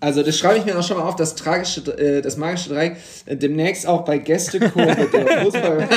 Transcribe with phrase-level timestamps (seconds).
[0.00, 2.98] Also das schreibe ich mir auch schon mal auf, das tragische, äh, das magische Dreieck,
[3.26, 5.88] äh, demnächst auch bei Gästekurve der Fußball.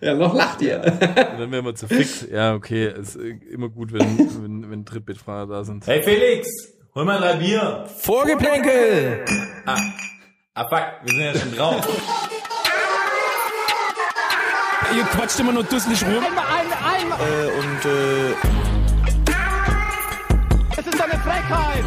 [0.00, 0.80] ja, noch lacht ihr.
[0.80, 2.26] Und dann wären wir zu fix.
[2.30, 5.86] Ja, okay, ist immer gut, wenn, wenn, wenn Trittbettfahrer da sind.
[5.86, 6.48] Hey Felix,
[6.94, 7.84] hol mal drei Bier.
[7.98, 9.24] Vorgeplänkel!
[9.66, 9.76] Ah,
[10.54, 11.86] ah fuck, wir sind ja schon drauf.
[14.96, 16.24] Ihr quatscht immer nur dusselig rum.
[16.24, 17.18] Einmal, einmal, einmal.
[17.20, 18.73] Äh, und äh,
[21.44, 21.84] ist Frechheit.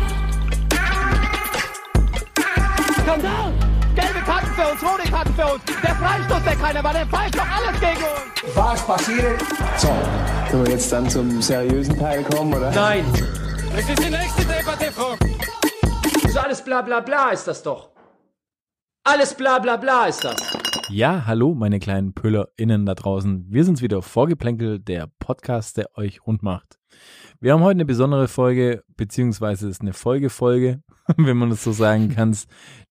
[3.02, 3.54] Skandal.
[3.96, 5.64] Gelbe Karten für uns, rote Karten für uns.
[5.82, 8.56] Der Freistoß, der keiner war, der pfeift doch alles gegen uns.
[8.56, 9.42] Was passiert?
[9.78, 9.90] So,
[10.50, 12.72] können wir jetzt dann zum seriösen Teil kommen, oder?
[12.72, 13.06] Nein.
[13.76, 15.16] das ist die nächste Debatte, Frau.
[16.30, 17.90] So alles bla bla bla ist das doch.
[19.04, 20.36] Alles bla bla bla ist das.
[20.90, 23.46] Ja, hallo, meine kleinen PöllerInnen da draußen.
[23.50, 26.78] Wir sind's wieder, Vorgeplänkel, der Podcast, der euch rund macht.
[27.40, 30.82] Wir haben heute eine besondere Folge, beziehungsweise ist eine Folgefolge,
[31.18, 32.36] wenn man das so sagen kann.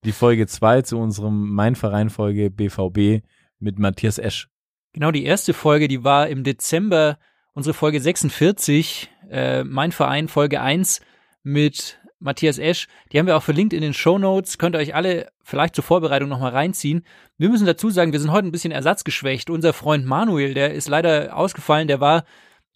[0.05, 3.25] Die Folge 2 zu unserem Mein Verein Folge BVB
[3.59, 4.47] mit Matthias Esch.
[4.93, 7.17] Genau, die erste Folge, die war im Dezember,
[7.53, 11.01] unsere Folge 46, äh, mein Verein, Folge 1
[11.43, 12.87] mit Matthias Esch.
[13.11, 14.57] Die haben wir auch verlinkt in den Show Notes.
[14.57, 17.05] Könnt ihr euch alle vielleicht zur Vorbereitung nochmal reinziehen.
[17.37, 19.49] Wir müssen dazu sagen, wir sind heute ein bisschen ersatzgeschwächt.
[19.49, 22.23] Unser Freund Manuel, der ist leider ausgefallen, der war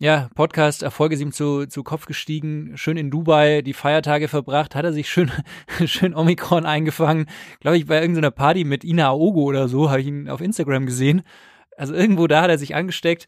[0.02, 4.74] ja, Podcast Erfolge ist ihm zu, zu Kopf gestiegen, schön in Dubai die Feiertage verbracht,
[4.74, 5.32] hat er sich schön,
[5.86, 7.28] schön Omikron eingefangen.
[7.60, 10.88] Glaube ich, bei irgendeiner Party mit Ina Aogo oder so, habe ich ihn auf Instagram
[10.88, 11.22] gesehen.
[11.78, 13.28] Also irgendwo da hat er sich angesteckt.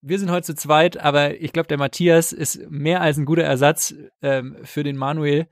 [0.00, 3.44] Wir sind heute zu zweit, aber ich glaube, der Matthias ist mehr als ein guter
[3.44, 5.48] Ersatz ähm, für den Manuel.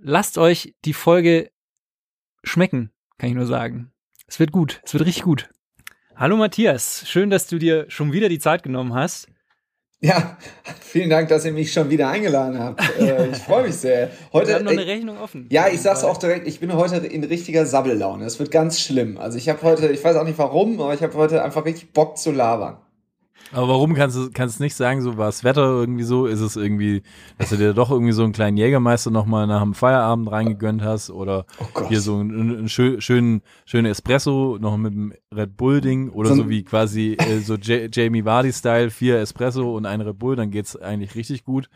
[0.00, 1.50] Lasst euch die Folge
[2.42, 3.92] schmecken, kann ich nur sagen.
[4.26, 5.50] Es wird gut, es wird richtig gut.
[6.16, 9.28] Hallo Matthias, schön, dass du dir schon wieder die Zeit genommen hast.
[10.00, 10.36] Ja,
[10.80, 12.80] vielen Dank, dass ihr mich schon wieder eingeladen habt.
[13.00, 14.10] Äh, ich freue mich sehr.
[14.32, 15.46] Heute, Wir haben noch eine äh, Rechnung offen.
[15.50, 18.24] ja, ich sag's auch direkt, ich bin heute in richtiger Sabbellaune.
[18.24, 19.18] Es wird ganz schlimm.
[19.18, 21.92] Also ich habe heute, ich weiß auch nicht warum, aber ich habe heute einfach richtig
[21.92, 22.76] Bock zu labern.
[23.52, 26.26] Aber warum kannst du kannst nicht sagen, so war das Wetter irgendwie so?
[26.26, 27.02] Ist es irgendwie,
[27.38, 31.10] dass du dir doch irgendwie so einen kleinen Jägermeister nochmal nach dem Feierabend reingegönnt hast?
[31.10, 36.10] Oder Oh hier so einen, einen schön, schönen, schönen Espresso noch mit dem Red Bull-Ding
[36.10, 40.18] oder So so, wie quasi äh, so J Jamie Vardy-Style, vier Espresso und ein Red
[40.18, 41.68] Bull, dann geht's eigentlich richtig gut.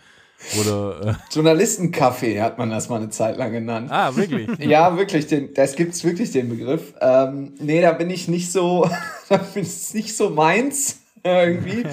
[0.60, 3.90] Oder äh, Journalistenkaffee hat man das mal eine Zeit lang genannt.
[3.90, 4.48] Ah, wirklich?
[4.58, 6.94] Ja, wirklich, den, das gibt's wirklich den Begriff.
[7.00, 8.88] Ähm, nee, da bin ich nicht so,
[9.28, 11.84] da bin ich nicht so meins irgendwie.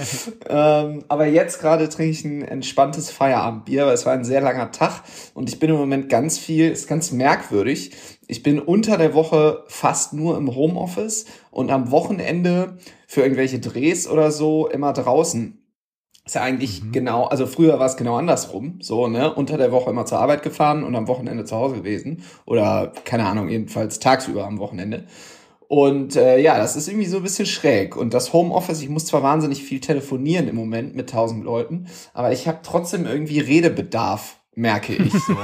[0.48, 4.72] ähm, aber jetzt gerade trinke ich ein entspanntes Feierabendbier, weil es war ein sehr langer
[4.72, 5.04] Tag
[5.34, 7.92] und ich bin im Moment ganz viel, ist ganz merkwürdig.
[8.28, 14.08] Ich bin unter der Woche fast nur im Homeoffice und am Wochenende für irgendwelche Drehs
[14.08, 15.56] oder so immer draußen.
[16.26, 19.90] Ist ja eigentlich genau, also früher war es genau andersrum, so, ne, unter der Woche
[19.90, 22.24] immer zur Arbeit gefahren und am Wochenende zu Hause gewesen.
[22.46, 25.06] Oder, keine Ahnung, jedenfalls tagsüber am Wochenende.
[25.70, 27.96] Und äh, ja, das ist irgendwie so ein bisschen schräg.
[27.96, 32.32] Und das Homeoffice, ich muss zwar wahnsinnig viel telefonieren im Moment mit tausend Leuten, aber
[32.32, 35.38] ich habe trotzdem irgendwie Redebedarf, merke ich so.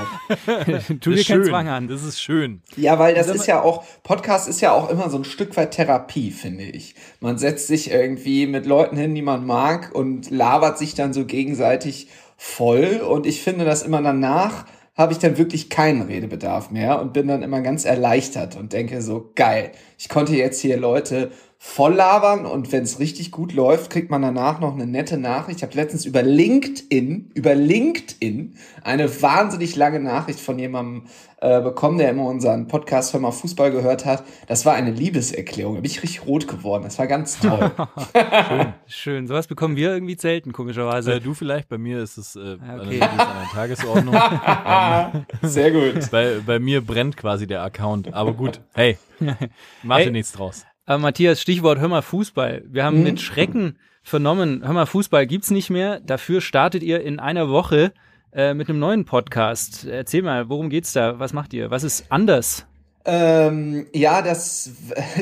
[1.00, 1.46] tu dir keinen.
[1.46, 1.88] Zwang an.
[1.88, 2.64] Das ist schön.
[2.76, 5.76] Ja, weil das ist ja auch, Podcast ist ja auch immer so ein Stück weit
[5.76, 6.96] Therapie, finde ich.
[7.20, 11.26] Man setzt sich irgendwie mit Leuten hin, die man mag und labert sich dann so
[11.26, 17.02] gegenseitig voll und ich finde, dass immer danach habe ich dann wirklich keinen Redebedarf mehr
[17.02, 21.32] und bin dann immer ganz erleichtert und denke so, geil, ich konnte jetzt hier Leute
[21.58, 25.58] voll labern und wenn es richtig gut läuft, kriegt man danach noch eine nette Nachricht.
[25.60, 31.06] Ich habe letztens über LinkedIn, über LinkedIn eine wahnsinnig lange Nachricht von jemandem
[31.42, 34.24] äh, bekommen, der immer unseren Podcast Hör mal Fußball gehört hat.
[34.48, 35.76] Das war eine Liebeserklärung.
[35.76, 36.84] Da bin ich richtig rot geworden.
[36.84, 37.72] Das war ganz toll.
[38.88, 39.26] Schön.
[39.28, 41.14] Sowas bekommen wir irgendwie selten, komischerweise.
[41.16, 43.02] Äh, du vielleicht, bei mir ist es äh, Ah, okay.
[43.02, 44.16] allerdings an der Tagesordnung.
[45.42, 46.12] Sehr gut.
[46.12, 48.14] bei, bei mir brennt quasi der Account.
[48.14, 48.98] Aber gut, hey,
[49.84, 50.12] mach dir Hey.
[50.12, 50.64] nichts draus.
[50.86, 52.64] Aber Matthias, Stichwort Hör mal Fußball.
[52.68, 56.00] Wir haben mit Schrecken vernommen, Hör mal Fußball gibt's nicht mehr.
[56.00, 57.92] Dafür startet ihr in einer Woche
[58.32, 59.86] äh, mit einem neuen Podcast.
[59.86, 61.18] Erzähl mal, worum geht's da?
[61.18, 61.72] Was macht ihr?
[61.72, 62.68] Was ist anders?
[63.08, 64.72] Ähm, ja, das,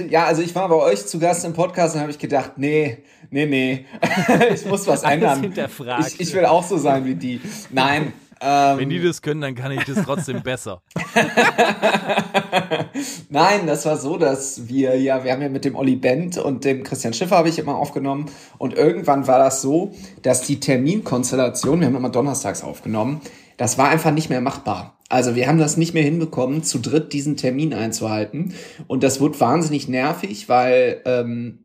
[0.09, 3.03] ja, also ich war bei euch zu Gast im Podcast und habe ich gedacht, nee,
[3.29, 3.85] nee, nee,
[4.53, 5.41] ich muss was ändern.
[5.41, 6.07] hinterfragt.
[6.07, 7.41] Ich, ich will auch so sein wie die.
[7.71, 8.13] Nein.
[8.39, 10.81] Ähm, Wenn die das können, dann kann ich das trotzdem besser.
[13.29, 16.65] Nein, das war so, dass wir ja, wir haben ja mit dem Olli Bent und
[16.65, 18.25] dem Christian Schiffer habe ich immer aufgenommen
[18.57, 19.91] und irgendwann war das so,
[20.21, 23.21] dass die Terminkonstellation, wir haben immer donnerstags aufgenommen,
[23.57, 24.97] das war einfach nicht mehr machbar.
[25.09, 28.53] Also wir haben das nicht mehr hinbekommen, zu dritt diesen Termin einzuhalten
[28.88, 31.59] und das wurde wahnsinnig nervig, weil ähm,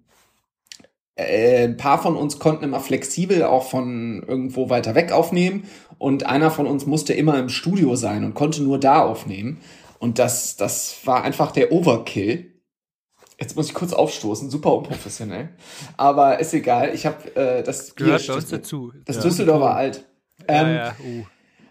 [1.16, 5.64] äh, ein paar von uns konnten immer flexibel auch von irgendwo weiter weg aufnehmen
[5.98, 9.58] und einer von uns musste immer im Studio sein und konnte nur da aufnehmen.
[9.98, 12.54] Und das, das war einfach der Overkill.
[13.40, 15.50] Jetzt muss ich kurz aufstoßen, super unprofessionell.
[15.96, 18.92] Aber ist egal, ich habe äh, das Bier Gehört bei uns steht- dazu.
[19.04, 19.22] Das ja.
[19.22, 20.04] Düsseldorfer alt.
[20.48, 20.96] Ja, Ähm, ja.
[21.04, 21.24] Uh.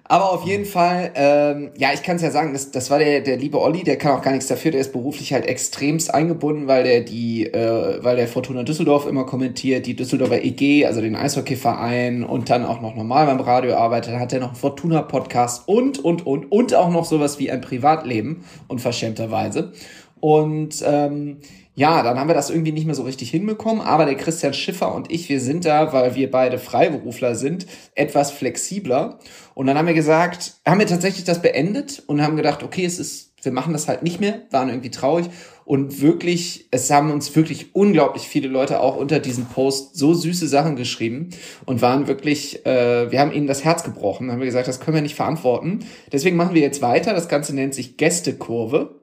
[0.09, 3.19] Aber auf jeden Fall, ähm, ja, ich kann es ja sagen, das, das war der,
[3.19, 6.67] der liebe Olli, der kann auch gar nichts dafür, der ist beruflich halt extremst eingebunden,
[6.67, 11.15] weil der die, äh, weil der Fortuna Düsseldorf immer kommentiert, die Düsseldorfer EG, also den
[11.15, 15.99] Eishockeyverein und dann auch noch normal beim Radio arbeitet, hat er noch einen Fortuna-Podcast und,
[15.99, 19.73] und, und, und auch noch sowas wie ein Privatleben, unverschämterweise.
[20.21, 21.37] Und ähm,
[21.77, 24.95] ja, dann haben wir das irgendwie nicht mehr so richtig hinbekommen, aber der Christian Schiffer
[24.95, 29.19] und ich, wir sind da, weil wir beide Freiberufler sind, etwas flexibler.
[29.53, 32.97] Und dann haben wir gesagt, haben wir tatsächlich das beendet und haben gedacht, okay, es
[32.97, 35.27] ist, wir machen das halt nicht mehr, waren irgendwie traurig.
[35.65, 40.47] Und wirklich, es haben uns wirklich unglaublich viele Leute auch unter diesem Post so süße
[40.47, 41.29] Sachen geschrieben
[41.67, 44.95] und waren wirklich, äh, wir haben ihnen das Herz gebrochen, haben wir gesagt, das können
[44.95, 45.85] wir nicht verantworten.
[46.11, 47.13] Deswegen machen wir jetzt weiter.
[47.13, 48.95] Das Ganze nennt sich Gästekurve.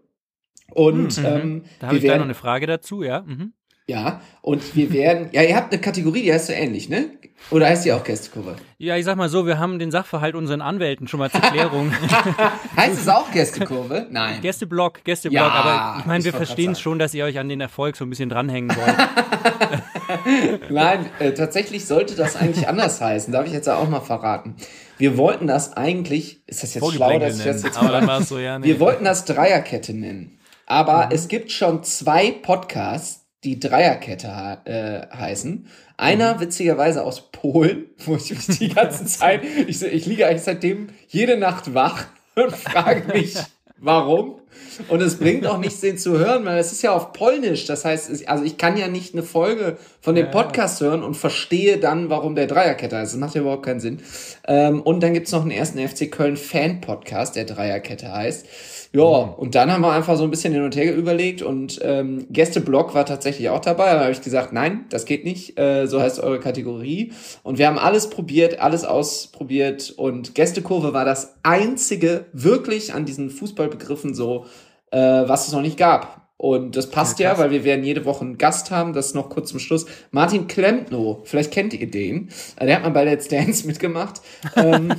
[0.75, 3.23] Und ähm, Da habe ich gleich werden- noch eine Frage dazu, ja.
[3.23, 3.53] Mhm.
[3.87, 7.11] ja, und wir werden, ja, ihr habt eine Kategorie, die heißt so ähnlich, ne?
[7.51, 8.57] Oder heißt die auch Gästekurve?
[8.79, 11.93] Ja, ich sag mal so, wir haben den Sachverhalt unseren Anwälten schon mal zur Klärung.
[12.77, 14.07] Heißt es auch Gästekurve?
[14.11, 14.41] Nein.
[14.41, 16.83] Gästeblock, Gästeblock, Ja, aber ich meine, wir verstehen sagen.
[16.83, 18.97] schon, dass ihr euch an den Erfolg so ein bisschen dranhängen wollt.
[20.71, 23.33] Nein, äh, tatsächlich sollte das eigentlich anders heißen.
[23.33, 24.55] Darf ich jetzt auch mal verraten?
[24.97, 28.21] Wir wollten das eigentlich, ist das jetzt schlau, dass ich das jetzt aber dann mal,
[28.21, 28.67] es so, ja, nee.
[28.67, 30.39] wir wollten das Dreierkette nennen.
[30.67, 35.67] Aber es gibt schon zwei Podcasts, die Dreierkette äh, heißen.
[35.97, 40.89] Einer witzigerweise aus Polen, wo ich mich die ganze Zeit, ich, ich liege eigentlich seitdem
[41.09, 43.37] jede Nacht wach und frage mich,
[43.77, 44.41] warum.
[44.89, 47.67] Und es bringt auch nichts, den zu hören, weil es ist ja auf Polnisch.
[47.67, 51.79] Das heißt, also ich kann ja nicht eine Folge von dem Podcast hören und verstehe
[51.79, 53.13] dann, warum der Dreierkette heißt.
[53.13, 54.01] Das macht ja überhaupt keinen Sinn.
[54.49, 58.47] Ähm, und dann gibt's noch einen ersten FC Köln Fan-Podcast, der Dreierkette heißt.
[58.95, 62.29] Ja, und dann haben wir einfach so ein bisschen hin und her überlegt und ähm,
[62.31, 63.93] Gästeblog war tatsächlich auch dabei.
[63.93, 65.59] Da habe ich gesagt, nein, das geht nicht.
[65.59, 67.13] Äh, so heißt eure Kategorie.
[67.43, 73.31] Und wir haben alles probiert, alles ausprobiert und Gästekurve war das einzige wirklich an diesen
[73.31, 74.47] Fußballbegriffen so,
[74.93, 76.24] äh, was es noch nicht gab.
[76.37, 78.93] Und das passt ja, weil wir werden jede Woche einen Gast haben.
[78.93, 79.87] Das noch kurz zum Schluss.
[80.11, 82.29] Martin Klempno, vielleicht kennt ihr den.
[82.57, 84.21] Äh, Der hat mal bei Let's Dance mitgemacht.
[84.57, 84.93] Ähm,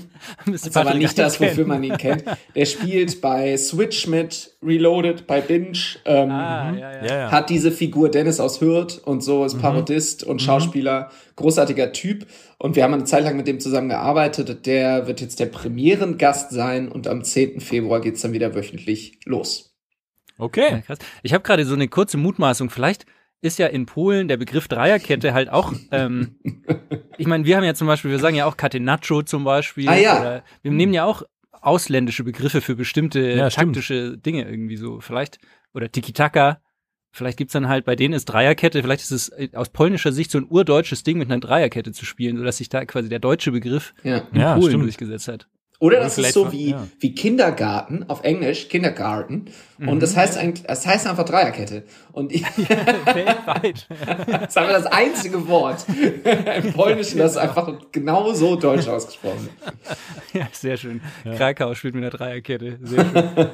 [0.45, 1.51] Müsste ist aber nicht das, kennen.
[1.51, 2.23] wofür man ihn kennt.
[2.55, 5.77] Der spielt bei Switch mit, Reloaded, bei Binge.
[6.05, 7.05] Ähm, Ah, ja, ja.
[7.05, 7.31] ja, ja.
[7.31, 12.25] hat diese Figur Dennis aus Hürth und so, ist Parodist und Schauspieler, großartiger Typ.
[12.57, 14.65] Und wir haben eine Zeit lang mit dem zusammengearbeitet.
[14.65, 17.59] Der wird jetzt der Premierengast sein und am 10.
[17.59, 19.74] Februar geht's dann wieder wöchentlich los.
[20.37, 20.67] Okay.
[20.71, 20.99] Ja, krass.
[21.23, 22.69] Ich habe gerade so eine kurze Mutmaßung.
[22.69, 23.05] Vielleicht
[23.41, 25.71] ist ja in Polen der Begriff Dreierkette halt auch.
[25.91, 26.35] Ähm,
[27.17, 29.87] ich meine, wir haben ja zum Beispiel, wir sagen ja auch Catenaccio zum Beispiel.
[29.89, 30.19] Ah, ja.
[30.19, 33.75] Oder wir nehmen ja auch ausländische Begriffe für bestimmte Ja, stimmt.
[33.75, 34.99] taktische Dinge irgendwie so.
[34.99, 35.39] Vielleicht,
[35.73, 36.59] oder Tiki-Taka.
[37.11, 40.31] Vielleicht gibt's dann halt, bei denen ist Dreierkette, vielleicht ist es äh, aus polnischer Sicht
[40.31, 43.53] so ein urdeutsches Ding mit einer Dreierkette zu spielen, sodass sich da quasi der deutsche
[43.53, 44.17] Begriff Ja.
[44.33, 44.83] in Ja, Polen stimmt.
[44.83, 45.47] durchgesetzt hat.
[45.79, 46.87] Oder Oder das ist so wie, ja.
[46.99, 49.45] wie Kindergarten auf Englisch, Kindergarten.
[49.77, 49.99] Und Mhm.
[49.99, 51.83] das heißt eigentlich, das heißt einfach Dreierkette.
[52.13, 53.87] Und ich, Weltweit.
[54.29, 55.85] das ist einfach das einzige Wort
[56.63, 59.97] im Polnischen, das einfach genau so deutsch ausgesprochen wird.
[60.33, 61.01] ja, sehr schön.
[61.35, 62.79] Krakau spielt mit einer Dreierkette.
[62.81, 63.49] Sehr schön.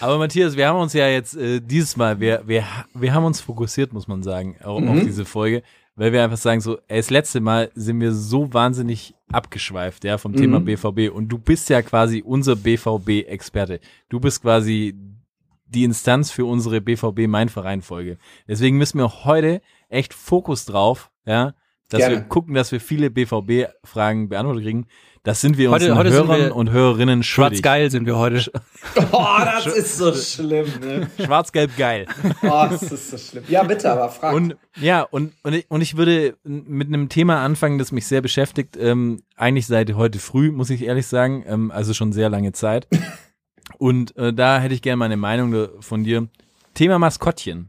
[0.00, 2.64] Aber Matthias, wir haben uns ja jetzt äh, dieses Mal, wir, wir,
[2.94, 4.88] wir haben uns fokussiert, muss man sagen, auch Mhm.
[4.88, 5.62] auf diese Folge,
[6.00, 10.16] weil wir einfach sagen, so, ey, das letzte Mal sind wir so wahnsinnig abgeschweift, ja,
[10.16, 10.64] vom Thema Mhm.
[10.64, 11.14] BVB.
[11.14, 13.80] Und du bist ja quasi unser BVB-Experte.
[14.08, 14.94] Du bist quasi
[15.66, 18.16] die Instanz für unsere BVB Mein Verein Folge.
[18.48, 21.52] Deswegen müssen wir heute echt Fokus drauf, ja,
[21.90, 22.16] dass Gerne.
[22.16, 24.86] wir gucken, dass wir viele BVB-Fragen beantwortet kriegen.
[25.22, 27.58] Das sind wir Heute- unseren heute sind Hörern wir und Hörerinnen schuldig.
[27.58, 28.50] Schwarz-geil sind wir heute.
[29.12, 31.10] Oh, das ist so schlimm, ne?
[31.22, 32.06] Schwarz-Gelb geil.
[32.42, 33.44] Oh, das ist so schlimm.
[33.48, 34.34] Ja, bitte, aber frag.
[34.34, 38.22] Und ja, und, und, ich, und ich würde mit einem Thema anfangen, das mich sehr
[38.22, 38.78] beschäftigt.
[38.80, 41.44] Ähm, eigentlich seit heute früh, muss ich ehrlich sagen.
[41.46, 42.88] Ähm, also schon sehr lange Zeit.
[43.78, 46.26] Und äh, da hätte ich gerne meine Meinung da- von dir.
[46.74, 47.68] Thema Maskottchen.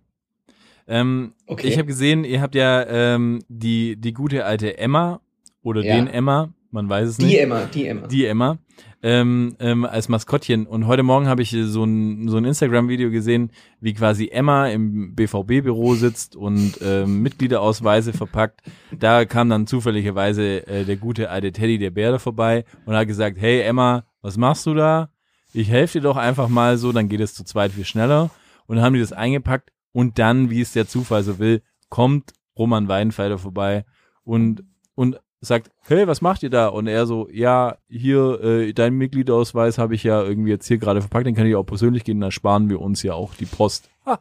[0.87, 1.67] Ähm, Okay.
[1.67, 5.19] Ich habe gesehen, ihr habt ja ähm, die, die gute alte Emma
[5.63, 5.95] oder Ja.
[5.95, 8.07] den Emma, man weiß es nicht die immer, die immer.
[8.07, 8.57] die Emma
[9.03, 10.65] ähm, ähm, als Maskottchen.
[10.67, 14.67] Und heute Morgen habe ich äh, so ein, so ein Instagram-Video gesehen, wie quasi Emma
[14.67, 18.61] im BVB-Büro sitzt und ähm, Mitgliederausweise verpackt.
[18.97, 23.07] Da kam dann zufälligerweise äh, der gute alte Teddy, der Bär, da vorbei und hat
[23.07, 25.09] gesagt, hey Emma, was machst du da?
[25.53, 28.29] Ich helfe dir doch einfach mal so, dann geht es zu zweit viel schneller.
[28.67, 32.33] Und dann haben die das eingepackt und dann, wie es der Zufall so will, kommt
[32.57, 33.85] Roman Weidenfelder vorbei
[34.23, 34.63] und,
[34.95, 36.67] und sagt, hey, was macht ihr da?
[36.67, 41.01] Und er so, ja, hier, äh, dein Mitgliedausweis habe ich ja irgendwie jetzt hier gerade
[41.01, 43.89] verpackt, den kann ich auch persönlich gehen, dann sparen wir uns ja auch die Post.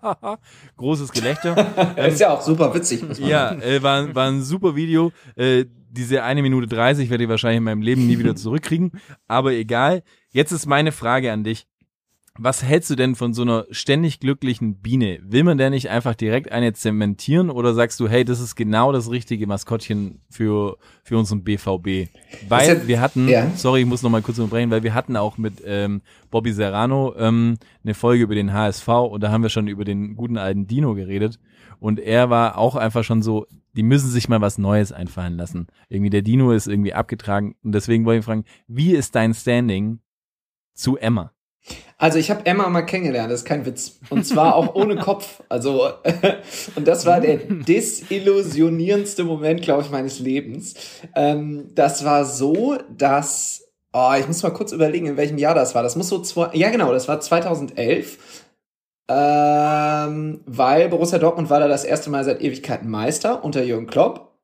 [0.76, 1.54] Großes Gelächter.
[1.96, 3.06] Das ist ja auch super witzig.
[3.06, 5.12] Muss man Ja, äh, war, war ein super Video.
[5.36, 8.92] Äh, diese eine Minute 30 werde ich wahrscheinlich in meinem Leben nie wieder zurückkriegen.
[9.26, 10.02] Aber egal.
[10.30, 11.66] Jetzt ist meine Frage an dich.
[12.42, 15.18] Was hältst du denn von so einer ständig glücklichen Biene?
[15.22, 18.92] Will man denn nicht einfach direkt eine zementieren oder sagst du, hey, das ist genau
[18.92, 22.08] das richtige Maskottchen für, für unseren BVB?
[22.48, 23.50] Weil ja- wir hatten, ja.
[23.54, 27.14] sorry, ich muss noch mal kurz unterbrechen, weil wir hatten auch mit ähm, Bobby Serrano
[27.18, 30.66] ähm, eine Folge über den HSV und da haben wir schon über den guten alten
[30.66, 31.38] Dino geredet
[31.78, 35.66] und er war auch einfach schon so, die müssen sich mal was Neues einfallen lassen.
[35.90, 40.00] Irgendwie der Dino ist irgendwie abgetragen und deswegen wollte ich fragen, wie ist dein Standing
[40.72, 41.32] zu Emma?
[42.00, 43.98] Also ich habe Emma mal kennengelernt, das ist kein Witz.
[44.08, 45.42] Und zwar auch ohne Kopf.
[45.50, 45.90] Also
[46.74, 50.74] und das war der desillusionierendste Moment, glaube ich, meines Lebens.
[51.14, 55.74] Ähm, das war so, dass oh, ich muss mal kurz überlegen, in welchem Jahr das
[55.74, 55.82] war.
[55.82, 58.46] Das muss so zwei, ja genau, das war 2011.
[59.10, 64.38] Ähm, weil Borussia Dortmund war da das erste Mal seit Ewigkeiten Meister unter Jürgen Klopp.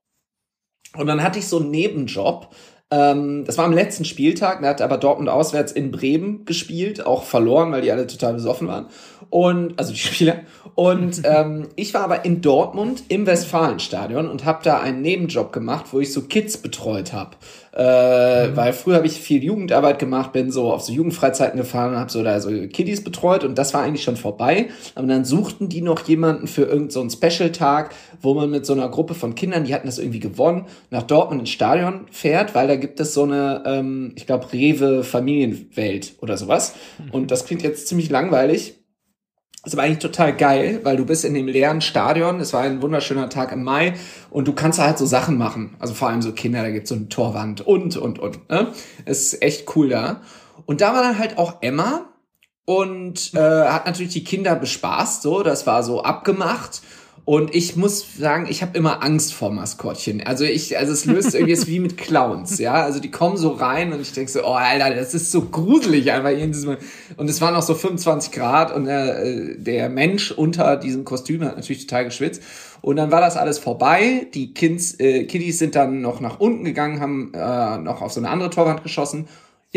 [0.94, 2.54] Und dann hatte ich so einen Nebenjob.
[2.90, 7.24] Ähm, das war am letzten Spieltag, da hat aber Dortmund auswärts in Bremen gespielt, auch
[7.24, 8.86] verloren, weil die alle total besoffen waren.
[9.28, 10.40] Und, also die Spieler.
[10.76, 15.86] Und ähm, ich war aber in Dortmund im Westfalenstadion und habe da einen Nebenjob gemacht,
[15.90, 17.36] wo ich so Kids betreut habe.
[17.76, 21.98] Äh, Weil früher habe ich viel Jugendarbeit gemacht, bin so auf so Jugendfreizeiten gefahren und
[21.98, 24.68] habe so da so Kiddies betreut und das war eigentlich schon vorbei.
[24.94, 28.88] Aber dann suchten die noch jemanden für irgendeinen so Special-Tag, wo man mit so einer
[28.88, 32.76] Gruppe von Kindern, die hatten das irgendwie gewonnen, nach Dortmund ins Stadion fährt, weil da
[32.76, 36.74] gibt es so eine, ähm, ich glaube, Rewe Familienwelt oder sowas.
[37.12, 38.76] Und das klingt jetzt ziemlich langweilig.
[39.66, 42.38] Ist aber eigentlich total geil, weil du bist in dem leeren Stadion.
[42.38, 43.94] Es war ein wunderschöner Tag im Mai
[44.30, 45.74] und du kannst halt so Sachen machen.
[45.80, 48.48] Also vor allem so Kinder, da gibt's so eine Torwand und, und, und.
[48.48, 48.68] Ne?
[49.06, 50.20] Ist echt cool da.
[50.66, 52.12] Und da war dann halt auch Emma
[52.64, 55.22] und äh, hat natürlich die Kinder bespaßt.
[55.22, 56.82] So, das war so abgemacht.
[57.26, 60.24] Und ich muss sagen, ich habe immer Angst vor Maskottchen.
[60.24, 62.74] Also ich, also es löst irgendwie ist wie mit Clowns, ja.
[62.74, 66.12] Also die kommen so rein und ich denk so, oh Alter, das ist so gruselig
[66.12, 66.76] einfach hier in diesem.
[67.16, 71.56] Und es waren noch so 25 Grad und äh, der Mensch unter diesem Kostüm hat
[71.56, 72.44] natürlich total geschwitzt.
[72.80, 74.28] Und dann war das alles vorbei.
[74.32, 78.20] Die Kids, äh, Kiddies sind dann noch nach unten gegangen, haben äh, noch auf so
[78.20, 79.26] eine andere Torwand geschossen.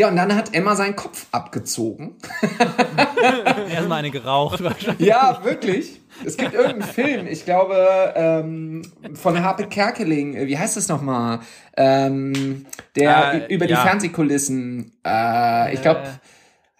[0.00, 2.14] Ja, und dann hat Emma seinen Kopf abgezogen.
[3.70, 4.64] Erstmal eine geraucht.
[4.64, 5.06] wahrscheinlich.
[5.06, 6.00] Ja, wirklich.
[6.24, 8.80] Es gibt irgendeinen Film, ich glaube, ähm,
[9.12, 11.40] von Harpe Kerkeling, äh, wie heißt das nochmal?
[11.76, 12.64] Ähm,
[12.96, 13.82] der Äh, über die ja.
[13.82, 16.00] Fernsehkulissen, äh, ich glaube,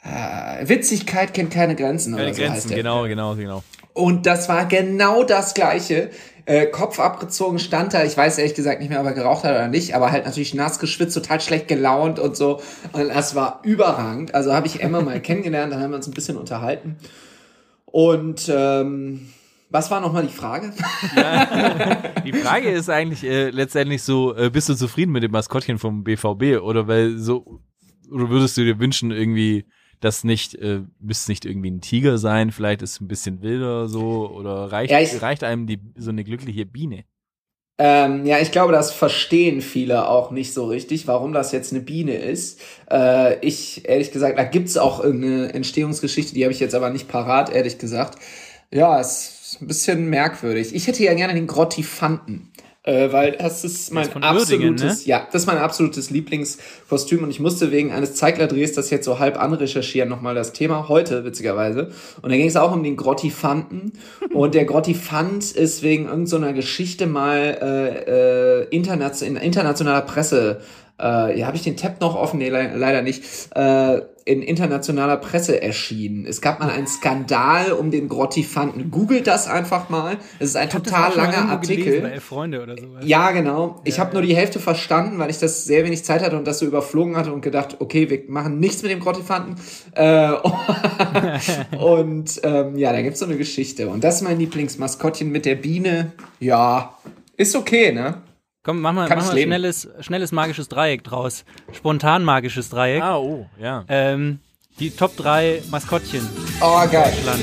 [0.02, 2.78] äh, Witzigkeit kennt keine Grenzen Keine so Grenzen, der.
[2.78, 3.62] genau, genau, genau.
[3.92, 6.08] Und das war genau das Gleiche.
[6.50, 9.52] Äh, Kopf abgezogen stand da, ich weiß ehrlich gesagt nicht mehr, ob er geraucht hat
[9.52, 12.60] oder nicht, aber halt natürlich nass geschwitzt, total schlecht gelaunt und so.
[12.90, 14.34] Und das war überragend.
[14.34, 16.96] Also habe ich Emma mal kennengelernt, dann haben wir uns ein bisschen unterhalten.
[17.84, 19.28] Und ähm,
[19.68, 20.72] was war nochmal die Frage?
[22.24, 26.02] Die Frage ist eigentlich äh, letztendlich so, äh, bist du zufrieden mit dem Maskottchen vom
[26.02, 27.60] BVB oder weil so,
[28.10, 29.66] oder würdest du dir wünschen irgendwie,
[30.00, 33.88] dass nicht, äh, müsste nicht irgendwie ein Tiger sein, vielleicht ist es ein bisschen wilder
[33.88, 37.04] so oder reicht, Ja, ich- reicht einem die, so eine glückliche Biene?
[37.78, 41.80] Ähm, ja, ich glaube, das verstehen viele auch nicht so richtig, warum das jetzt eine
[41.80, 42.60] Biene ist.
[42.90, 47.08] Äh, ich, ehrlich gesagt, da gibt's auch irgendeine Entstehungsgeschichte, die habe ich jetzt aber nicht
[47.08, 48.18] parat, ehrlich gesagt.
[48.70, 50.74] Ja, es ist ein bisschen merkwürdig.
[50.74, 52.49] Ich hätte ja gerne den Grottifanten.
[52.90, 57.38] Äh, weil das ist mein Uerdingen, absolutes, ja, das ist mein absolutes Lieblingskostüm und ich
[57.38, 61.92] musste wegen eines Zeigler-Drehs das jetzt so halb anrecherchieren, nochmal das Thema, heute witzigerweise.
[62.20, 63.92] Und da ging es auch um den Grottifanten
[64.34, 70.60] und der Grottifant ist wegen irgendeiner Geschichte mal äh, äh, internation in internationaler Presse,
[71.00, 72.38] äh, ja, habe ich den Tab noch offen?
[72.38, 73.24] Nee, le leider nicht.
[73.54, 76.24] Äh, in internationaler Presse erschienen.
[76.26, 78.90] Es gab mal einen Skandal um den Grottifanten.
[78.90, 80.18] Googelt das einfach mal.
[80.38, 82.00] Es ist ein total ich mal langer irgendwo gelesen Artikel.
[82.02, 83.04] Bei Elf Freunde oder sowas.
[83.04, 83.80] Ja, genau.
[83.84, 86.58] Ich habe nur die Hälfte verstanden, weil ich das sehr wenig Zeit hatte und das
[86.58, 89.56] so überflogen hatte und gedacht, okay, wir machen nichts mit dem Grottifanten.
[89.94, 90.32] Äh,
[91.76, 93.88] und ähm, ja, da gibt's so eine Geschichte.
[93.88, 96.12] Und das ist mein Lieblingsmaskottchen mit der Biene.
[96.38, 96.94] Ja,
[97.36, 98.22] ist okay, ne?
[98.62, 99.48] Komm, mach mal, Kann mach mal leben.
[99.50, 101.44] schnelles, schnelles magisches Dreieck draus.
[101.72, 103.02] Spontan magisches Dreieck.
[103.02, 103.84] Ah, oh, ja.
[103.88, 104.40] Ähm,
[104.78, 106.28] die Top 3 Maskottchen
[106.60, 107.12] Oh, geil.
[107.24, 107.40] Land.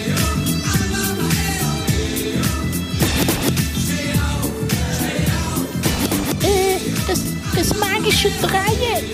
[6.43, 7.23] Äh, das,
[7.55, 9.05] das magische Dreieck.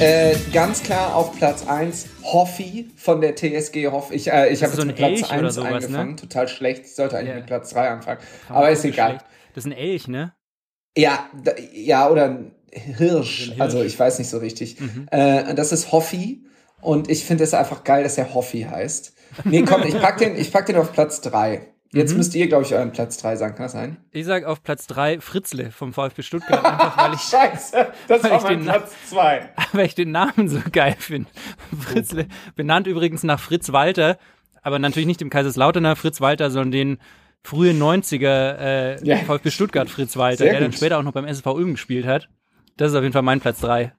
[0.00, 4.10] Äh, ganz klar auf Platz 1 Hoffi von der TSG Hoff.
[4.12, 6.10] Ich, äh, ich habe so jetzt mit Platz Elch oder 1 sowas, angefangen.
[6.10, 6.16] ne?
[6.16, 6.84] Total schlecht.
[6.86, 7.36] Ich sollte eigentlich Ja.
[7.36, 8.20] mit Platz 3 anfangen.
[8.48, 9.18] Aber ist egal.
[9.54, 10.32] Das ist ein Elch, ne?
[10.96, 13.60] Ja, da, ja, oder ein Hirsch, Hirsch.
[13.60, 14.78] also ich weiß nicht so richtig.
[14.80, 15.06] Mhm.
[15.10, 16.44] Äh, das ist Hoffi
[16.82, 19.14] und ich finde es einfach geil, dass er Hoffi heißt.
[19.44, 21.68] Nee, komm, ich pack den, ich pack den auf Platz drei.
[21.92, 22.18] Jetzt Mhm.
[22.18, 23.54] müsst ihr, glaube ich, euren Platz drei sagen.
[23.54, 23.96] Kann das sein?
[24.10, 28.30] Ich sag auf Platz drei Fritzle vom VfB Stuttgart, einfach weil ich, Scheiße, das Weil
[28.30, 29.48] war ich mein den- Platz zwei.
[29.72, 31.30] weil ich den Namen so geil finde.
[31.80, 32.26] Fritzle,
[32.56, 34.18] benannt übrigens nach Fritz Walter,
[34.62, 36.98] aber natürlich nicht dem Kaiserslauterner Fritz Walter, sondern den
[37.42, 39.16] frühen 90er äh, Ja.
[39.18, 40.76] VfB Stuttgart Fritz Walter, Sehr der dann gut.
[40.78, 42.28] später auch noch beim SSV Ulm gespielt hat.
[42.76, 43.94] Das ist auf jeden Fall mein Platz drei.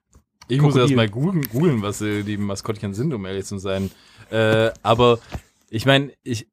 [0.48, 0.82] Ich muss Krokodil.
[0.82, 3.90] erst mal googeln, googeln, was äh, die Maskottchen sind, um ehrlich zu sein.
[4.30, 5.18] Äh, aber
[5.70, 6.48] ich meine, ich,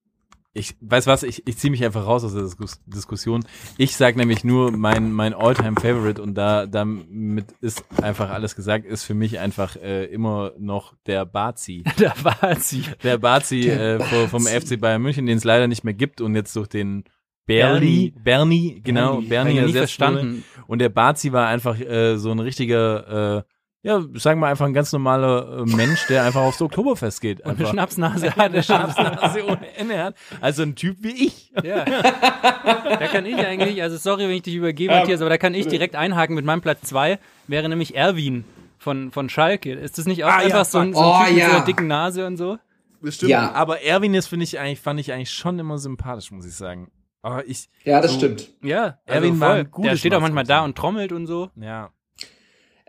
[0.58, 3.46] ich weiß was, ich, ich ziehe mich einfach raus aus der Diskus Diskussion.
[3.78, 8.86] Ich sag nämlich nur mein, mein Alltime favorite und da damit ist einfach alles gesagt,
[8.86, 11.84] ist für mich einfach äh, immer noch der Bazi.
[12.24, 12.84] War sie.
[13.04, 16.36] Der Bazi äh, vom, vom FC Bayern München, den es leider nicht mehr gibt und
[16.36, 17.04] jetzt durch den
[17.46, 19.30] Bernie, Bernie, genau, Bernie.
[19.30, 20.44] Bernie ersetzt verstanden.
[20.68, 23.44] Und der Bazi war einfach äh, so ein richtiger, äh,
[23.84, 27.41] ja, sagen wir einfach ein ganz normaler äh, Mensch, der einfach aufs Oktoberfest geht.
[27.41, 27.67] Und eine.
[27.67, 28.39] Schnapsnase hat.
[28.39, 30.15] eine Schnapsnase ohne Ende hat.
[30.41, 31.51] Also ein Typ wie ich.
[31.63, 31.86] Ja.
[31.86, 35.67] Da kann ich eigentlich, also sorry, wenn ich dich übergehe, Matthias, aber da kann ich
[35.67, 38.43] direkt einhaken mit meinem Platz zwei wäre nämlich Erwin
[38.77, 39.74] von, von Schalke.
[39.74, 41.27] Ist das nicht auch Ah, ja, einfach so ein, so ein fuck.
[41.27, 41.55] Typ Oh, mit so ja.
[41.55, 42.57] einer dicken Nase und so?
[43.00, 43.29] Bestimmt.
[43.31, 43.51] Ja.
[43.53, 46.91] Aber Erwin ist, finde ich eigentlich, fand ich eigentlich schon immer sympathisch, muss ich sagen.
[47.22, 48.17] Aber ich, Ja, das So.
[48.17, 48.50] stimmt.
[48.63, 51.50] Ja, Also Erwin voll war Der gutes steht auch manchmal da und trommelt und so.
[51.55, 51.89] ja.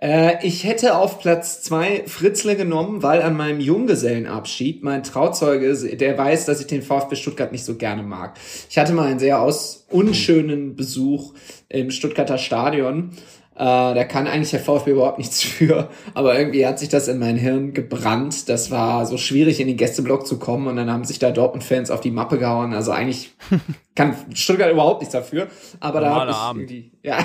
[0.00, 6.16] Äh, ich hätte auf Platz zwei Fritzle genommen, weil an meinem Junggesellenabschied mein Trauzeuge, der
[6.16, 8.38] weiß, dass ich den VfB Stuttgart nicht so gerne mag.
[8.70, 11.34] Ich hatte mal einen sehr aus unschönen Besuch
[11.68, 13.10] im Stuttgarter Stadion.
[13.58, 17.18] Äh, da kann eigentlich der VfB überhaupt nichts für, aber irgendwie hat sich das in
[17.18, 18.48] mein Hirn gebrannt.
[18.48, 21.90] Das war so schwierig, in den Gästeblock zu kommen und dann haben sich da Dortmund-Fans
[21.90, 22.72] auf die Mappe gehauen.
[22.72, 23.32] Also eigentlich
[23.96, 25.48] kann Stuttgart überhaupt nichts dafür.
[25.80, 27.18] Aber da Normaler habe ich irgendwie, ja,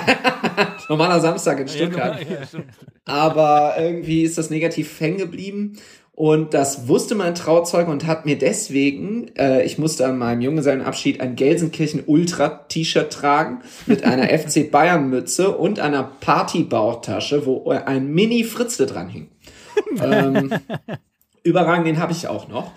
[0.88, 2.18] normaler Samstag in Stuttgart.
[3.04, 5.78] Aber irgendwie ist das negativ hängen geblieben.
[6.16, 11.20] Und das wusste mein Trauzeuge und hat mir deswegen, äh, ich musste an meinem Junggesellenabschied
[11.20, 18.12] ein Gelsenkirchen Ultra T-Shirt tragen mit einer FC Bayern Mütze und einer Partybauchtasche, wo ein
[18.12, 19.28] Mini Fritzle dran hing.
[20.00, 20.54] ähm,
[21.42, 22.70] überragend, den habe ich auch noch.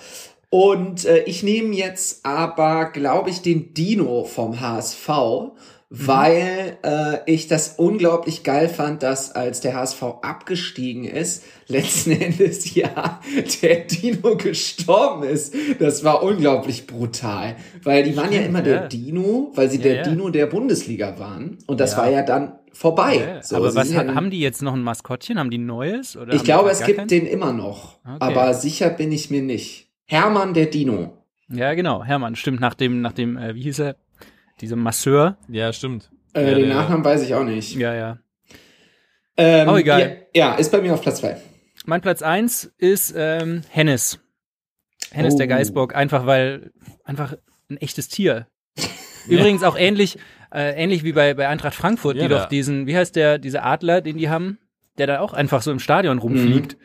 [0.49, 5.09] Und äh, ich nehme jetzt aber, glaube ich, den Dino vom HSV,
[5.89, 12.75] weil äh, ich das unglaublich geil fand, dass als der HSV abgestiegen ist, letzten Endes
[12.75, 13.21] ja
[13.61, 15.53] der Dino gestorben ist.
[15.79, 18.87] Das war unglaublich brutal, weil die waren ja immer der ja.
[18.87, 20.03] Dino, weil sie Ja, der ja.
[20.03, 21.57] Dino der Bundesliga waren.
[21.67, 23.39] Und das war ja dann vorbei.
[23.41, 25.39] So, aber was sind ja ha- dann- haben die jetzt noch ein Maskottchen?
[25.39, 26.17] Haben die ein neues?
[26.17, 27.09] Oder ich haben glaube, es gibt keins?
[27.09, 28.17] den immer noch, Okay.
[28.19, 29.89] aber sicher bin ich mir nicht.
[30.05, 31.13] Hermann der Dino.
[31.49, 32.03] Ja, genau.
[32.03, 32.59] Hermann, stimmt.
[32.59, 33.95] Nach dem, nach dem, äh, wie hieß er?
[34.61, 35.37] Diesem Masseur.
[35.47, 36.09] Ja, stimmt.
[36.33, 37.75] Äh, Ja, den der- Nachnamen weiß ich auch nicht.
[37.75, 38.17] Ja, ja.
[39.37, 40.25] Ähm, Aber egal.
[40.33, 41.37] Ja, ja, ist bei mir auf Platz zwei.
[41.85, 44.19] Mein Platz eins ist ähm, Hennes.
[45.11, 45.49] Hennes der Oh.
[45.49, 46.71] Geißbock, einfach weil,
[47.03, 47.35] einfach
[47.69, 48.47] ein echtes Tier.
[49.27, 50.17] Übrigens auch ähnlich,
[50.53, 53.37] äh, ähnlich wie bei, bei Eintracht Frankfurt, Ja, die da- doch diesen, wie heißt der,
[53.37, 54.57] dieser Adler, den die haben,
[54.97, 56.77] der da auch einfach so im Stadion rumfliegt.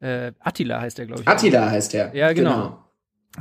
[0.00, 1.28] Äh, Attila heißt der, glaube ich.
[1.28, 2.14] Attila heißt der.
[2.14, 2.84] Ja, genau.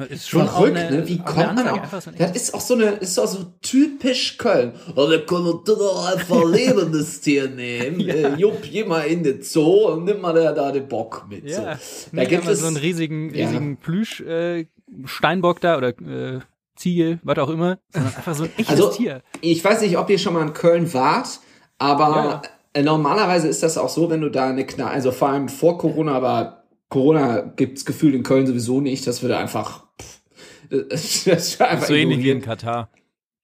[0.09, 1.07] Ist schon Verrückt, eine, ne?
[1.07, 2.01] Wie kommt man auch?
[2.01, 4.73] so Das ist auch so eine, ist auch so typisch Köln.
[4.95, 8.01] Oh, wir können doch einfach lebendes Tier nehmen.
[8.01, 11.45] Äh, Jupp, geh mal in den Zoo und nimm mal da, da den Bock mit.
[11.49, 12.09] Ja, so.
[12.11, 13.45] Da nicht gibt es so einen riesigen, Ja.
[13.47, 14.65] riesigen Plüsch äh,
[15.05, 16.39] Steinbock da oder äh,
[16.75, 19.21] Ziegel, was auch immer, sondern einfach so ein echtes Also, Tier.
[19.41, 21.39] Ich weiß nicht, ob ihr schon mal in Köln wart,
[21.77, 22.41] aber
[22.73, 25.77] äh, normalerweise ist das auch so, wenn du da eine Kneipe, also vor allem vor
[25.77, 26.64] Corona, aber
[26.95, 30.21] Corona gibt's gefühlt in Köln sowieso nicht, das würde einfach, pff,
[31.25, 32.41] das wird einfach So ähnlich wie in.
[32.41, 32.89] Katar.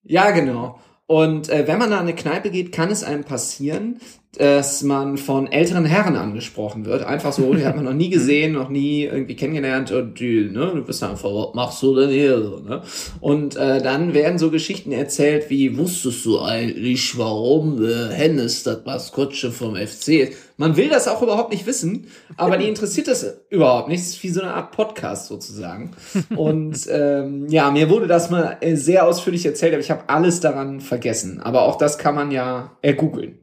[0.04, 0.80] Ja, genau.
[1.06, 4.00] Und äh, wenn man da in eine Kneipe geht, kann es einem passieren,
[4.38, 7.04] dass man von älteren Herren angesprochen wird.
[7.04, 10.72] Einfach so, die hat man noch nie gesehen, noch nie irgendwie kennengelernt und die, ne,
[10.74, 12.42] du bist einfach, was machst du denn hier?
[12.42, 12.82] So, ne?
[13.20, 18.86] Und äh, dann werden so Geschichten erzählt, wie wusstest du eigentlich, warum äh, Hennes das
[18.86, 20.38] Maskottchen vom FC ist?
[20.56, 24.00] Man will das auch überhaupt nicht wissen, aber die interessiert das überhaupt nicht.
[24.00, 25.92] Es ist wie so eine Art Podcast sozusagen.
[26.36, 30.40] Und ähm, ja, mir wurde das mal äh, sehr ausführlich erzählt, aber ich habe alles
[30.40, 31.42] daran vergessen.
[31.42, 33.41] Aber auch das kann man ja ergoogeln.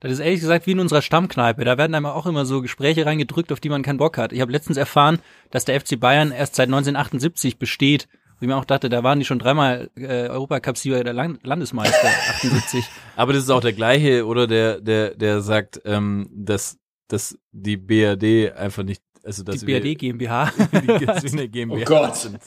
[0.00, 1.64] Das ist ehrlich gesagt wie in unserer Stammkneipe.
[1.64, 4.32] Da werden einem auch immer so Gespräche reingedrückt, auf die man keinen Bock hat.
[4.32, 5.18] Ich habe letztens erfahren,
[5.50, 8.08] dass der FC Bayern erst seit 1978 besteht.
[8.38, 12.08] Wo ich mir auch dachte, da waren die schon dreimal äh, Europacup-Sieger der Land Landesmeister,
[12.30, 12.84] 78.
[13.16, 16.76] Aber das ist auch der gleiche, oder der, der, der sagt, ähm, dass,
[17.08, 20.52] dass die BRD einfach nicht, also dass Die wir BRD GmbH.
[20.72, 22.16] die GmbH Oh Gott.
[22.16, 22.38] sind.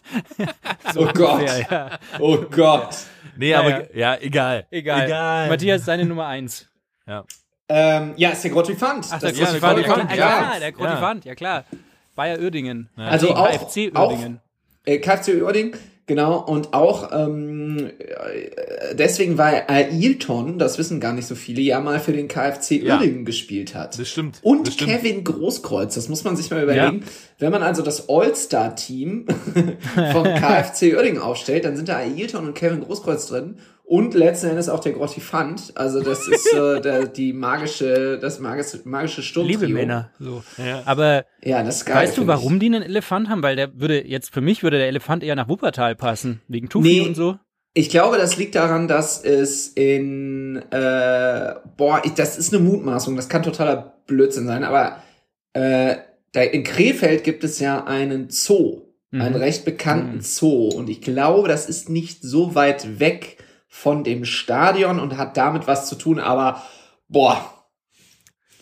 [0.95, 1.41] oh Gott.
[1.47, 1.99] Ja, ja.
[2.19, 2.95] Oh Gott.
[3.35, 4.67] Nee, Ja, aber ja, egal.
[4.69, 5.05] Egal.
[5.07, 5.49] Egal.
[5.49, 6.67] Matthias, seine Nummer eins.
[7.71, 9.05] Ähm, ja, ist der Grottifant.
[9.11, 10.53] Ach, der Grottifant, ja, klar.
[10.55, 11.65] ja, der Grottifant, ja klar.
[12.15, 12.89] Bayer Uerdingen.
[12.95, 14.39] Also Nee, auch- KFC auch- Uerdingen.
[14.85, 15.73] Äh, KFC Uerdingen,
[16.07, 16.39] genau.
[16.43, 21.99] Und auch ähm, äh, deswegen, weil Ailton, das wissen gar nicht so viele, ja mal
[21.99, 22.95] für den KFC Ja.
[22.95, 23.99] Uerdingen gespielt hat.
[23.99, 24.39] Das stimmt.
[24.41, 24.91] Und das stimmt.
[24.91, 27.03] Kevin Großkreuz, das muss man sich mal überlegen.
[27.37, 29.27] Wenn man also das All-Star-Team
[30.11, 33.59] vom KFC Uerdingen aufstellt, dann sind da Ailton und Kevin Großkreuz drin.
[33.91, 35.71] Und letzten Endes auch der Grottifant.
[35.75, 39.59] Also das ist äh, der, die magische, das magische, magische Sturmtrio.
[39.61, 40.11] Liebe Männer.
[40.19, 40.43] So.
[40.63, 40.83] Ja.
[40.85, 41.95] Aber Ja, das ist geil.
[41.95, 42.37] weißt du, finde ich.
[42.39, 43.41] warum die einen Elefant haben?
[43.41, 46.41] Weil der würde, jetzt für mich würde der Elefant eher nach Wuppertal passen.
[46.47, 47.01] Wegen Tufi Nee.
[47.07, 47.37] und so.
[47.73, 53.15] Ich glaube, das liegt daran, dass es in, äh, boah, ich, das ist eine Mutmaßung,
[53.15, 55.01] das kann totaler Blödsinn sein, aber
[55.53, 55.95] äh,
[56.31, 59.21] da in Krefeld gibt es ja einen Zoo, Mhm.
[59.21, 60.21] einen recht bekannten Mhm.
[60.21, 63.37] Zoo und ich glaube, das ist nicht so weit weg
[63.69, 66.63] von dem Stadion und hat damit was zu tun, aber
[67.07, 67.65] boah,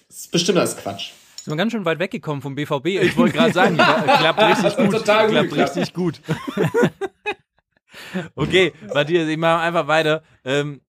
[0.08, 1.12] das ist bestimmt alles Quatsch.
[1.38, 2.88] Sind wir ganz schön weit weggekommen vom BVB.
[2.88, 4.92] Ich wollte gerade sagen, klappt richtig gut.
[4.92, 6.22] total klappt richtig gut.
[8.36, 10.24] okay, Matthias, ich mache einfach weiter.
[10.44, 10.82] Ähm,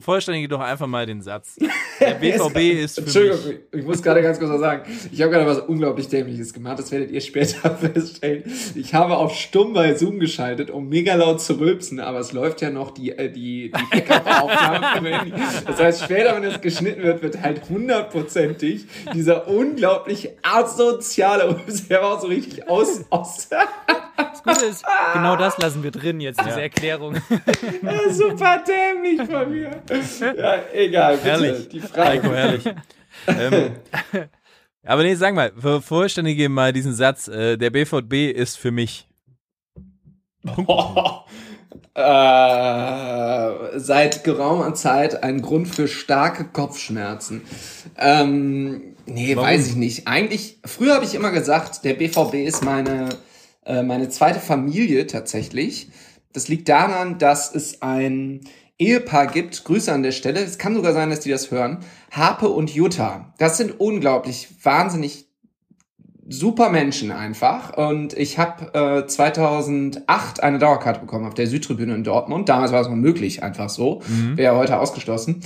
[0.00, 1.56] vollständige doch einfach mal den Satz.
[2.00, 3.58] Der BVB ist für Entschuldigung, mich.
[3.72, 4.82] ich muss gerade ganz kurz was sagen.
[5.10, 8.44] Ich habe gerade was unglaublich Dämliches gemacht, das werdet ihr später feststellen.
[8.74, 12.60] Ich habe auf Stumm bei Zoom geschaltet, um mega laut zu rülpsen, aber es läuft
[12.60, 15.32] ja noch die, äh, die, die Backup-Aufnahme.
[15.66, 21.56] Das heißt, später, wenn es geschnitten wird, wird halt hundertprozentig dieser unglaublich asoziale
[21.88, 23.48] der war auch so richtig aus, aus,
[24.46, 27.16] Gute ist, genau das lassen wir drin jetzt, diese Erklärung.
[28.10, 29.82] super dämlich von mir.
[30.36, 31.28] Ja, egal, bitte.
[31.28, 31.68] Herrlich.
[31.68, 32.08] Die Frage.
[32.08, 32.64] Heiko, herrlich.
[33.26, 33.76] ähm,
[34.84, 37.28] aber nee, sag mal, ver- vollständige mal diesen Satz.
[37.28, 39.06] Äh, der BVB ist für mich.
[41.94, 47.42] äh, seit geraumer Zeit ein Grund für starke Kopfschmerzen.
[47.96, 50.06] Ähm, nee, weiß ich nicht.
[50.06, 53.08] Eigentlich, früher habe ich immer gesagt, der BVB ist meine,
[53.66, 55.88] äh, meine zweite Familie tatsächlich.
[56.32, 58.40] Das liegt daran, dass es ein
[58.78, 61.78] Ehepaar gibt, Grüße an der Stelle, es kann sogar sein, dass die das hören,
[62.10, 63.32] Harpe und Jutta.
[63.38, 65.26] Das sind unglaublich, wahnsinnig
[66.28, 67.76] super Menschen einfach.
[67.76, 72.48] Und ich habe äh, 2008 eine Dauerkarte bekommen auf der Südtribüne in Dortmund.
[72.48, 74.02] Damals war es noch möglich, einfach so.
[74.36, 75.40] Wäre heute ausgeschlossen.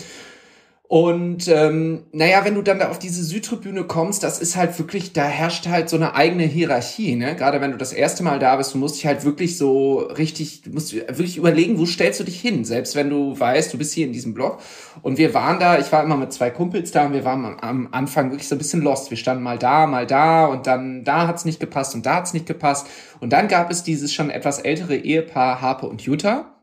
[0.90, 5.12] Und ähm, naja, wenn du dann da auf diese Südtribüne kommst, das ist halt wirklich,
[5.12, 7.36] da herrscht halt so eine eigene Hierarchie, ne?
[7.36, 10.62] Gerade wenn du das erste Mal da bist, du musst dich halt wirklich so richtig,
[10.62, 13.94] du musst wirklich überlegen, wo stellst du dich hin, selbst wenn du weißt, du bist
[13.94, 14.58] hier in diesem Block.
[15.00, 17.88] Und wir waren da, ich war immer mit zwei Kumpels da und wir waren am,
[17.92, 19.10] Anfang wirklich so ein bisschen lost.
[19.10, 22.34] Wir standen mal da, mal da und dann da hat's nicht gepasst und da hat's
[22.34, 22.88] nicht gepasst.
[23.20, 26.56] Und dann gab es dieses schon etwas ältere Ehepaar Harpe und Jutta.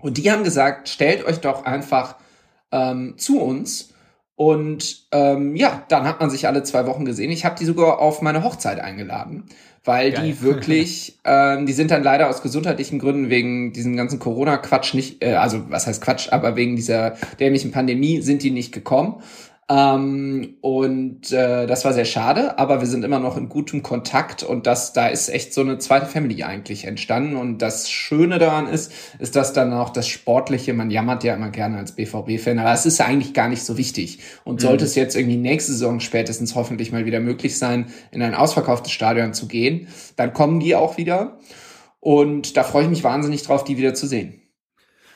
[0.00, 2.14] Und die haben gesagt, stellt euch doch einfach
[2.72, 3.92] ähm, zu uns.
[4.34, 7.30] Und ähm, ja, dann hat man sich alle zwei Wochen gesehen.
[7.30, 9.44] Ich habe die sogar auf meine Hochzeit eingeladen,
[9.82, 10.24] weil Geil.
[10.26, 15.24] die wirklich, ähm, die sind dann leider aus gesundheitlichen Gründen wegen diesem ganzen Corona-Quatsch nicht,
[15.24, 19.22] äh, also was heißt Quatsch, aber wegen dieser dämlichen Pandemie sind die nicht gekommen.
[19.68, 24.44] Ähm, und äh, das war sehr schade, aber wir sind immer noch in gutem Kontakt
[24.44, 27.34] und das, da ist echt so eine zweite Family eigentlich entstanden.
[27.34, 31.50] Und das Schöne daran ist, ist, dass dann auch das Sportliche, man jammert ja immer
[31.50, 34.20] gerne als BVB-Fan, aber es ist eigentlich gar nicht so wichtig.
[34.44, 38.36] Und sollte es jetzt irgendwie nächste Saison spätestens hoffentlich mal wieder möglich sein, in ein
[38.36, 41.38] ausverkauftes Stadion zu gehen, dann kommen die auch wieder.
[41.98, 44.40] Und da freue ich mich wahnsinnig drauf, die wieder zu sehen.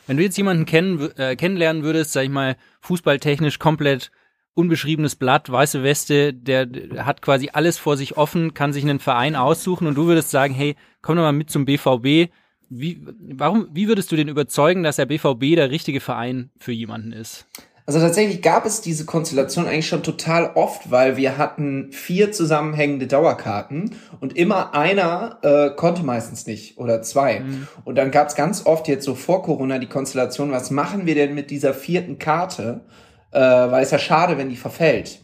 [0.08, 4.10] Wenn du jetzt jemanden kennen, äh, kennenlernen würdest, sag ich mal, fußballtechnisch komplett
[4.54, 8.98] unbeschriebenes Blatt, weiße Weste, der, der hat quasi alles vor sich offen, kann sich einen
[8.98, 12.32] Verein aussuchen und du würdest sagen, hey, komm doch mal mit zum BVB.
[12.68, 17.12] Wie, warum, wie würdest du den überzeugen, dass der BVB der richtige Verein für jemanden
[17.12, 17.46] ist?
[17.86, 23.08] Also tatsächlich gab es diese Konstellation eigentlich schon total oft, weil wir hatten vier zusammenhängende
[23.08, 27.42] Dauerkarten und immer einer äh, konnte meistens nicht oder zwei.
[27.84, 31.16] Und dann gab es ganz oft jetzt so vor Corona die Konstellation, was machen wir
[31.16, 32.82] denn mit dieser vierten Karte?
[33.32, 35.20] Äh, weil es ja schade, wenn die verfällt.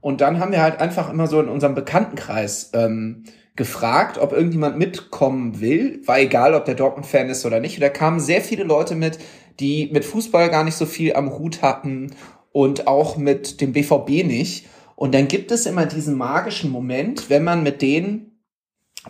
[0.00, 3.24] Und dann haben wir halt einfach immer so in unserem Bekanntenkreis ähm,
[3.56, 6.00] gefragt, ob irgendjemand mitkommen will.
[6.06, 7.76] War egal, ob der Dortmund-Fan ist oder nicht.
[7.76, 9.18] Und da kamen sehr viele Leute mit,
[9.58, 12.12] die mit Fußball gar nicht so viel am Hut hatten
[12.52, 14.66] und auch mit dem BVB nicht.
[14.94, 18.40] Und dann gibt es immer diesen magischen Moment, wenn man mit denen,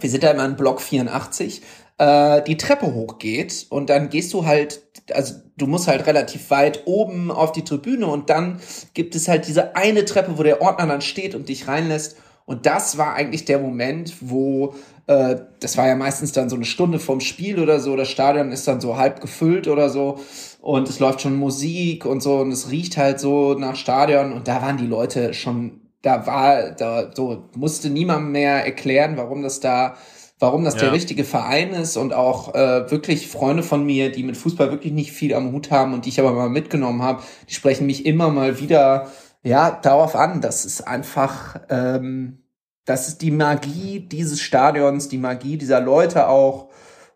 [0.00, 1.62] wir sind da immer in Block 84,
[1.98, 4.82] äh, die Treppe hochgeht und dann gehst du halt,
[5.12, 8.60] also du musst halt relativ weit oben auf die Tribüne und dann
[8.94, 12.16] gibt es halt diese eine Treppe, wo der Ordner dann steht und dich reinlässt.
[12.46, 14.74] Und das war eigentlich der Moment, wo
[15.06, 18.52] äh, das war ja meistens dann so eine Stunde vom Spiel oder so, das Stadion
[18.52, 20.20] ist dann so halb gefüllt oder so.
[20.60, 24.32] Und es läuft schon Musik und so und es riecht halt so nach Stadion.
[24.32, 29.42] Und da waren die Leute schon, da war, da so musste niemand mehr erklären, warum
[29.42, 29.96] das da
[30.38, 30.80] warum das Ja.
[30.82, 34.92] der richtige Verein ist und auch äh, wirklich Freunde von mir, die mit Fußball wirklich
[34.92, 38.06] nicht viel am Hut haben und die ich aber mal mitgenommen habe, die sprechen mich
[38.06, 39.08] immer mal wieder
[39.42, 40.40] ja darauf an.
[40.40, 42.38] Das ist einfach, ähm,
[42.84, 46.68] das ist die Magie dieses Stadions, die Magie dieser Leute auch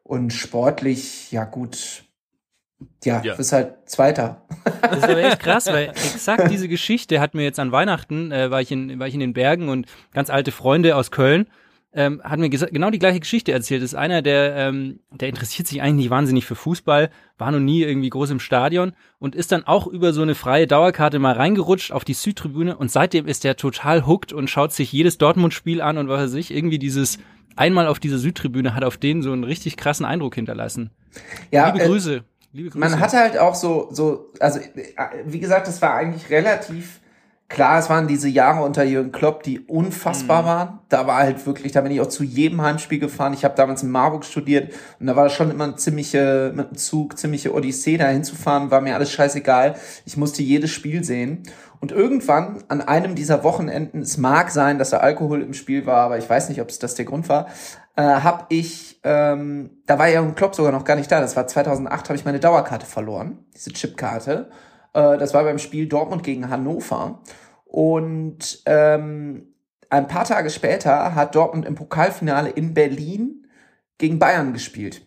[0.02, 2.04] und sportlich, ja gut,
[3.04, 3.22] ja, Ja.
[3.22, 3.34] ja.
[3.34, 4.42] ist halt Zweiter.
[4.82, 8.50] Das ist aber echt krass, weil exakt diese Geschichte hat mir jetzt an Weihnachten, äh,
[8.50, 11.46] war, ich in, war ich in den Bergen und ganz alte Freunde aus Köln
[11.94, 13.82] ähm, hat mir genau die gleiche Geschichte erzählt.
[13.82, 17.60] Das ist einer, der, ähm, der interessiert sich eigentlich nicht wahnsinnig für Fußball, war noch
[17.60, 21.34] nie irgendwie groß im Stadion und ist dann auch über so eine freie Dauerkarte mal
[21.34, 25.82] reingerutscht auf die Südtribüne und seitdem ist der total hooked und schaut sich jedes Dortmund-Spiel
[25.82, 27.18] an und was weiß ich, irgendwie dieses
[27.56, 30.90] einmal auf dieser Südtribüne hat auf den so einen richtig krassen Eindruck hinterlassen.
[31.50, 32.24] Ja, Liebe äh, Grüße.
[32.54, 32.78] Liebe Grüße.
[32.78, 34.88] Man hatte halt auch so, so, also äh,
[35.26, 37.01] wie gesagt, das war eigentlich relativ
[37.52, 40.78] klar, es waren diese Jahre unter Jürgen Klopp, die unfassbar waren.
[40.88, 43.34] Da war halt wirklich, da bin ich auch zu jedem Heimspiel gefahren.
[43.34, 46.70] Ich habe damals in Marburg studiert und da war das schon immer ein ziemliche, mit
[46.70, 49.76] dem Zug, ziemliche Odyssee da hinzufahren, war mir alles scheißegal.
[50.06, 51.42] Ich musste jedes Spiel sehen.
[51.78, 56.02] Und irgendwann an einem dieser Wochenenden, es mag sein, dass da Alkohol im Spiel war,
[56.04, 57.48] aber ich weiß nicht, ob es das der Grund war,
[57.96, 61.46] äh, habe ich, ähm, da war Jürgen Klopp sogar noch gar nicht da, das war
[61.46, 64.48] 2008, habe ich meine Dauerkarte verloren, diese Chipkarte.
[64.92, 67.20] Äh, das war beim Spiel Dortmund gegen Hannover.
[67.64, 69.54] Und ähm,
[69.88, 73.46] ein paar Tage später hat Dortmund im Pokalfinale in Berlin
[73.98, 75.06] gegen Bayern gespielt.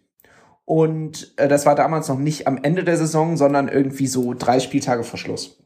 [0.66, 4.60] Und äh, das war damals noch nicht am Ende der Saison, sondern irgendwie so drei
[4.60, 5.58] Spieltage vor Schluss.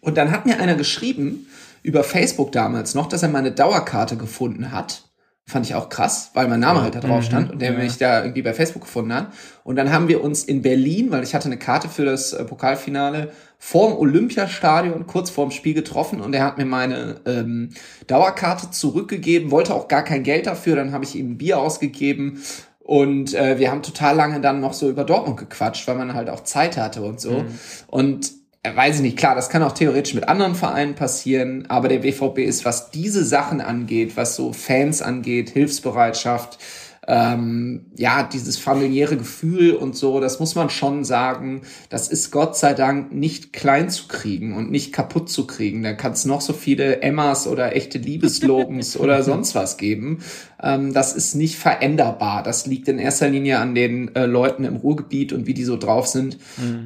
[0.00, 1.46] Und dann hat mir einer geschrieben,
[1.82, 5.04] über Facebook damals noch, dass er meine Dauerkarte gefunden hat.
[5.46, 8.22] Fand ich auch krass, weil mein Name halt da drauf stand und der mich da
[8.22, 9.28] irgendwie bei Facebook gefunden hat.
[9.62, 12.44] Und dann haben wir uns in Berlin, weil ich hatte eine Karte für das äh,
[12.44, 17.70] Pokalfinale, vorm Olympiastadion kurz vorm Spiel getroffen und er hat mir meine ähm,
[18.06, 22.42] Dauerkarte zurückgegeben, wollte auch gar kein Geld dafür, dann habe ich ihm ein Bier ausgegeben
[22.84, 26.28] und äh, wir haben total lange dann noch so über Dortmund gequatscht, weil man halt
[26.28, 27.44] auch Zeit hatte und so.
[27.86, 28.30] Und äh,
[28.72, 32.38] weiß ich nicht, klar, das kann auch theoretisch mit anderen Vereinen passieren, aber der BVB
[32.38, 36.58] ist, was diese Sachen angeht, was so Fans angeht, Hilfsbereitschaft,
[37.06, 42.56] ähm, ja, dieses familiäre Gefühl und so, das muss man schon sagen, das ist Gott
[42.56, 45.82] sei Dank nicht klein zu kriegen und nicht kaputt zu kriegen.
[45.82, 50.22] Da kann es noch so viele Emmas oder echte Liebeslogans oder sonst was geben.
[50.62, 52.42] Ähm, das ist nicht veränderbar.
[52.42, 55.76] Das liegt in erster Linie an den äh, Leuten im Ruhrgebiet und wie die so
[55.76, 56.38] drauf sind.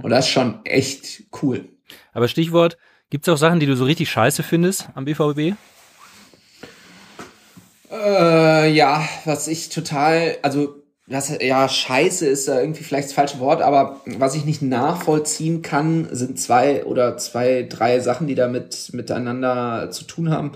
[0.02, 1.68] Und das ist schon echt cool.
[2.12, 2.76] Aber Stichwort,
[3.10, 5.54] gibt's auch Sachen, die du so richtig scheiße findest am BVB?
[7.90, 10.74] Äh, ja, was ich total, also
[11.06, 15.62] was ja scheiße ist da irgendwie vielleicht das falsche Wort, aber was ich nicht nachvollziehen
[15.62, 20.52] kann, sind zwei oder zwei, drei Sachen, die damit miteinander zu tun haben.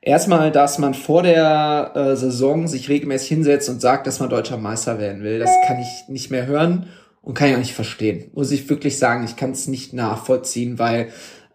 [0.00, 4.56] Erstmal, dass man vor der äh, Saison sich regelmäßig hinsetzt und sagt, dass man deutscher
[4.56, 5.40] Meister werden will.
[5.40, 6.86] Das kann ich nicht mehr hören
[7.20, 8.30] und kann ich auch nicht verstehen.
[8.32, 11.08] Muss ich wirklich sagen, ich kann es nicht nachvollziehen, weil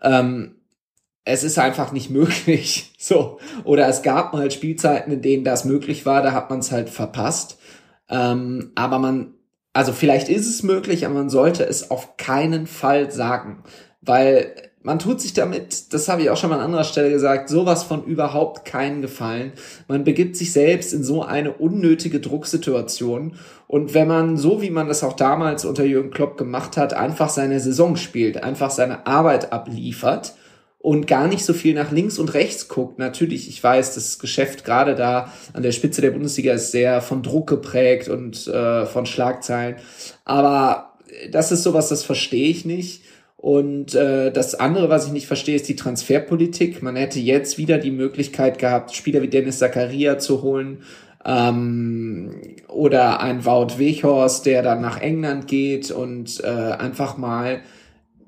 [0.03, 0.55] ähm,
[1.25, 2.89] es ist einfach nicht möglich.
[3.03, 3.37] So.
[3.65, 6.89] Oder es gab mal Spielzeiten, in denen das möglich war, da hat man es halt
[6.89, 7.57] verpasst.
[8.09, 9.33] Ähm, aber man,
[9.73, 13.61] also vielleicht ist es möglich, aber man sollte es auf keinen Fall sagen.
[13.99, 17.49] Weil man tut sich damit, das habe ich auch schon mal an anderer Stelle gesagt,
[17.49, 19.51] sowas von überhaupt keinen Gefallen.
[19.89, 23.35] Man begibt sich selbst in so eine unnötige Drucksituation.
[23.67, 27.27] Und wenn man, so wie man das auch damals unter Jürgen Klopp gemacht hat, einfach
[27.27, 30.35] seine Saison spielt, einfach seine Arbeit abliefert,
[30.83, 32.99] und gar nicht so viel nach links und rechts guckt.
[32.99, 37.23] Natürlich, ich weiß, das Geschäft gerade da an der Spitze der Bundesliga ist sehr von
[37.23, 39.77] Druck geprägt und äh, von Schlagzeilen.
[40.25, 40.97] Aber
[41.31, 43.01] das ist sowas, das verstehe ich nicht.
[43.37, 46.83] Und äh, das andere, was ich nicht verstehe, ist die Transferpolitik.
[46.83, 50.79] Man hätte jetzt wieder die Möglichkeit gehabt, Spieler wie Dennis Zakaria zu holen
[51.23, 57.61] ähm, oder ein Wout Weghorst, der dann nach England geht und äh, einfach mal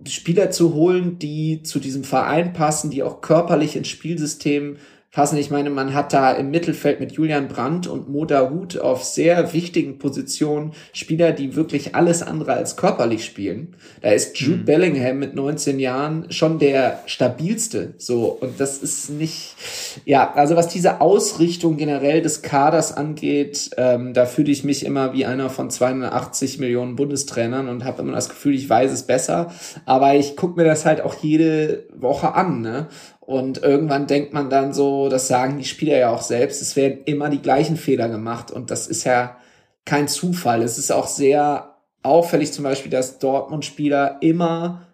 [0.08, 4.78] Spieler zu holen, die zu diesem Verein passen, die auch körperlich ins Spielsystem
[5.16, 5.38] passen.
[5.38, 9.54] Ich meine, man hat da im Mittelfeld mit Julian Brandt und Moda Hut auf sehr
[9.54, 13.76] wichtigen Positionen Spieler, die wirklich alles andere als körperlich spielen.
[14.02, 17.94] Da ist Jude Bellingham mit 19 Jahren schon der stabilste.
[17.98, 18.38] So.
[18.42, 19.56] Und das ist nicht,
[20.04, 25.14] ja, also was diese Ausrichtung generell des Kaders angeht, ähm, da fühle ich mich immer
[25.14, 29.54] wie einer von 280 Millionen Bundestrainern und habe immer das Gefühl, ich weiß es besser.
[29.86, 32.88] Aber ich gucke mir das halt auch jede Woche an, ne?
[33.26, 37.00] Und irgendwann denkt man dann so, das sagen die Spieler ja auch selbst, es werden
[37.06, 38.52] immer die gleichen Fehler gemacht.
[38.52, 39.38] Und das ist ja
[39.84, 40.62] kein Zufall.
[40.62, 44.88] Es ist auch sehr auffällig zum Beispiel, dass Dortmund-Spieler immer,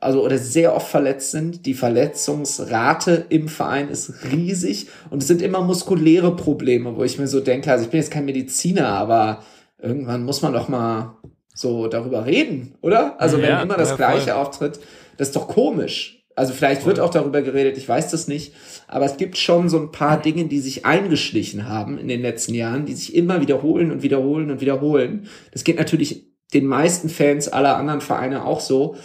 [0.00, 1.64] also oder sehr oft verletzt sind.
[1.64, 7.28] Die Verletzungsrate im Verein ist riesig und es sind immer muskuläre Probleme, wo ich mir
[7.28, 9.44] so denke, also ich bin jetzt kein Mediziner, aber
[9.80, 11.16] irgendwann muss man doch mal
[11.54, 13.20] so darüber reden, oder?
[13.20, 14.80] Also Ja, wenn immer das ja, Gleiche auftritt,
[15.16, 16.25] das ist doch komisch.
[16.36, 18.52] Also vielleicht wird auch darüber geredet, ich weiß das nicht,
[18.88, 22.52] aber es gibt schon so ein paar Dinge, die sich eingeschlichen haben in den letzten
[22.52, 25.28] Jahren, die sich immer wiederholen und wiederholen und wiederholen.
[25.52, 28.96] Das geht natürlich den meisten Fans aller anderen Vereine auch so,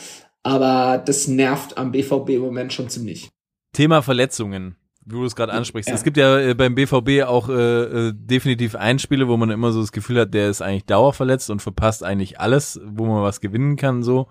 [0.44, 3.30] aber das nervt am BVB im Moment schon ziemlich.
[3.72, 5.88] Thema Verletzungen, wie du es gerade ansprichst.
[5.88, 5.96] Ja.
[5.96, 9.72] Es gibt ja äh, beim BVB auch äh, äh, definitiv einen Spieler, wo man immer
[9.72, 13.40] so das Gefühl hat, der ist eigentlich dauerverletzt und verpasst eigentlich alles, wo man was
[13.40, 14.28] gewinnen kann so.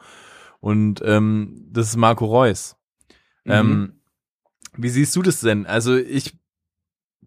[0.60, 2.76] Und ähm, das ist Marco Reus.
[3.46, 4.00] Ähm,
[4.76, 5.66] wie siehst du das denn?
[5.66, 6.36] Also ich,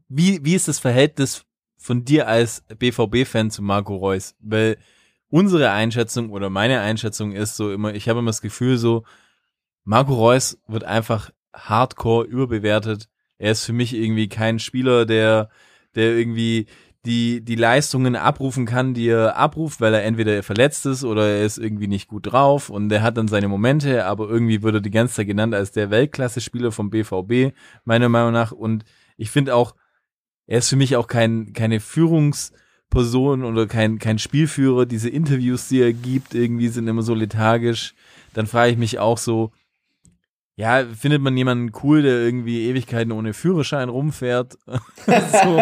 [0.08, 1.45] wie, wie ist das Verhältnis
[1.78, 4.36] von dir als BVB-Fan zu Marco Reus?
[4.39, 4.78] Weil
[5.30, 9.04] unsere Einschätzung oder meine Einschätzung ist so immer, ich habe immer das Gefühl so,
[9.84, 13.10] Marco Reus wird einfach hardcore überbewertet.
[13.38, 15.49] Er ist für mich irgendwie kein Spieler, der,
[15.95, 16.67] der irgendwie
[17.06, 21.46] die, die Leistungen abrufen kann, die er abruft, weil er entweder verletzt ist oder er
[21.46, 24.82] ist irgendwie nicht gut drauf und er hat dann seine Momente, aber irgendwie wird er
[24.82, 28.54] die ganze Zeit genannt als der Weltklasse-Spieler vom BVB, meiner Meinung nach.
[28.54, 28.86] Und
[29.18, 29.76] ich finde auch,
[30.48, 34.86] er ist für mich auch kein, keine Führungsperson oder kein, kein Spielführer.
[34.86, 37.96] Diese Interviews, die er gibt, irgendwie sind immer so lethargisch.
[38.34, 39.52] Dann frage ich mich auch so,
[40.56, 44.58] ja, findet man jemanden cool, der irgendwie Ewigkeiten ohne Führerschein rumfährt?
[45.06, 45.58] so,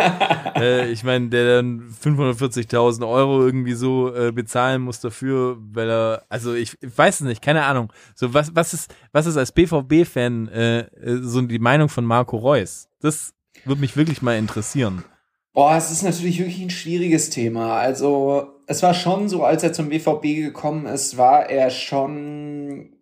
[0.59, 6.23] äh, ich meine, der dann 540.000 Euro irgendwie so äh, bezahlen muss dafür, weil er,
[6.27, 7.93] also ich, ich weiß es nicht, keine Ahnung.
[8.15, 12.35] So was, was ist, was ist als BVB-Fan äh, äh, so die Meinung von Marco
[12.35, 12.89] Reus?
[12.99, 15.05] Das würde mich wirklich mal interessieren.
[15.53, 17.77] Boah, es ist natürlich wirklich ein schwieriges Thema.
[17.77, 23.00] Also, es war schon so, als er zum BVB gekommen ist, war er schon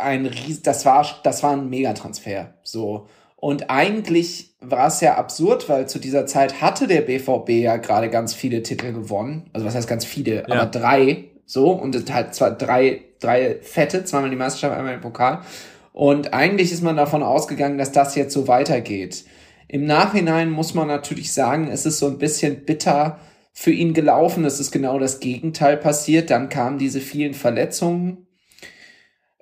[0.00, 3.06] ein Ries das war das war ein Megatransfer, so.
[3.36, 8.10] Und eigentlich war es ja absurd, weil zu dieser Zeit hatte der BVB ja gerade
[8.10, 9.48] ganz viele Titel gewonnen.
[9.52, 10.54] Also was heißt ganz viele, Ja.
[10.54, 15.00] aber drei, so und es hat zwar drei drei fette, zweimal die Meisterschaft, einmal den
[15.00, 15.40] Pokal.
[15.92, 19.24] Und eigentlich ist man davon ausgegangen, dass das jetzt so weitergeht.
[19.66, 23.18] Im Nachhinein muss man natürlich sagen, es ist so ein bisschen bitter
[23.52, 24.44] für ihn gelaufen.
[24.44, 26.30] Es ist genau das Gegenteil passiert.
[26.30, 28.27] Dann kamen diese vielen Verletzungen.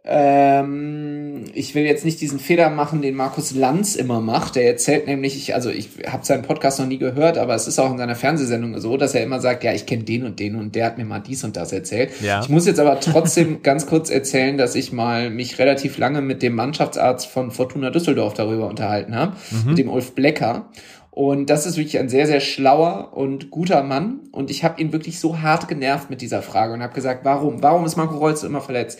[0.09, 4.55] Ähm, ich will jetzt nicht diesen Fehler machen, den Markus Lanz immer macht.
[4.55, 7.81] Der erzählt nämlich, ich, also ich habe seinen Podcast noch nie gehört, aber es ist
[7.81, 10.55] auch in seiner Fernsehsendung so, dass er immer sagt, ja, ich kenne den und den
[10.55, 12.11] und der hat mir mal dies und das erzählt.
[12.23, 12.41] Ja.
[12.41, 16.41] Ich muss jetzt aber trotzdem ganz kurz erzählen, dass ich mal mich relativ lange mit
[16.41, 20.71] dem Mannschaftsarzt von Fortuna Düsseldorf darüber unterhalten habe, mit dem Ulf Blecker.
[21.11, 24.21] Und das ist wirklich ein sehr, sehr schlauer und guter Mann.
[24.33, 27.63] Und ich habe ihn wirklich so hart genervt mit dieser Frage und habe gesagt, warum?
[27.63, 28.99] Warum ist Marco Reus so immer verletzt?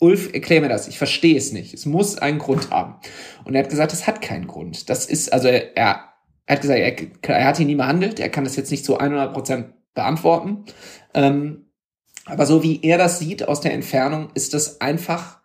[0.00, 0.88] Ulf, erklär mir das.
[0.88, 1.72] Ich verstehe es nicht.
[1.72, 2.96] Es muss einen Grund haben.
[3.44, 4.90] Und er hat gesagt, es hat keinen Grund.
[4.90, 6.14] Das ist, also er, er
[6.48, 8.20] hat gesagt, er, er hat ihn nie behandelt.
[8.20, 10.64] Er kann das jetzt nicht zu 100% beantworten.
[11.14, 11.70] Ähm,
[12.26, 15.40] aber so wie er das sieht aus der Entfernung, ist das einfach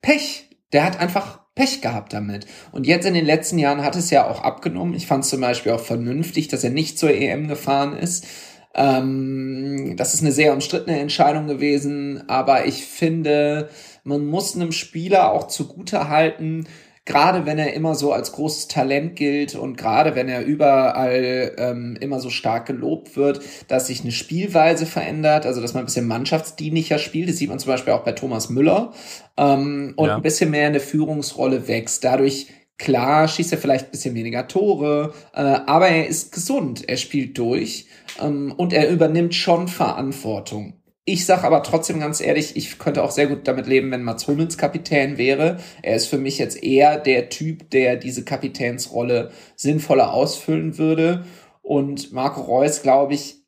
[0.00, 0.50] Pech.
[0.72, 2.46] Der hat einfach Pech gehabt damit.
[2.72, 4.94] Und jetzt in den letzten Jahren hat es ja auch abgenommen.
[4.94, 8.26] Ich fand es zum Beispiel auch vernünftig, dass er nicht zur EM gefahren ist.
[8.74, 13.70] Ähm, das ist eine sehr umstrittene Entscheidung gewesen, aber ich finde,
[14.04, 16.66] man muss einem Spieler auch zugute halten,
[17.04, 21.96] gerade wenn er immer so als großes Talent gilt und gerade wenn er überall ähm,
[22.00, 26.06] immer so stark gelobt wird, dass sich eine Spielweise verändert, also dass man ein bisschen
[26.06, 27.30] mannschaftsdienlicher spielt.
[27.30, 28.92] Das sieht man zum Beispiel auch bei Thomas Müller
[29.38, 30.16] ähm, und Ja.
[30.16, 32.04] ein bisschen mehr in eine Führungsrolle wächst.
[32.04, 32.48] Dadurch
[32.80, 37.36] Klar, schießt er vielleicht ein bisschen weniger Tore, äh, aber er ist gesund, er spielt
[37.36, 37.87] durch
[38.20, 40.74] ähm, und er übernimmt schon Verantwortung.
[41.04, 44.28] Ich sag aber trotzdem ganz ehrlich, ich könnte auch sehr gut damit leben, wenn Mats
[44.28, 45.58] Hummels Kapitän wäre.
[45.80, 51.24] Er ist für mich jetzt eher der Typ, der diese Kapitänsrolle sinnvoller ausfüllen würde.
[51.62, 53.42] Und Marco Reus, glaube ich,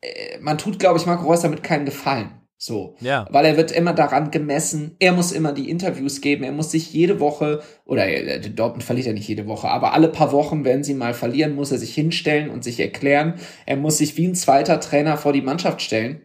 [0.00, 2.37] äh, man tut, glaube ich, Marco Reus damit keinen Gefallen.
[2.60, 2.96] So.
[3.00, 3.26] Ja.
[3.30, 6.92] Weil er wird immer daran gemessen, er muss immer die Interviews geben, er muss sich
[6.92, 10.82] jede Woche, oder äh, Dortmund verliert er nicht jede Woche, aber alle paar Wochen, wenn
[10.82, 13.34] sie mal verlieren, muss er sich hinstellen und sich erklären.
[13.64, 16.20] Er muss sich wie ein zweiter Trainer vor die Mannschaft stellen.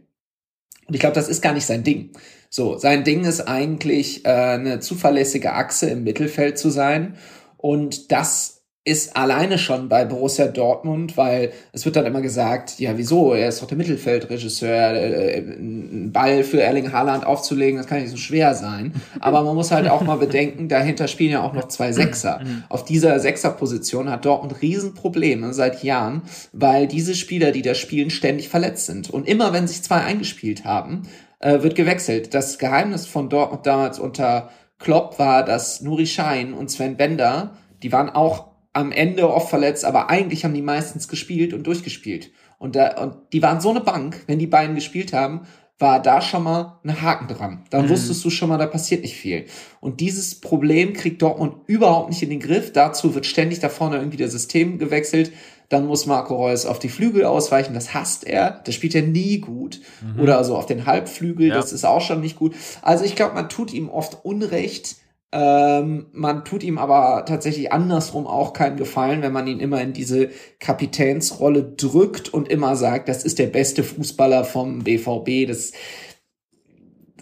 [0.88, 2.10] Und ich glaube, das ist gar nicht sein Ding.
[2.49, 7.16] So, sein Ding ist eigentlich äh, eine zuverlässige Achse im Mittelfeld zu sein.
[7.58, 8.53] Und das
[8.86, 13.48] ist alleine schon bei Borussia Dortmund, weil es wird dann immer gesagt, ja, wieso, er
[13.48, 18.18] ist doch der Mittelfeldregisseur, äh, einen Ball für Erling Haaland aufzulegen, das kann nicht so
[18.18, 18.94] schwer sein.
[19.22, 22.42] Aber man muss halt auch mal bedenken, dahinter spielen ja auch noch zwei Sechser.
[22.68, 28.50] Auf dieser Sechserposition hat Dortmund Riesenprobleme seit Jahren, weil diese Spieler, die da spielen, ständig
[28.50, 29.10] verletzt sind.
[29.10, 31.04] Und immer wenn sich zwei eingespielt haben,
[31.40, 32.34] äh, wird gewechselt.
[32.34, 37.94] Das Geheimnis von Dortmund damals unter Klopp war, dass Nuri Schein und Sven Bender, die
[37.94, 42.32] waren auch am Ende oft verletzt, aber eigentlich haben die meistens gespielt und durchgespielt.
[42.57, 45.41] Und, da, und die waren so eine Bank, wenn die beiden gespielt haben,
[45.80, 47.65] war da schon mal ein Haken dran.
[47.69, 49.45] Dann wusstest du schon mal, da passiert nicht viel.
[49.82, 52.71] Und dieses Problem kriegt Dortmund überhaupt nicht in den Griff.
[52.71, 55.34] Dazu wird ständig da vorne irgendwie das System gewechselt.
[55.69, 57.74] Dann muss Marco Reus auf die Flügel ausweichen.
[57.74, 58.61] Das hasst er.
[58.65, 59.82] Das spielt er nie gut.
[60.21, 61.47] Oder also auf den Halbflügel.
[61.47, 61.55] Ja.
[61.55, 62.55] Das ist auch schon nicht gut.
[62.82, 64.97] Also ich glaube, man tut ihm oft Unrecht.
[65.36, 69.92] Ähm, man tut ihm aber tatsächlich andersrum auch keinen Gefallen, wenn man ihn immer in
[69.92, 70.30] diese
[70.60, 75.48] Kapitänsrolle drückt und immer sagt, das ist der beste Fußballer vom BVB.
[75.48, 75.72] Das,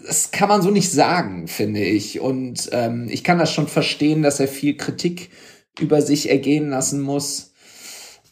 [0.06, 2.20] das kann man so nicht sagen, finde ich.
[2.20, 5.30] Und ähm, ich kann das schon verstehen, dass er viel Kritik
[5.80, 7.51] über sich ergehen lassen muss.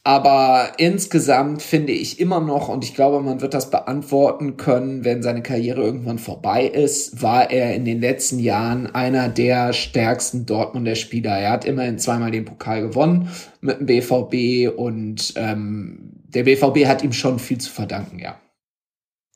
[0.02, 5.22] Aber insgesamt finde ich immer noch, und ich glaube, man wird das beantworten können, wenn
[5.22, 10.94] seine Karriere irgendwann vorbei ist, war er in den letzten Jahren einer der stärksten Dortmunder
[10.94, 11.38] Spieler.
[11.38, 13.28] Er hat immerhin zweimal den Pokal gewonnen
[13.60, 18.40] mit dem BVB und ähm, der BVB hat ihm schon viel zu verdanken, ja.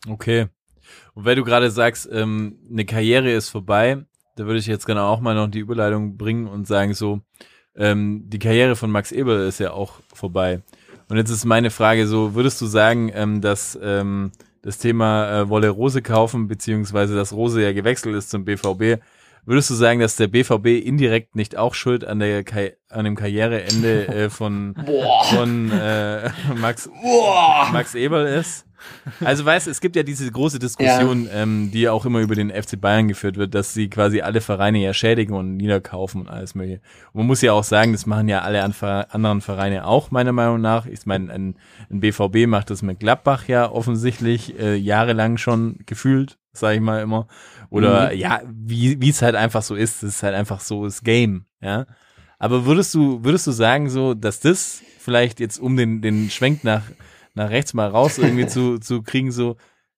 [0.09, 0.47] Okay.
[1.13, 4.07] Und weil du gerade sagst, ähm, eine Karriere ist vorbei,
[4.37, 7.21] da würde ich jetzt gerne auch mal noch die Überleitung bringen und sagen so,
[7.77, 10.63] ähm, die Karriere von Max Eberl ist ja auch vorbei.
[11.09, 15.49] Und jetzt ist meine Frage so, würdest du sagen, ähm, dass ähm, das Thema äh,
[15.49, 19.03] Wolle Rose kaufen, beziehungsweise dass Rose ja gewechselt ist zum BVB,
[19.45, 23.17] würdest du sagen, dass der BVB indirekt nicht auch schuld an der Ka an dem
[23.17, 24.75] Karriereende äh, von,
[25.35, 26.89] von äh, Max,
[27.73, 28.67] Max Eberl ist?
[29.21, 32.51] Also weißt, es gibt ja diese große Diskussion, ähm, die ja auch immer über den
[32.51, 36.55] FC Bayern geführt wird, dass sie quasi alle Vereine ja schädigen und niederkaufen und alles
[36.55, 36.81] mögliche.
[37.13, 38.75] Und man muss ja auch sagen, das machen ja alle an
[39.11, 40.87] anderen Vereine auch, meiner Meinung nach.
[40.87, 41.57] Ich meine, ein,
[41.91, 47.03] ein BVB macht das mit Gladbach ja offensichtlich äh, jahrelang schon gefühlt, sage ich mal
[47.03, 47.27] immer.
[47.71, 51.03] Oder ja, wie wie es halt einfach so ist, es ist halt einfach so das
[51.03, 51.87] Game, ja.
[52.39, 56.65] Aber würdest du würdest du sagen so, dass das vielleicht jetzt um den den Schwenk
[56.65, 56.83] nach
[57.35, 59.57] nach rechts mal raus irgendwie zu, zu kriegen, so,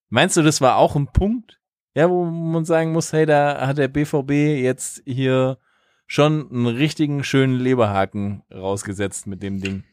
[0.09, 1.59] meinst du, das war auch ein Punkt?
[1.95, 4.31] Ja, wo man sagen muss, hey, da hat der BVB
[4.61, 5.57] jetzt hier
[6.05, 9.83] schon einen richtigen schönen Leberhaken rausgesetzt mit dem Ding.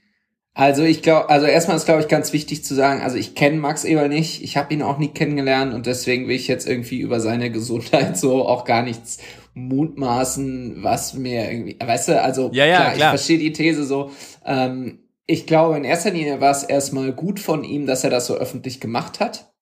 [0.57, 3.57] Also ich glaube, also erstmal ist glaube ich ganz wichtig zu sagen, also ich kenne
[3.57, 7.01] Max Eber nicht, ich habe ihn auch nie kennengelernt und deswegen will ich jetzt irgendwie
[7.01, 9.18] über seine Gesundheit so auch gar nichts
[9.55, 13.11] mutmaßen, was mir irgendwie, weißt du, also Ja, ja, ich klar.
[13.11, 14.12] verstehe die These so.
[14.45, 18.27] Ähm, ich glaube, in erster Linie war es erstmal gut von ihm, dass er das
[18.27, 19.53] so öffentlich gemacht hat.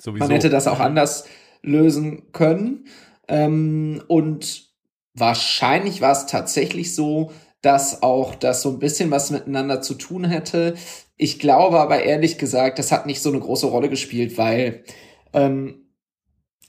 [0.00, 0.24] Sowieso.
[0.24, 1.24] Man hätte das auch anders
[1.62, 2.86] lösen können.
[3.28, 4.70] Ähm, und
[5.14, 7.32] wahrscheinlich war es tatsächlich so,
[7.62, 10.74] dass auch das so ein bisschen was miteinander zu tun hätte.
[11.16, 14.84] Ich glaube aber ehrlich gesagt, das hat nicht so eine große Rolle gespielt, weil
[15.32, 15.86] ähm,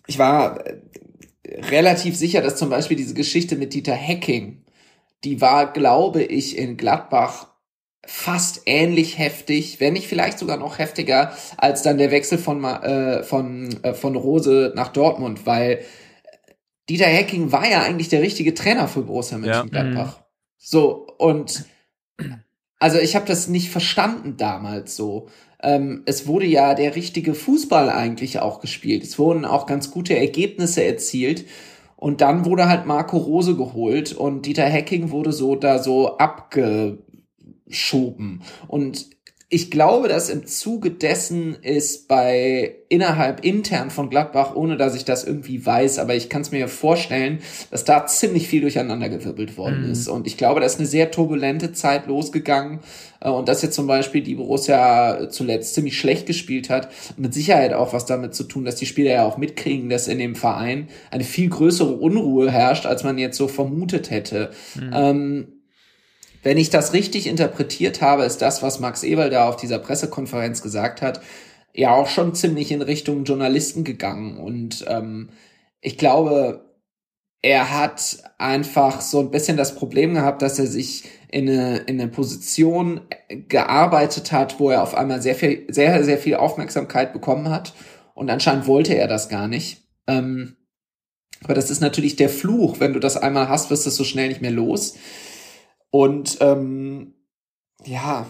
[0.06, 0.80] ich war äh,
[1.72, 4.64] relativ sicher, dass zum Beispiel diese Geschichte mit Dieter Hecking,
[5.24, 7.53] die war, glaube ich, in Gladbach
[8.06, 13.24] fast ähnlich heftig, wenn nicht vielleicht sogar noch heftiger als dann der Wechsel von äh,
[13.24, 15.80] von äh, von Rose nach Dortmund, weil
[16.90, 20.22] Dieter Hecking war ja eigentlich der richtige Trainer für Borussia Mönchengladbach.
[20.58, 21.66] So und
[22.80, 25.30] also ich habe das nicht verstanden damals so.
[25.62, 29.04] Ähm, es wurde ja der richtige Fußball eigentlich auch gespielt.
[29.04, 31.46] Es wurden auch ganz gute Ergebnisse erzielt.
[31.96, 36.18] Und dann wurde halt Marco Rose geholt und Dieter Hecking wurde so da so
[37.66, 38.42] abgeschoben.
[38.68, 39.08] Und
[39.50, 45.06] ich glaube, dass im Zuge dessen ist bei innerhalb intern von Gladbach, ohne dass ich
[45.06, 47.38] das irgendwie weiß, aber ich kann es mir vorstellen,
[47.70, 50.08] dass da ziemlich viel durcheinandergewirbelt worden ist.
[50.08, 52.80] Und ich glaube, da ist eine sehr turbulente Zeit losgegangen
[53.20, 57.74] äh, und dass jetzt zum Beispiel die Borussia zuletzt ziemlich schlecht gespielt hat, mit Sicherheit
[57.74, 60.88] auch was damit zu tun, dass die Spieler ja auch mitkriegen, dass in dem Verein
[61.12, 64.50] eine viel größere Unruhe herrscht, als man jetzt so vermutet hätte.
[64.92, 65.63] Ähm,
[66.44, 70.62] wenn ich das richtig interpretiert habe, ist das, was Max Eberl da auf dieser Pressekonferenz
[70.62, 71.22] gesagt hat,
[71.74, 74.38] ja auch schon ziemlich in Richtung Journalisten gegangen.
[74.38, 75.30] Und ähm,
[75.82, 76.74] ich glaube,
[77.42, 82.00] er hat einfach so ein bisschen das Problem gehabt, dass er sich in eine, in
[82.00, 83.02] eine Position
[83.50, 87.74] gearbeitet hat, wo er auf einmal sehr viel, sehr, sehr viel Aufmerksamkeit bekommen hat.
[88.14, 89.82] Und anscheinend wollte er das gar nicht.
[90.08, 90.56] Ähm,
[91.44, 92.80] aber das ist natürlich der Fluch.
[92.80, 94.96] Wenn du das einmal hast, wirst du es so schnell nicht mehr los.
[95.94, 97.14] Und ähm,
[97.86, 98.26] ja,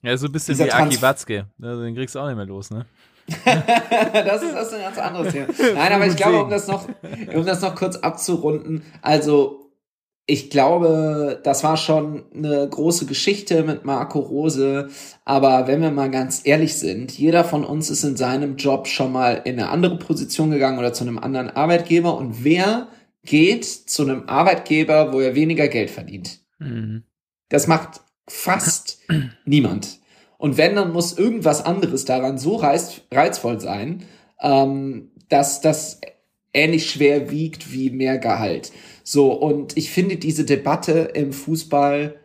[0.00, 1.46] Ja, so ein bisschen wie Aki Watzke.
[1.60, 2.86] Also, Den kriegst du auch nicht mehr los, ne?
[3.26, 5.46] das ist, das ist ein ganz anderes Thema.
[5.74, 6.86] Nein, aber ich glaube, um das noch,
[7.34, 9.72] um das noch kurz abzurunden, also
[10.26, 14.88] ich glaube, das war schon eine große Geschichte mit Marco Rose,
[15.24, 19.10] aber wenn wir mal ganz ehrlich sind, jeder von uns ist in seinem Job schon
[19.10, 22.86] mal in eine andere Position gegangen oder zu einem anderen Arbeitgeber und wer
[23.24, 26.43] geht zu einem Arbeitgeber, wo er weniger Geld verdient?
[26.64, 27.04] Mhm.
[27.48, 28.98] Das macht fast
[29.44, 30.00] niemand.
[30.38, 34.04] Und wenn, dann muss irgendwas anderes daran so reiz, reizvoll sein,
[34.40, 36.00] ähm, dass das
[36.52, 38.72] ähnlich schwer wiegt wie mehr Gehalt.
[39.02, 42.16] So, und ich finde diese Debatte im Fußball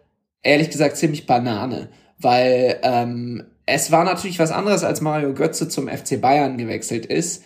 [0.43, 5.87] ehrlich gesagt ziemlich Banane, weil ähm, es war natürlich was anderes, als Mario Götze zum
[5.87, 7.43] FC Bayern gewechselt ist,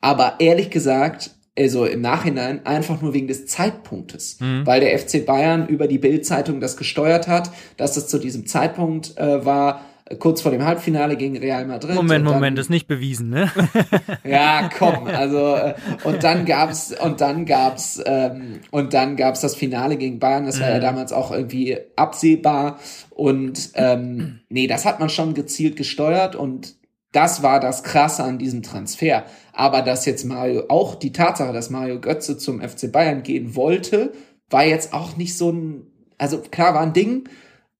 [0.00, 5.66] aber ehrlich gesagt, also im Nachhinein einfach nur wegen des Zeitpunktes, weil der FC Bayern
[5.68, 9.82] über die Bild-Zeitung das gesteuert hat, dass es zu diesem Zeitpunkt äh, war,
[10.18, 11.94] kurz vor dem Halbfinale gegen Real Madrid.
[11.94, 13.50] Moment, dann- Moment, das ist nicht bewiesen, ne?
[14.24, 15.74] ja, komm, also äh,
[16.04, 20.60] und dann gab's und dann gab's ähm, und dann gab's das Finale gegen Bayern, das
[20.60, 22.78] war ja damals auch irgendwie absehbar.
[23.10, 26.74] Und ähm, nee, das hat man schon gezielt gesteuert und
[27.12, 29.24] das war das Krasse an diesem Transfer.
[29.52, 34.12] Aber dass jetzt Mario, auch die Tatsache, dass Mario Götze zum FC Bayern gehen wollte,
[34.50, 35.86] war jetzt auch nicht so ein,
[36.18, 37.28] also klar war ein Ding,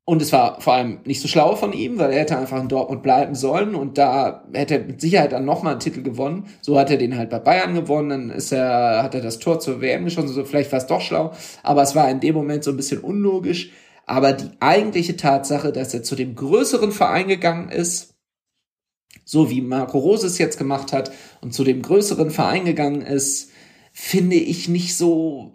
[0.05, 2.69] und es war vor allem nicht so schlau von ihm, weil er hätte einfach in
[2.69, 6.47] Dortmund bleiben sollen und da hätte er mit Sicherheit dann nochmal einen Titel gewonnen.
[6.61, 9.61] So hat er den halt bei Bayern gewonnen, dann ist er, hat er das Tor
[9.61, 12.65] zur WM geschossen, so vielleicht war es doch schlau, aber es war in dem Moment
[12.65, 13.71] so ein bisschen unlogisch.
[14.05, 18.12] Aber die eigentliche Tatsache, dass er zu dem größeren Verein gegangen ist,
[19.33, 21.11] so wie Marco Rose es jetzt gemacht hat
[21.41, 23.49] und zu dem größeren Verein gegangen ist,
[23.95, 25.53] finde ich nicht so,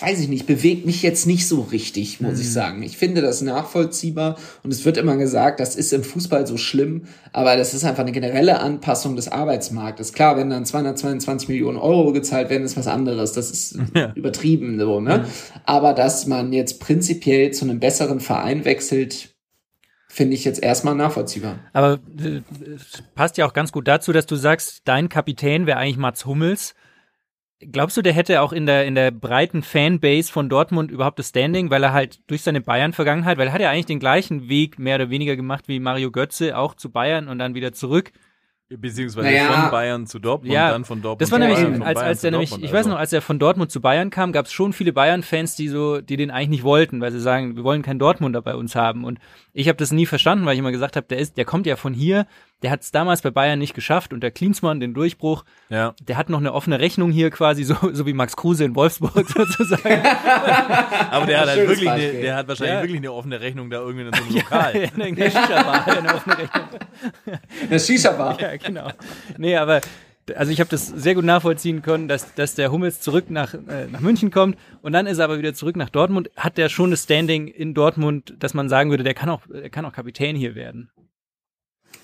[0.00, 2.82] weiß ich nicht, bewegt mich jetzt nicht so richtig, muss ich sagen.
[2.82, 7.02] Ich finde das nachvollziehbar und es wird immer gesagt, das ist im Fußball so schlimm,
[7.34, 10.14] aber das ist einfach eine generelle Anpassung des Arbeitsmarktes.
[10.14, 13.32] Klar, wenn dann 222 Millionen Euro gezahlt werden, ist was anderes.
[13.32, 14.10] Das ist Ja.
[14.14, 15.26] übertrieben, so, ne?
[15.66, 19.34] Aber dass man jetzt prinzipiell zu einem besseren Verein wechselt,
[20.18, 21.60] finde ich jetzt erstmal nachvollziehbar.
[21.72, 22.40] Aber äh,
[23.14, 26.74] passt ja auch ganz gut dazu, dass du sagst, dein Kapitän wäre eigentlich Mats Hummels.
[27.60, 31.28] Glaubst du, der hätte auch in der, in der breiten Fanbase von Dortmund überhaupt das
[31.28, 34.80] Standing, weil er halt durch seine Bayern-Vergangenheit, weil er hat ja eigentlich den gleichen Weg
[34.80, 38.12] mehr oder weniger gemacht wie Mario Götze, auch zu Bayern und dann wieder zurück.
[38.70, 39.62] Beziehungsweise Naja.
[39.62, 42.20] von Bayern zu Dortmund, Ja, dann von Dortmund Das war zu nämlich, Bayern, als, als
[42.20, 42.90] der nämlich, Dortmund, ich weiß also.
[42.90, 46.02] noch, als er von Dortmund zu Bayern kam, gab es schon viele Bayern-Fans, die so,
[46.02, 49.04] die den eigentlich nicht wollten, weil sie sagen, wir wollen keinen Dortmunder bei uns haben.
[49.04, 49.20] Und
[49.54, 51.76] ich habe das nie verstanden, weil ich immer gesagt habe, der ist, der kommt ja
[51.76, 52.26] von hier,
[52.62, 55.94] der hat es damals bei Bayern nicht geschafft und der Klinsmann, den Durchbruch, Ja.
[56.02, 59.28] der hat noch eine offene Rechnung hier quasi, so, so wie Max Kruse in Wolfsburg
[59.28, 60.02] sozusagen.
[61.10, 62.82] Aber der hat halt Schönes wirklich, eine, der hat wahrscheinlich Ja.
[62.82, 64.74] wirklich eine offene Rechnung da irgendwie in so einem Lokal.
[64.98, 66.64] Ja, in der Shisha-Bar, hat er eine offene Rechnung.
[67.70, 68.40] Das Shisha-Bar.
[68.40, 68.90] Ja, genau.
[69.36, 69.80] Nee, aber
[70.36, 73.86] also ich habe das sehr gut nachvollziehen können, dass, dass der Hummels zurück nach, äh,
[73.90, 76.30] nach München kommt und dann ist er aber wieder zurück nach Dortmund.
[76.36, 79.70] Hat der schon das Standing in Dortmund, dass man sagen würde, der kann auch, der
[79.70, 80.90] kann auch Kapitän hier werden.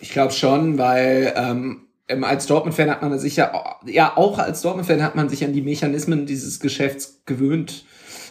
[0.01, 1.82] Ich glaube schon, weil ähm,
[2.22, 5.62] als Dortmund-Fan hat man sich ja, ja, auch als Dortmund-Fan hat man sich an die
[5.62, 7.84] Mechanismen dieses Geschäfts gewöhnt.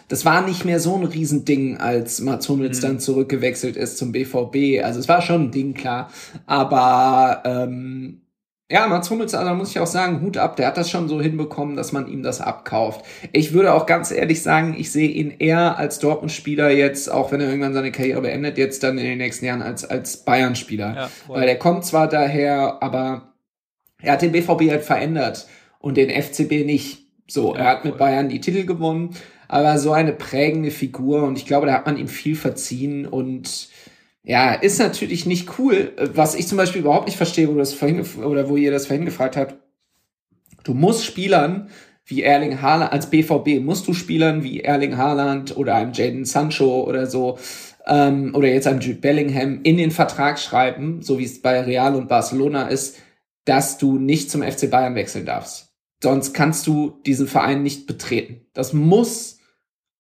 [0.10, 4.84] Das war nicht mehr so ein Riesending, als Mats Hummels dann zurückgewechselt ist zum BVB.
[4.84, 6.12] Also es war schon ein Ding, klar.
[6.46, 8.22] Aber ähm,
[8.72, 11.08] ja, Mats Hummels, also da muss ich auch sagen, Hut ab, der hat das schon
[11.08, 13.06] so hinbekommen, dass man ihm das abkauft.
[13.32, 17.42] Ich würde auch ganz ehrlich sagen, ich sehe ihn eher als Dortmund-Spieler jetzt, auch wenn
[17.42, 20.96] er irgendwann seine Karriere beendet, jetzt dann in den nächsten Jahren als, als Bayern-Spieler.
[20.96, 21.38] Ja, voll.
[21.38, 23.34] Weil der kommt zwar daher, aber
[24.02, 25.48] er hat den BVB halt verändert
[25.80, 27.06] und den FCB nicht.
[27.28, 29.16] So, er hat mit Bayern die Titel gewonnen,
[29.48, 33.70] aber so eine prägende Figur und ich glaube, da hat man ihm viel verziehen und
[34.24, 35.94] ja, ist natürlich nicht cool.
[36.14, 39.06] Was ich zum Beispiel überhaupt nicht verstehe, wo das vorhin oder wo ihr das vorhin
[39.06, 39.56] gefragt habt.
[40.64, 41.70] Du musst Spielern
[42.06, 46.84] wie Erling Haaland, als BVB musst du Spielern wie Erling Haaland oder einem Jaden Sancho
[46.84, 47.38] oder so,
[47.86, 51.96] ähm, oder jetzt einem Jude Bellingham in den Vertrag schreiben, so wie es bei Real
[51.96, 52.98] und Barcelona ist,
[53.46, 55.74] dass du nicht zum FC Bayern wechseln darfst.
[56.02, 58.46] Sonst kannst du diesen Verein nicht betreten.
[58.54, 59.40] Das muss,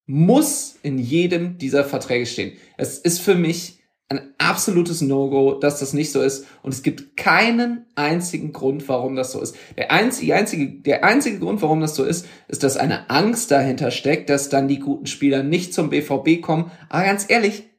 [0.05, 2.53] muss in jedem dieser Verträge stehen.
[2.78, 3.82] Es ist für mich
[4.14, 6.45] ein absolutes No-Go, dass das nicht so ist.
[6.61, 9.55] Und es gibt keinen einzigen Grund, warum das so ist.
[9.78, 13.91] Der einzige, einzige, der einzige Grund, warum das so ist, ist, dass eine Angst dahinter
[13.91, 16.72] steckt, dass dann die guten Spieler nicht zum BVB kommen.
[16.89, 17.70] Aber ganz ehrlich,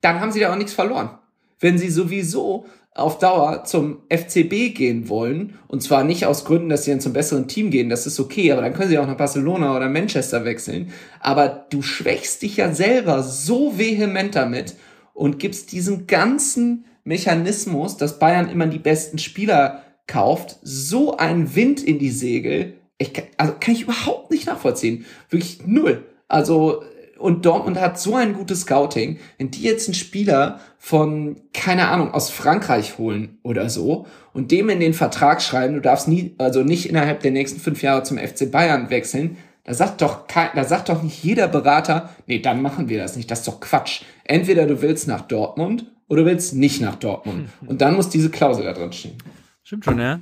[0.00, 1.18] dann haben sie da auch nichts verloren.
[1.60, 6.84] wenn sie sowieso auf Dauer zum FCB gehen wollen, und zwar nicht aus Gründen, dass
[6.84, 9.16] sie dann zum besseren Team gehen, das ist okay, aber dann können sie auch nach
[9.16, 10.92] Barcelona oder Manchester wechseln.
[11.20, 14.74] Aber du schwächst dich ja selber so vehement damit
[15.18, 21.82] und gibst diesen ganzen Mechanismus, dass Bayern immer die besten Spieler kauft, so einen Wind
[21.82, 22.74] in die Segel.
[22.98, 25.06] Ich kann, also kann ich überhaupt nicht nachvollziehen.
[25.28, 26.04] Wirklich null.
[26.28, 26.84] Also,
[27.18, 29.18] und Dortmund hat so ein gutes Scouting.
[29.38, 34.68] Wenn die jetzt einen Spieler von, keine Ahnung, aus Frankreich holen oder so und dem
[34.68, 38.18] in den Vertrag schreiben, du darfst nie, also nicht innerhalb der nächsten fünf Jahre zum
[38.18, 39.36] FC Bayern wechseln,
[39.68, 43.16] da sagt doch kein, da sagt doch nicht jeder Berater, nee, dann machen wir das
[43.16, 43.30] nicht.
[43.30, 44.00] Das ist doch Quatsch.
[44.24, 47.50] Entweder du willst nach Dortmund oder du willst nicht nach Dortmund.
[47.66, 49.18] Und dann muss diese Klausel da drin stehen.
[49.62, 50.20] Stimmt schon, ja.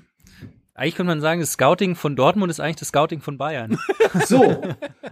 [0.74, 3.78] Eigentlich könnte man sagen, das Scouting von Dortmund ist eigentlich das Scouting von Bayern.
[4.26, 4.62] So.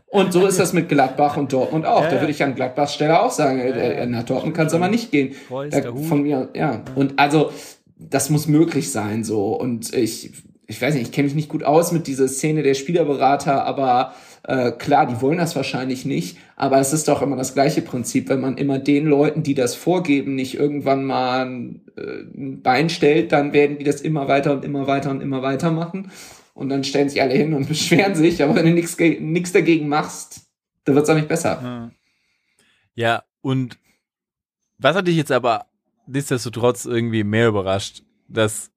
[0.06, 2.02] Und so ist das mit Gladbach und Dortmund auch.
[2.08, 4.88] Da würde ich an Gladbachs Stelle auch sagen, äh, äh, nach Dortmund kann es aber
[4.88, 5.34] nicht gehen.
[5.50, 6.82] Reus, Da, von mir, ja.
[6.94, 7.52] Und also,
[7.98, 9.52] das muss möglich sein, so.
[9.52, 10.32] Und ich,
[10.66, 14.14] ich weiß nicht, ich kenne mich nicht gut aus mit dieser Szene der Spielerberater, aber
[14.44, 16.38] äh, klar, die wollen das wahrscheinlich nicht.
[16.56, 19.74] Aber es ist doch immer das gleiche Prinzip, wenn man immer den Leuten, die das
[19.74, 21.46] vorgeben, nicht irgendwann mal
[21.96, 22.00] äh,
[22.36, 25.70] ein Bein stellt, dann werden die das immer weiter und immer weiter und immer weiter
[25.70, 26.10] machen.
[26.54, 30.42] Und dann stellen sich alle hin und beschweren sich, aber wenn du nichts dagegen machst,
[30.84, 31.90] dann wird's auch nicht besser.
[32.94, 33.78] Ja, und
[34.78, 35.66] was hat dich jetzt aber
[36.06, 38.70] nichtsdestotrotz irgendwie mehr überrascht, dass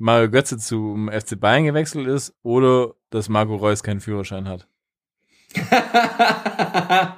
[0.00, 4.66] Mario Götze zum FC Bayern gewechselt ist oder dass Marco Reus keinen Führerschein hat?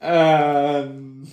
[0.00, 1.26] ähm,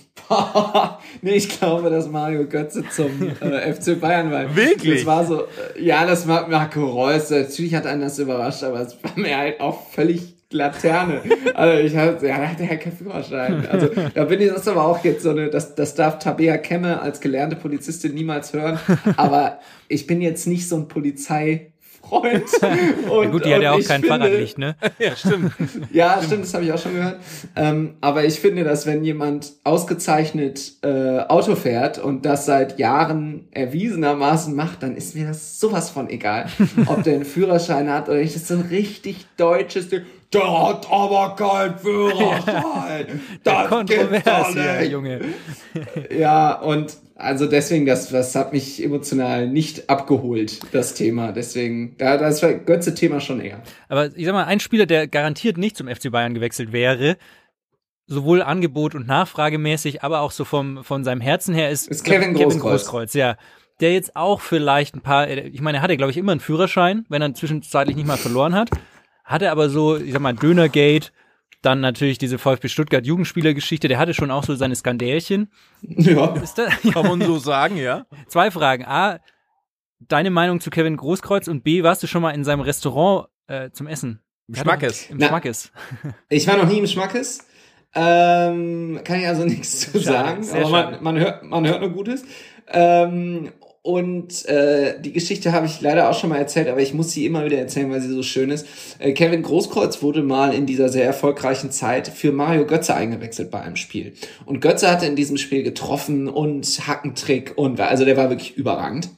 [1.22, 4.54] nee, ich glaube, dass Mario Götze zum äh, FC Bayern war.
[4.54, 5.04] Wirklich?
[5.04, 7.30] Das war so, äh, ja, das war Marco Reus.
[7.30, 11.20] Natürlich hat einen das überrascht, aber es war mir halt auch völlig Laterne.
[11.54, 13.66] Also ich hatte, ja, da hatte ja keinen Führerschein.
[13.70, 16.56] Also da bin ich, das ist aber auch jetzt so eine, das, das darf Tabea
[16.58, 18.78] Kemme als gelernte Polizistin niemals hören.
[19.16, 21.70] Aber ich bin jetzt nicht so ein Polizeifreund.
[22.10, 22.42] Und,
[23.24, 24.74] Ja, gut, die hat ja auch kein finde- Fahrradlicht, ne?
[24.98, 25.52] Ja, stimmt.
[25.92, 27.16] ja, stimmt, das habe ich auch schon gehört.
[27.56, 33.46] Ähm, aber ich finde, dass wenn jemand ausgezeichnet äh, Auto fährt und das seit Jahren
[33.52, 36.46] erwiesenermaßen macht, dann ist mir das sowas von egal,
[36.86, 38.34] ob der einen Führerschein hat oder nicht.
[38.34, 40.02] Das ist so ein richtig deutsches Ding.
[40.32, 43.20] Der hat aber keinen Führerschein.
[43.44, 44.90] Das gibt's doch nicht.
[44.90, 45.20] Junge.
[46.16, 51.32] Ja, und also deswegen, das, das hat mich emotional nicht abgeholt, das Thema.
[51.32, 53.62] Deswegen, da, das war Götze-Thema schon eher.
[53.88, 57.16] Aber ich sag mal, ein Spieler, der garantiert nicht zum FC Bayern gewechselt wäre,
[58.06, 62.34] sowohl Angebot und Nachfragemäßig, aber auch so vom, von seinem Herzen her ist, Ist Kevin
[62.34, 62.60] Großkreuz.
[62.60, 63.36] Großkreuz, ja.
[63.80, 67.04] Der jetzt auch vielleicht ein paar, ich meine, er hatte, glaube ich, immer einen Führerschein,
[67.08, 68.70] wenn er zwischenzeitlich nicht mal verloren hat.
[69.32, 71.10] Hatte aber so, ich sag mal, Dönergate,
[71.62, 75.50] dann natürlich diese VfB Stuttgart Jugendspielergeschichte, der hatte schon auch so seine Skandälchen.
[75.80, 76.34] Ja.
[76.92, 78.04] Kann man so sagen, ja?
[78.26, 78.84] Zwei Fragen.
[78.84, 79.20] A,
[80.00, 83.70] deine Meinung zu Kevin Großkreuz und B, warst du schon mal in seinem Restaurant äh,
[83.70, 84.20] zum Essen?
[84.48, 85.08] Im Schmackes.
[85.08, 85.28] Im Na.
[85.28, 85.72] Schmackes.
[86.28, 87.46] Ich war noch nie im Schmackes.
[87.94, 90.64] Ähm, kann ich also nichts zu Schade, sagen.
[90.64, 92.24] Aber man, man, hört, man hört nur Gutes.
[92.68, 93.50] Ähm,
[93.84, 97.26] und äh, die Geschichte habe ich leider auch schon mal erzählt, aber ich muss sie
[97.26, 98.64] immer wieder erzählen, weil sie so schön ist.
[99.00, 103.60] Äh, Kevin Großkreuz wurde mal in dieser sehr erfolgreichen Zeit für Mario Götze eingewechselt bei
[103.60, 104.14] einem Spiel.
[104.46, 109.08] Und Götze hatte in diesem Spiel getroffen und Hackentrick und also der war wirklich überragend.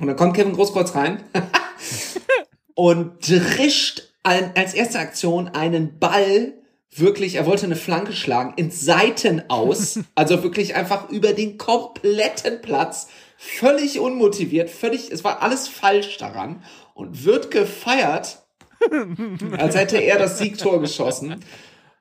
[0.00, 1.22] Und dann kommt Kevin Großkreuz rein
[2.74, 6.54] und drischt als erste Aktion einen Ball
[6.94, 12.62] wirklich, er wollte eine Flanke schlagen, ins Seiten aus, also wirklich einfach über den kompletten
[12.62, 13.08] Platz,
[13.40, 16.62] völlig unmotiviert, völlig, es war alles falsch daran
[16.92, 18.42] und wird gefeiert,
[19.56, 21.36] als hätte er das Siegtor geschossen.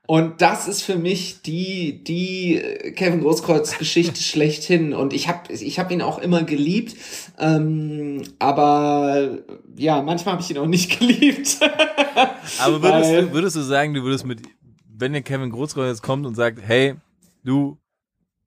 [0.07, 2.61] Und das ist für mich die, die
[2.95, 4.93] Kevin Großkreuz Geschichte schlechthin.
[4.93, 6.95] Und ich habe ich hab ihn auch immer geliebt.
[7.37, 9.39] Ähm, aber
[9.75, 11.57] ja, manchmal habe ich ihn auch nicht geliebt.
[12.59, 14.41] Aber würdest, Weil- du, würdest du sagen, du würdest mit,
[14.87, 16.95] wenn der Kevin Großkreuz jetzt kommt und sagt, hey,
[17.43, 17.77] du,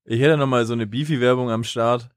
[0.06, 2.08] ich hätte noch mal so eine Beefy-Werbung am Start,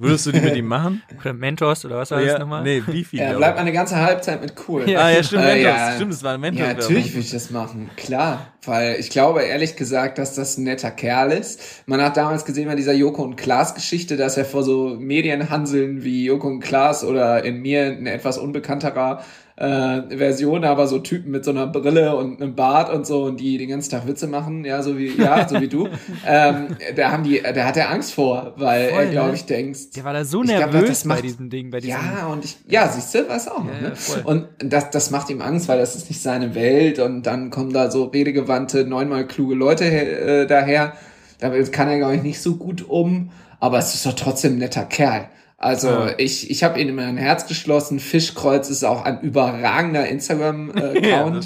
[0.00, 1.02] würdest du die mit ihm machen?
[1.20, 2.62] Oder Mentos oder was war ja, das nochmal?
[2.62, 3.18] Nee, Beefy.
[3.18, 4.88] er glaub bleibt eine ganze Halbzeit mit cool.
[4.88, 5.00] Ja.
[5.00, 5.62] Ah, ja, stimmt, Äh, Mentos.
[5.64, 5.92] ja.
[5.94, 6.80] Stimmt, es war eine Ja, Mentos-Werbung.
[6.82, 7.90] natürlich will ich das machen.
[7.96, 8.46] Klar.
[8.64, 11.60] Weil ich glaube ehrlich gesagt, dass das ein netter Kerl ist.
[11.86, 16.02] Man hat damals gesehen bei dieser Joko und Klaas Geschichte, dass er vor so Medienhanseln
[16.04, 19.22] wie Joko und Klaas oder in mir eine etwas unbekannterer
[19.60, 23.38] äh, Version, aber so Typen mit so einer Brille und einem Bart und so und
[23.38, 25.86] die den ganzen Tag Witze machen, ja, so wie, ja, so wie du.
[26.26, 29.34] Ähm, da haben die, da hat er Angst vor, weil Voll, er, glaube ne?
[29.34, 31.80] ich, denkt, Der war da so Ich glaub, nervös das bei macht- diesem Ding, bei
[31.80, 31.98] diesem.
[32.00, 33.96] ja, und ich, ja, siehst du, weiß auch noch, Ja, ne?
[33.96, 34.22] voll.
[34.24, 37.72] Und das, das macht ihm Angst, weil das ist nicht seine Welt und dann kommen
[37.72, 40.94] da so redegewandte, neunmal kluge Leute äh, daher.
[41.38, 43.30] Damit kann er, glaube ich, nicht so gut um,
[43.60, 45.28] aber es ist doch trotzdem ein netter Kerl.
[45.62, 46.14] Also Ja.
[46.16, 48.00] ich, ich habe ihn in mein Herz geschlossen.
[48.00, 51.04] Fischkreuz ist auch ein überragender Instagram-Account.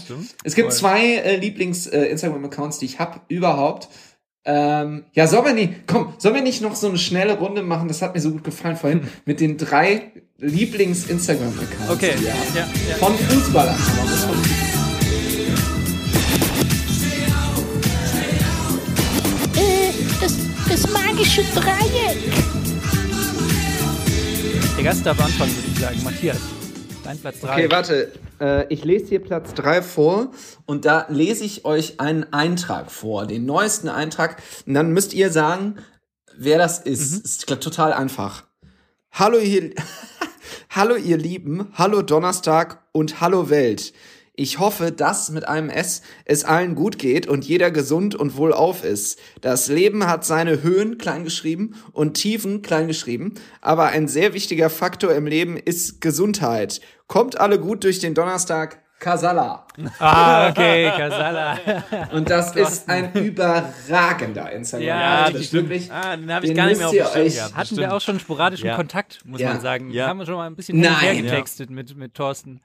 [0.09, 0.15] Ja.
[0.45, 0.79] Es gibt Voll.
[0.79, 3.89] zwei äh, Lieblings-Instagram-Accounts, die ich habe überhaupt.
[4.47, 7.89] Ähm, ja, sollen wir nicht, komm, sollen wir nicht noch so eine schnelle Runde machen?
[7.89, 11.91] Das hat mir so gut gefallen vorhin mit den drei Lieblings-Instagram-Accounts.
[11.91, 12.97] Okay, ja, ja.
[12.99, 13.75] Von Fußballern.
[19.57, 20.35] Äh, das,
[20.69, 22.54] das magische Dreieck.
[24.77, 26.03] Der Gast darf anfangen, würde ich sagen.
[26.03, 26.41] Matthias,
[27.05, 27.53] dein Platz 3.
[27.53, 28.13] Okay, warte.
[28.41, 30.33] Äh, ich lese hier Platz 3 vor
[30.67, 34.43] und da lese ich euch einen Eintrag vor, den neuesten Eintrag.
[34.67, 35.77] Und dann müsst ihr sagen,
[36.37, 37.25] wer das ist.
[37.25, 38.43] Ist klar, total einfach.
[39.13, 39.71] Hallo ihr,
[40.71, 43.93] hallo ihr Lieben, hallo Donnerstag und hallo Welt.
[44.37, 48.83] Ich hoffe, dass mit einem S es allen gut geht und jeder gesund und wohlauf
[48.83, 49.21] ist.
[49.41, 54.71] Das Leben hat seine Höhen klein geschrieben und Tiefen klein geschrieben, aber ein sehr wichtiger
[54.71, 56.81] Faktor im Leben ist Gesundheit.
[57.07, 58.83] Kommt alle gut durch den Donnerstag.
[58.99, 59.67] Kasala.
[59.99, 61.59] Ah, okay, Kasala.
[62.13, 64.87] Und das ist ein überragender Instagram.
[64.87, 65.93] Ja, Also das wirklich.
[65.93, 67.57] Ah, den habe ich Den gar nicht mehr auf müsst dem ihr Schirm gehabt.
[67.57, 68.77] Hatten wir auch schon sporadischen Ja.
[68.77, 69.51] Kontakt, muss Ja.
[69.53, 69.91] man sagen.
[69.91, 70.07] Ja.
[70.09, 71.23] Haben wir schon mal ein bisschen Nein.
[71.23, 72.61] getextet mit, mit Thorsten.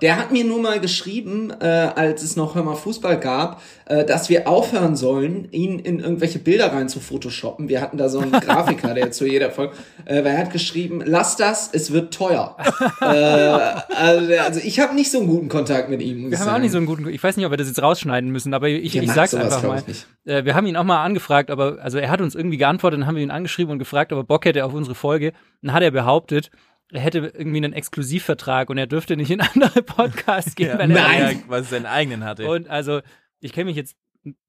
[0.00, 4.04] Der hat mir nur mal geschrieben, äh, als es noch Hör mal Fußball gab, äh,
[4.04, 7.68] dass wir aufhören sollen, ihn in irgendwelche Bilder rein zu photoshoppen.
[7.68, 9.74] Wir hatten da so einen Grafiker, der zu jeder Folge,
[10.06, 12.56] äh, weil er hat geschrieben, lass das, es wird teuer.
[13.00, 16.30] äh, also, also ich habe nicht so einen guten Kontakt mit ihm.
[16.30, 16.62] Wir haben auch sagen.
[16.62, 18.92] nicht so einen guten, ich weiß nicht, ob wir das jetzt rausschneiden müssen, aber ich,
[18.92, 19.78] Der ich sag's sowas, einfach mal.
[19.80, 20.06] ich nicht.
[20.24, 23.06] Äh, wir haben ihn auch mal angefragt, aber, also er hat uns irgendwie geantwortet, dann
[23.06, 25.32] haben wir ihn angeschrieben und gefragt, ob er Bock hätte auf unsere Folge.
[25.62, 26.50] Dann hat er behauptet,
[26.94, 31.02] er hätte irgendwie einen Exklusivvertrag und er dürfte nicht in andere Podcasts gehen, wenn er
[31.02, 31.20] Nein.
[31.20, 32.48] Ja, quasi seinen eigenen hatte.
[32.48, 33.00] Und also,
[33.40, 33.96] ich kenne mich jetzt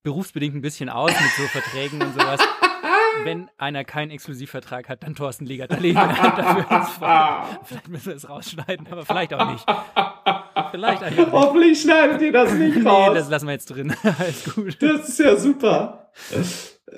[0.04, 2.40] berufsbedingt ein bisschen aus mit so Verträgen und sowas.
[3.24, 5.72] Wenn einer keinen Exklusivvertrag hat, dann Thorsten Legert.
[5.72, 7.60] Da legen wir dafür ins Feuer.
[7.64, 9.66] Vielleicht müssen wir es rausschneiden, aber vielleicht auch nicht.
[10.72, 11.32] Vielleicht auch nicht.
[11.32, 13.14] Hoffentlich schneidet ihr das nicht Nee, raus.
[13.14, 13.96] das lassen wir jetzt drin.
[14.04, 14.82] Alles gut.
[14.82, 16.12] das ist ja super.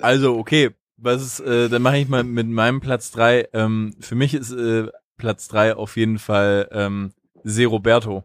[0.00, 3.48] Also, okay, was ist, äh, dann mache ich mal mit meinem Platz drei.
[3.52, 4.88] Ähm, für mich ist äh,
[5.18, 7.12] Platz drei auf jeden Fall ähm,
[7.44, 8.24] Se Roberto.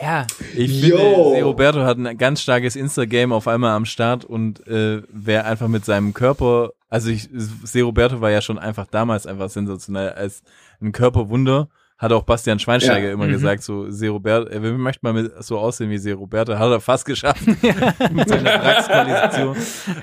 [0.00, 0.96] Ja, Ich Yo.
[0.96, 5.44] finde, Se Roberto hat ein ganz starkes Insta-Game auf einmal am Start und äh, wer
[5.46, 10.10] einfach mit seinem Körper, also ich, Se Roberto war ja schon einfach damals einfach sensationell
[10.10, 10.42] als
[10.80, 11.68] ein Körperwunder.
[11.98, 13.12] Hat auch Bastian Schweinsteiger Ja.
[13.12, 13.32] immer Mhm.
[13.32, 16.80] gesagt, so Se Roberto, er möchte mal mit, so aussehen wie Se Roberto, hat er
[16.80, 17.44] fast geschafft
[18.12, 19.56] mit seiner Praxisqualifikation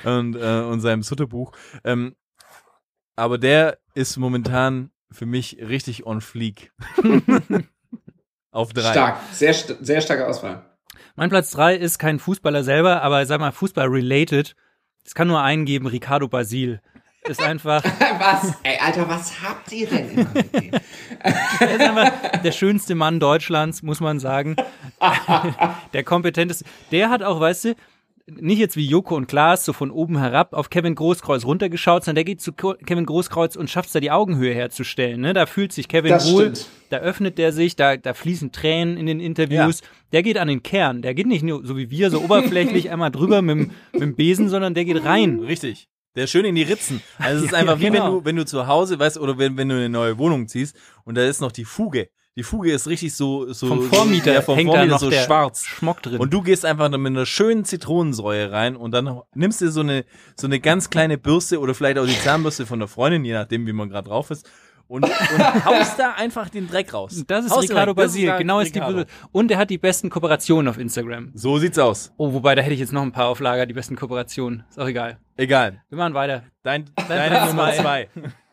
[0.04, 1.54] und, äh, und seinem Sutterbuch.
[1.86, 2.16] Ähm,
[3.16, 6.72] aber der ist momentan für mich richtig on fleek.
[8.52, 8.92] Auf drei.
[8.92, 9.20] Stark.
[9.32, 10.66] Sehr, st sehr starke Auswahl.
[11.16, 14.56] mein Platz drei ist kein Fußballer selber, aber sag mal, Fußball-related.
[15.04, 16.82] Es kann nur einen geben, Ricardo Basil.
[17.24, 17.84] Ist einfach,
[18.20, 18.54] Was?
[18.64, 20.72] Ey, Alter, was habt ihr denn immer mit dem?
[21.60, 24.56] er ist einfach der schönste Mann Deutschlands, muss man sagen.
[25.94, 26.66] der kompetenteste.
[26.92, 27.76] Der hat auch, weißt du,
[28.28, 32.16] nicht jetzt wie Joko und Klaas so von oben herab auf Kevin Großkreuz runtergeschaut, sondern
[32.16, 35.22] der geht zu Kevin Großkreuz und schafft es da die Augenhöhe herzustellen.
[35.22, 35.34] Ne?
[35.34, 36.68] Da fühlt sich Kevin Das wohl, stimmt.
[36.90, 39.82] da öffnet der sich, da, da fließen Tränen in den Interviews.
[40.12, 41.04] Der geht an den Kern.
[41.04, 44.16] Der geht nicht nur so wie wir, so oberflächlich einmal drüber mit, dem- mit dem
[44.16, 45.40] Besen, sondern der geht rein.
[45.42, 45.88] Richtig.
[46.16, 47.02] Der ist schön in die Ritzen.
[47.20, 48.06] Also es ist Ja, einfach wie genau.
[48.06, 50.76] wenn du, wenn du zu Hause, weißt, oder wenn, wenn du eine neue Wohnung ziehst
[51.04, 52.10] und da ist noch die Fuge.
[52.38, 55.10] Die Fuge ist richtig so, so Vom Vormieter ja, vom hängt Vormieter da noch so
[55.10, 55.64] der schwarz.
[55.64, 56.20] Schmock drin.
[56.20, 60.04] Und du gehst einfach mit einer schönen Zitronensäure rein und dann nimmst du so eine,
[60.36, 63.66] so eine ganz kleine Bürste oder vielleicht auch die Zahnbürste von der Freundin, je nachdem,
[63.68, 64.50] wie man gerade drauf ist.
[64.88, 65.10] Und, und
[65.66, 67.24] haust da einfach den Dreck raus.
[67.26, 69.06] das ist Haust Ricardo Basil, genau ist die Ricardo.
[69.32, 71.32] Und er hat die besten Kooperationen auf Instagram.
[71.36, 72.12] So sieht's aus.
[72.18, 74.66] Oh, wobei, da hätte ich jetzt noch ein paar auf Lager, die besten Kooperationen.
[74.70, 75.20] Ist auch egal.
[75.38, 75.82] Egal.
[75.88, 76.44] Wir machen weiter.
[76.64, 78.10] Dein, deine Nummer zwei.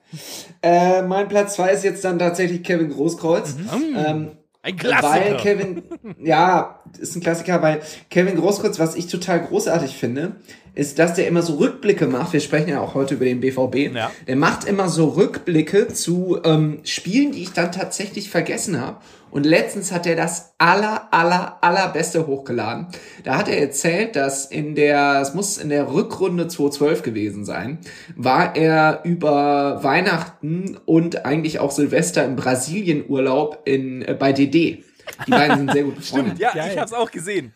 [0.63, 3.57] Äh, mein Platz zwei ist jetzt dann tatsächlich Kevin Großkreuz.
[3.97, 4.33] Ähm,
[4.63, 5.37] Ein Weil Klassiker.
[5.39, 5.83] Kevin,
[6.23, 10.37] ja, ist ein Klassiker, weil Kevin Großkreuz, was ich total großartig finde,
[10.75, 12.33] ist, dass der immer so Rückblicke macht.
[12.33, 13.95] Wir sprechen ja auch heute über den BVB.
[13.95, 14.11] Ja.
[14.27, 18.99] Der macht immer so Rückblicke zu ähm, Spielen, die ich dann tatsächlich vergessen habe.
[19.33, 22.89] Und letztens hat er das aller, aller, allerbeste hochgeladen.
[23.25, 27.79] Da hat er erzählt, dass in der, es muss in der Rückrunde 2012 gewesen sein,
[28.15, 34.85] war er über Weihnachten und eigentlich auch Silvester im Brasilien-Urlaub in, äh, bei DD.
[35.27, 36.39] Die beiden sind sehr gut befreundet.
[36.39, 37.53] Ja, ich hab's auch gesehen.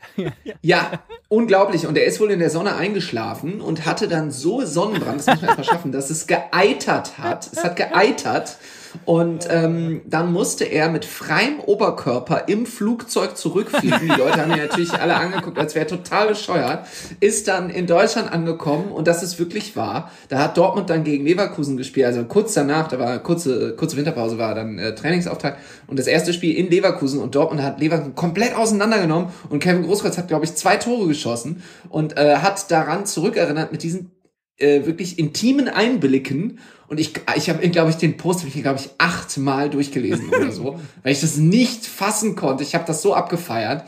[0.63, 1.87] Ja, Unglaublich.
[1.89, 5.41] Und er ist wohl in der Sonne eingeschlafen und hatte dann so Sonnenbrand, das muss
[5.41, 7.51] man erstmal schaffen, dass es geeitert hat.
[7.53, 8.59] Es hat geeitert.
[9.05, 14.01] Und ähm, dann musste er mit freiem Oberkörper im Flugzeug zurückfliegen.
[14.03, 16.87] Die Leute haben ihn natürlich alle angeguckt, als wäre er total bescheuert.
[17.21, 20.11] Ist dann in Deutschland angekommen und das ist wirklich wahr.
[20.29, 22.07] Da hat Dortmund dann gegen Leverkusen gespielt.
[22.07, 25.59] Also kurz danach, da war kurze, kurze Winterpause, war dann äh, Trainingsauftakt.
[25.87, 29.31] Und das erste Spiel in Leverkusen und Dortmund hat Leverkusen komplett auseinandergenommen.
[29.51, 33.83] Und Kevin Großkreuz hat, glaube ich, zwei Tore geschossen und äh, hat daran zurückerinnert mit
[33.83, 34.11] diesen
[34.59, 36.59] äh, wirklich intimen Einblicken.
[36.89, 41.13] Und ich, ich habe, glaube ich, den Post, glaube ich, achtmal durchgelesen oder so, weil
[41.13, 42.63] ich das nicht fassen konnte.
[42.63, 43.85] Ich habe das so abgefeiert.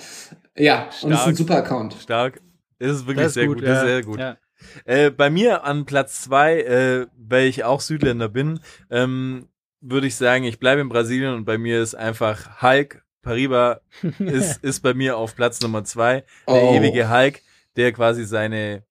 [0.57, 1.36] Ja, und es ist ein Stark.
[1.36, 1.96] super Account.
[2.03, 2.40] Stark.
[2.78, 3.66] Das ist wirklich Das ist sehr gut, gut.
[3.66, 3.88] Das ist ja.
[3.88, 4.18] sehr gut.
[4.18, 4.36] Ja.
[4.84, 8.59] Äh, bei mir an Platz zwei, äh, weil ich auch Südländer bin,
[8.90, 9.49] ähm,
[9.80, 13.05] würde ich sagen, ich bleibe in Brasilien und bei mir ist einfach Hulk.
[13.22, 13.80] Pariba
[14.18, 16.24] ist, ist bei mir auf Platz Nummer zwei.
[16.49, 16.74] Der Oh.
[16.74, 17.40] ewige Hulk,
[17.76, 18.82] der quasi seine,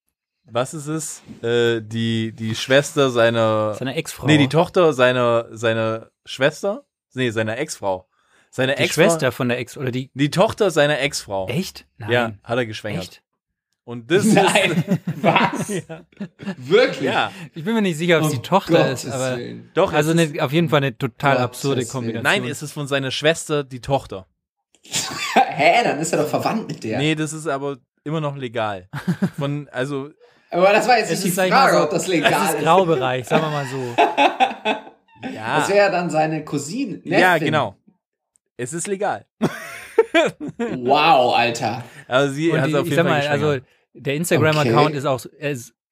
[0.49, 1.21] was ist es?
[1.41, 4.25] Äh, die, die Schwester seiner, Seine Ex-Frau.
[4.27, 8.07] nee, die Tochter seiner, seiner Schwester, nee, seiner Ex-Frau.
[8.49, 11.47] Seine die Ex-Frau, Schwester von der Ex, oder die, die Tochter seiner Ex-Frau.
[11.47, 11.85] echt?
[11.97, 12.11] Nein.
[12.11, 13.03] Ja, hat er geschwängert.
[13.03, 13.23] Echt?
[13.83, 15.69] Und das ist, Nein, was?
[16.57, 17.01] Wirklich?
[17.01, 19.69] ja, Ich bin mir nicht sicher, ob es Um die Tochter Gottes ist, aber, Willen.
[19.73, 21.89] doch, also es ist, eine, auf jeden Fall eine total Gottes absurde Willen.
[21.89, 22.23] Kombination.
[22.23, 24.27] nein, es ist von seiner Schwester die Tochter.
[25.33, 26.97] Hä, dann ist er doch verwandt mit der.
[26.97, 28.89] Nee, das ist aber immer noch legal.
[29.37, 30.09] Von, also,
[30.49, 32.63] Aber das war jetzt es nicht die ist, Frage, so, ob das legal ist ist.
[32.63, 33.95] Graubereich, sagen wir mal so.
[35.33, 36.97] ja, Das wäre ja dann seine Cousine.
[37.03, 37.11] Neffen.
[37.19, 37.75] ja, genau.
[38.57, 39.25] Es ist legal.
[40.57, 41.83] Wow, Alter.
[42.07, 43.57] Also sie Und hat auf jeden Fall mal, also
[43.93, 44.97] der Instagram-Account Okay.
[44.97, 45.23] ist auch,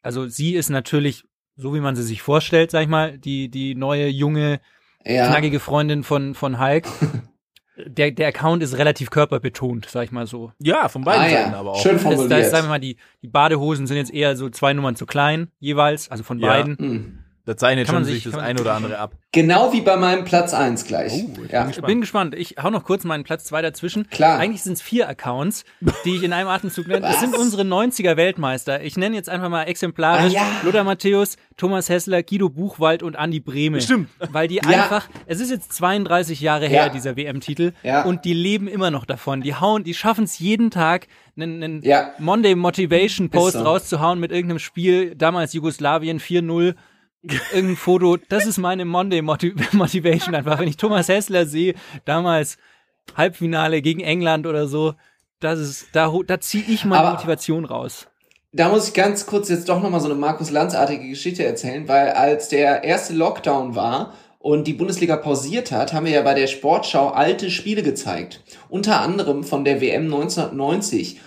[0.01, 1.23] also sie ist natürlich,
[1.55, 4.61] so wie man sie sich vorstellt, sag ich mal, die, die neue, junge,
[5.05, 5.27] Ja.
[5.27, 6.87] knackige Freundin von, von Hulk.
[7.77, 10.51] Der, der Account ist relativ körperbetont, sag ich mal so.
[10.59, 11.43] ja, von beiden Ah, ja.
[11.43, 11.81] Seiten aber auch.
[11.81, 12.39] Schön Das, da formuliert.
[12.39, 15.49] ist, sagen wir mal, die, die Badehosen sind jetzt eher so zwei Nummern zu klein,
[15.59, 16.47] jeweils, also von Ja.
[16.47, 16.77] beiden.
[16.77, 17.19] Hm.
[17.45, 19.13] Da zeichnet Kann schon man sich das ein oder andere ab.
[19.31, 21.13] Genau wie bei meinem Platz 1 gleich.
[21.13, 21.69] Oh, ich ja.
[21.69, 22.33] Ich bin gespannt.
[22.33, 24.09] Ich hau noch kurz meinen Platz zwei dazwischen.
[24.09, 24.39] Klar.
[24.39, 25.63] Eigentlich sind es vier Accounts,
[26.05, 27.01] die ich in einem Atemzug nenne.
[27.01, 28.81] Das sind unsere 90er Weltmeister.
[28.81, 30.47] Ich nenne jetzt einfach mal exemplarisch Ah, ja.
[30.63, 33.79] Lothar Matthäus, Thomas Hessler, Guido Buchwald und Andi Brehme.
[33.79, 34.09] Stimmt.
[34.31, 34.63] Weil die Ja.
[34.63, 36.89] einfach, es ist jetzt 32 Jahre her, Ja.
[36.89, 37.73] dieser WM-Titel.
[37.83, 38.03] Ja.
[38.05, 39.41] Und die leben immer noch davon.
[39.41, 42.11] Die hauen, die schaffen es jeden Tag, einen, einen Ja.
[42.17, 43.63] Monday Motivation Post so.
[43.63, 46.73] rauszuhauen mit irgendeinem Spiel, damals Jugoslawien 4-0
[47.53, 50.59] irgendein Foto, das ist meine Monday Motiv Motivation einfach.
[50.59, 52.57] Wenn ich Thomas Hessler sehe, damals
[53.15, 54.93] Halbfinale gegen England oder so,
[55.39, 58.07] das ist, da, da ziehe ich meine Aber- Motivation raus.
[58.57, 62.11] Da muss ich ganz kurz jetzt doch nochmal so eine Markus Lanz-artige Geschichte erzählen, weil
[62.11, 66.47] als der erste Lockdown war und die Bundesliga pausiert hat, haben wir ja bei der
[66.47, 68.41] Sportschau alte Spiele gezeigt.
[68.69, 71.19] Unter anderem von der WM 1990.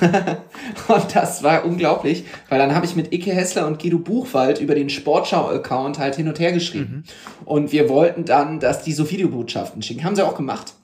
[0.88, 4.74] Und das war unglaublich, weil dann habe ich mit Icke Hessler und Guido Buchwald über
[4.74, 7.04] den Sportschau-Account halt hin und her geschrieben.
[7.44, 10.04] Und wir wollten dann, dass die so Videobotschaften schicken.
[10.04, 10.74] Haben sie auch gemacht.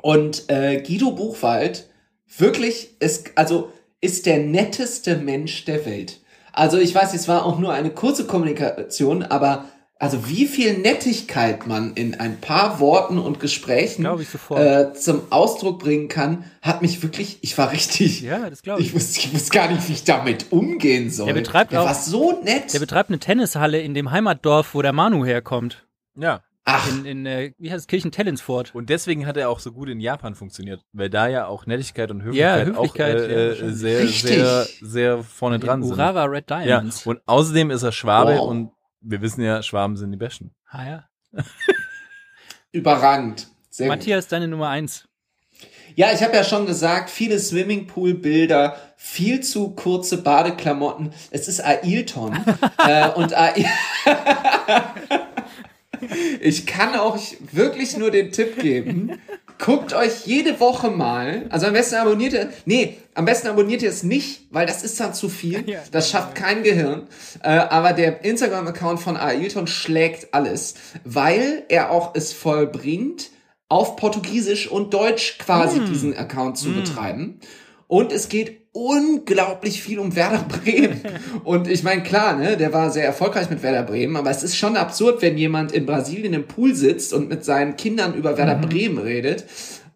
[0.00, 1.88] Und äh, Guido Buchwald
[2.36, 6.20] wirklich ist, also ist der netteste Mensch der Welt.
[6.52, 9.64] Also ich weiß, es war auch nur eine kurze Kommunikation, aber
[10.02, 16.08] also wie viel Nettigkeit man in ein paar Worten und Gesprächen äh, zum Ausdruck bringen
[16.08, 18.88] kann, hat mich wirklich, ich war richtig, Ja, das glaube ich.
[18.88, 21.26] ich wusste, ich wusste gar nicht, wie ich damit umgehen soll.
[21.26, 22.74] Der betreibt der auch- war so nett.
[22.74, 25.86] Der betreibt eine Tennishalle in dem Heimatdorf, wo der Manu herkommt.
[26.16, 26.40] Ja.
[26.64, 28.72] Ach, In, in äh, wie heißt es, Kirchen-Tellinsfort.
[28.74, 32.10] Und deswegen hat er auch so gut in Japan funktioniert, weil da ja auch Nettigkeit
[32.12, 33.76] und Ja, Höflichkeit, Höflichkeit, auch ja, äh, äh, wahrscheinlich.
[33.78, 34.30] sehr, Richtig.
[34.30, 35.92] sehr, sehr vorne dran sind.
[35.92, 37.04] Urawa Red Ja, Diamonds.
[37.06, 38.48] und außerdem ist er Schwabe Wow.
[38.48, 38.70] und
[39.02, 40.54] wir wissen ja, Schwaben sind die Besten.
[40.68, 41.08] Ah, ja.
[42.72, 43.48] überragend.
[43.70, 43.96] Sehr gut.
[43.96, 45.08] Matthias, deine Nummer eins.
[45.94, 51.12] Ja, ich habe ja schon gesagt, viele Swimmingpool-Bilder, viel zu kurze Badeklamotten.
[51.30, 52.38] Es ist Ailton.
[52.78, 53.66] äh, und Ail
[56.40, 59.20] ich kann euch wirklich nur den Tipp geben.
[59.64, 63.90] Guckt euch jede Woche mal, also am besten abonniert ihr, nee, am besten abonniert ihr
[63.90, 65.64] es nicht, weil das ist dann zu viel.
[65.92, 67.06] Das schafft kein Gehirn.
[67.44, 73.30] Äh, aber der Instagram-Account von Ailton schlägt alles, weil er auch es vollbringt,
[73.68, 77.38] auf Portugiesisch und Deutsch quasi diesen Account zu betreiben.
[77.86, 81.00] Und es geht unglaublich viel um Werder Bremen.
[81.44, 84.56] Und ich meine, klar, ne, der war sehr erfolgreich mit Werder Bremen, aber es ist
[84.56, 88.54] schon absurd, wenn jemand in Brasilien im Pool sitzt und mit seinen Kindern über Werder
[88.56, 89.44] Bremen redet.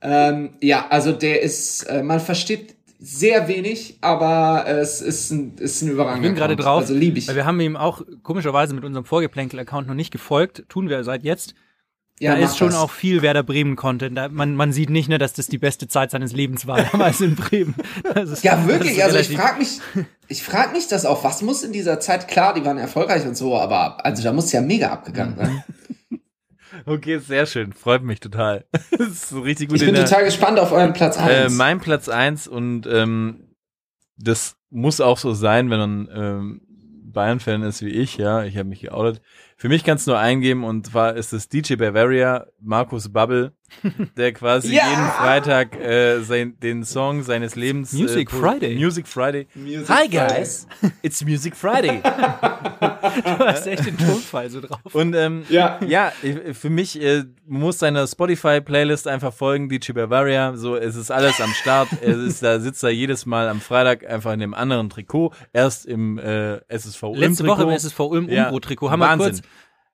[0.03, 5.83] Ähm, ja, also der ist, äh, man versteht sehr wenig, aber es ist ein, ist
[5.83, 7.29] ein überragender Ich bin gerade drauf, Also liebe ich.
[7.29, 11.23] weil wir haben ihm auch komischerweise mit unserem Vorgeplänkel-Account noch nicht gefolgt, tun wir seit
[11.25, 11.55] jetzt.
[12.19, 12.79] Ja, da ist schon das.
[12.79, 14.33] auch viel Werder Bremen-Content.
[14.33, 17.37] Man, man sieht nicht, ne, dass das die beste Zeit seines Lebens war, damals in
[17.37, 17.75] Bremen.
[18.15, 19.03] Ist, Ja, wirklich.
[19.05, 19.81] Also ich frage mich,
[20.29, 23.37] ich frage mich das auch, was muss in dieser Zeit, klar, die waren erfolgreich und
[23.37, 25.65] so, aber also da muss ja mega abgegangen sein.
[26.85, 27.73] Okay, sehr schön.
[27.73, 28.65] Freut mich total.
[28.91, 31.45] das ist so richtig gut Ich bin in der, total gespannt auf euren Platz äh,
[31.45, 31.55] 1.
[31.55, 33.55] Mein Platz eins und ähm,
[34.17, 36.66] das muss auch so sein, wenn man ähm,
[37.17, 38.45] Bayern-Fan ist wie ich, ja.
[38.45, 39.23] Ich habe mich geoutet.
[39.57, 43.53] Für mich kannst du nur eingeben und zwar ist es DJ Bavaria, Markus Bubble,
[44.19, 44.89] der quasi Ja!
[44.91, 48.75] jeden Freitag äh, sein, den Song seines Lebens Music äh, Friday.
[48.77, 49.47] Music Friday.
[49.55, 50.29] Music Hi Friday.
[50.29, 50.67] guys,
[51.03, 52.03] it's Music Friday.
[53.11, 54.81] Du hast echt den Tonfall so drauf.
[54.93, 55.79] Und ähm, Ja.
[55.87, 56.13] ja,
[56.53, 60.57] für mich äh, muss seiner Spotify-Playlist einfach folgen, DJ Bavaria.
[60.57, 61.89] So, es ist alles am Start.
[62.03, 65.33] es ist, da sitzt er jedes Mal am Freitag einfach in dem anderen Trikot.
[65.53, 67.47] Erst im äh, SSV Ulm Letzte.
[67.47, 68.91] Woche im SSV Ulm Ja, Umbro-Trikot.
[68.91, 69.33] Haben wir Wahnsinn.
[69.33, 69.43] kurz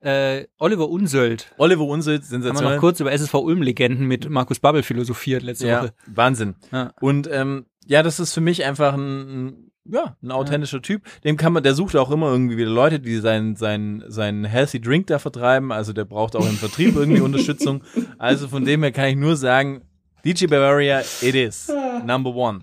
[0.02, 1.52] äh, Oliver Unsöld.
[1.58, 5.82] Oliver Unseld, Haben wir noch kurz über SSV Ulm-Legenden mit Markus Babbel philosophiert letzte ja,
[5.82, 5.94] Woche.
[6.06, 6.56] Wahnsinn.
[6.72, 6.92] Ja.
[7.00, 11.02] Und ähm, ja, das ist für mich einfach ein, ein ja, ein authentischer Typ.
[11.24, 14.80] Dem kann man, der sucht auch immer irgendwie wieder Leute, die seinen seinen seinen healthy
[14.80, 15.72] Drink da vertreiben.
[15.72, 17.82] Also der braucht auch im Vertrieb irgendwie Unterstützung.
[18.18, 19.82] Also von dem her kann ich nur sagen,
[20.24, 21.70] DJ Bavaria, it is
[22.04, 22.60] number one.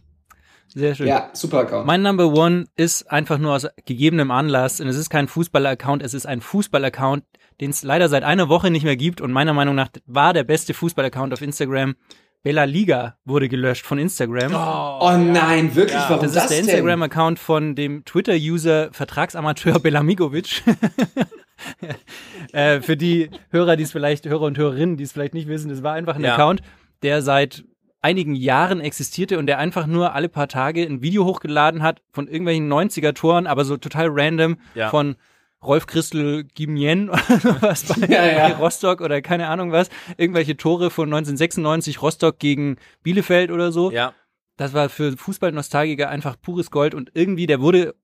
[0.74, 1.08] Sehr schön.
[1.08, 1.88] Ja, super Account.
[1.88, 6.14] Mein Number One ist einfach nur aus gegebenem Anlass und es ist kein Fußballer-Account, es
[6.14, 7.24] ist ein Fußball-Account,
[7.60, 10.44] den es leider seit einer Woche nicht mehr gibt und meiner Meinung nach war der
[10.44, 11.96] beste Fußball-Account auf Instagram.
[12.42, 14.54] Bella Liga wurde gelöscht von Instagram.
[14.54, 16.60] oh nein, wirklich, warum das das, ist der?
[16.60, 20.64] Instagram-Account von dem Twitter-User Vertragsamateur Belamigovic.
[22.54, 25.70] äh, für die Hörer, die es vielleicht, Hörer und Hörerinnen, die es vielleicht nicht wissen,
[25.70, 26.34] das war einfach ein Ja.
[26.36, 26.62] Account,
[27.04, 27.66] der seit
[28.02, 32.28] einigen Jahren existierte und der einfach nur alle paar Tage ein Video hochgeladen hat von
[32.28, 34.90] irgendwelchen 90er-Toren, aber so total random Ja.
[34.90, 35.18] von
[35.64, 37.20] Rolf Christel Gimien oder
[37.62, 38.48] was bei, Ja, ja.
[38.58, 43.92] Rostock oder keine Ahnung was, irgendwelche Tore von 1996 Rostock gegen Bielefeld oder so.
[43.92, 44.14] Ja.
[44.58, 47.96] Das war für Fußballnostalgiker einfach pures Gold und irgendwie, der wurde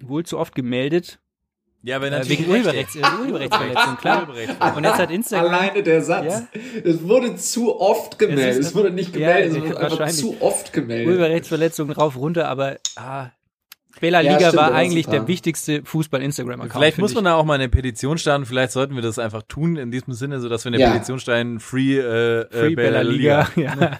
[0.00, 1.18] wohl zu oft gemeldet,
[1.82, 4.22] Ja, aber äh, natürlich wegen Urheberrechts, äh, Urheberrechtsverletzung, klar.
[4.22, 4.76] Urheberrechtsverletzung.
[4.76, 6.42] Und jetzt hat Instagram, Alleine der Satz.
[6.84, 8.44] Es wurde zu oft gemeldet.
[8.50, 11.06] Es Es, ist- wurde nicht Ja, gemeldet, es wurde einfach zu oft gemeldet.
[11.08, 13.28] Urheberrechtsverletzung rauf, runter, aber ah,
[14.00, 16.72] Bela Ja, Liga war eigentlich der wichtigste Fußball-Instagram-Account.
[16.72, 17.14] Vielleicht muss ich.
[17.14, 18.44] man da auch mal eine Petition starten.
[18.46, 20.92] Vielleicht sollten wir das einfach tun in diesem Sinne, so dass wir eine Ja.
[20.92, 21.60] Petition starten.
[21.60, 23.48] Free, äh, Free äh, Bella Liga.
[23.56, 23.98] Ja,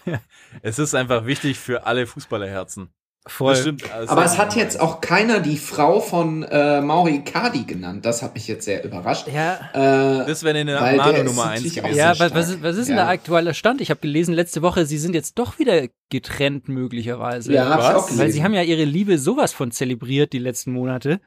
[0.62, 2.88] Es ist einfach wichtig für alle Fußballerherzen.
[3.26, 3.52] Voll.
[3.52, 3.92] Das stimmt.
[3.92, 8.04] Also- Aber es hat jetzt auch keiner die Frau von äh, Mauri Icardi genannt.
[8.04, 9.26] Das hat mich jetzt sehr überrascht.
[9.28, 11.98] Ja, Äh, Das wäre eine Manu Nummer natürlich 1 auch gewesen.
[11.98, 13.04] ja was, was, ist, was ist denn Ja.
[13.04, 13.80] der aktuelle Stand?
[13.80, 17.52] Ich habe gelesen letzte Woche, sie sind jetzt doch wieder getrennt möglicherweise.
[17.52, 17.94] ja, Was?
[17.94, 18.18] auch gelesen.
[18.20, 21.20] Weil sie haben ja ihre Liebe sowas von zelebriert die letzten Monate.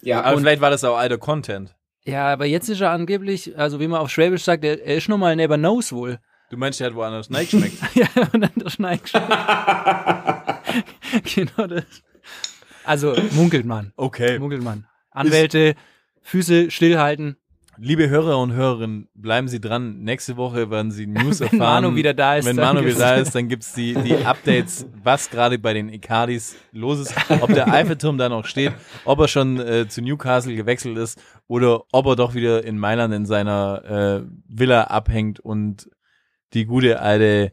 [0.00, 1.74] ja, Aber und vielleicht war das auch alter Content.
[2.04, 5.08] Ja, aber jetzt ist er angeblich, also wie man auf Schwäbisch sagt, er, er ist
[5.08, 6.18] noch mal Neighbor Knows wohl.
[6.50, 7.76] Du meinst, der hat woanders Nike schmeckt.
[7.94, 9.00] ja, und dann der Schneid
[11.34, 11.84] Genau das.
[12.84, 13.92] Also, munkelt man.
[13.96, 14.38] Okay.
[14.38, 14.86] Munkelt man.
[15.10, 15.74] Anwälte,
[16.22, 17.36] Füße stillhalten.
[17.78, 20.02] Liebe Hörer und Hörerinnen, bleiben Sie dran.
[20.02, 21.84] Nächste Woche werden Sie News Wenn erfahren.
[21.84, 25.30] Manu wieder da ist, Wenn Manu wieder da ist, dann gibt's die, die Updates, was
[25.30, 27.14] gerade bei den Icardis los ist.
[27.40, 28.72] Ob der Eiffelturm da noch steht,
[29.04, 31.18] ob er schon äh, zu Newcastle gewechselt ist
[31.48, 35.88] oder ob er doch wieder in Mailand in seiner äh, Villa abhängt und
[36.52, 37.52] die gute alte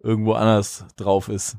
[0.00, 1.56] irgendwo anders drauf ist.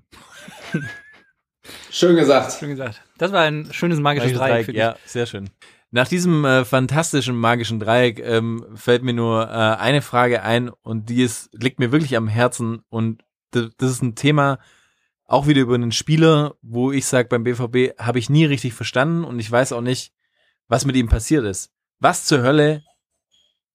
[1.92, 2.54] Schön gesagt.
[2.60, 3.02] Schön gesagt.
[3.18, 5.50] Das war ein schönes magisches Magisches Dreieck, Dreieck, finde ja, sehr schön.
[5.92, 11.10] Nach diesem äh, fantastischen magischen Dreieck ähm, fällt mir nur äh, eine Frage ein und
[11.10, 14.60] die ist, liegt mir wirklich am Herzen und das ist ein Thema
[15.30, 19.24] auch wieder über einen Spieler, wo ich sage, beim BVB habe ich nie richtig verstanden
[19.24, 20.12] und ich weiß auch nicht,
[20.68, 21.72] was mit ihm passiert ist.
[22.00, 22.84] Was zur Hölle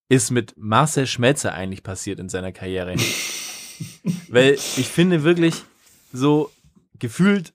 [0.09, 2.97] ist mit Marcel Schmelzer eigentlich passiert in seiner Karriere?
[4.29, 5.63] Weil ich finde wirklich
[6.13, 6.51] so
[6.99, 7.55] gefühlt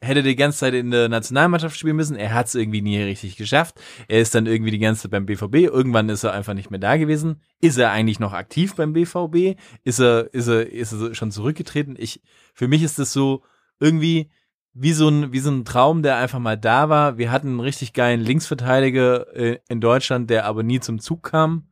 [0.00, 2.16] hätte die ganze Zeit in der Nationalmannschaft spielen müssen.
[2.16, 3.80] Er hat es irgendwie nie richtig geschafft.
[4.08, 5.54] Er ist dann irgendwie die ganze Zeit beim BVB.
[5.54, 7.40] Irgendwann ist er einfach nicht mehr da gewesen.
[7.60, 9.58] Ist er eigentlich noch aktiv beim BVB?
[9.84, 11.96] Ist er, ist er, ist er schon zurückgetreten?
[11.98, 12.20] Ich,
[12.52, 13.42] für mich ist das so
[13.80, 14.30] irgendwie
[14.78, 17.16] wie so ein, wie so ein Traum, der einfach mal da war.
[17.16, 21.68] Wir hatten einen richtig geilen Linksverteidiger äh, in Deutschland, der aber nie zum Zug kam.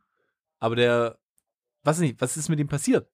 [0.58, 1.18] Aber der,
[1.82, 3.06] was nicht, was ist mit ihm passiert?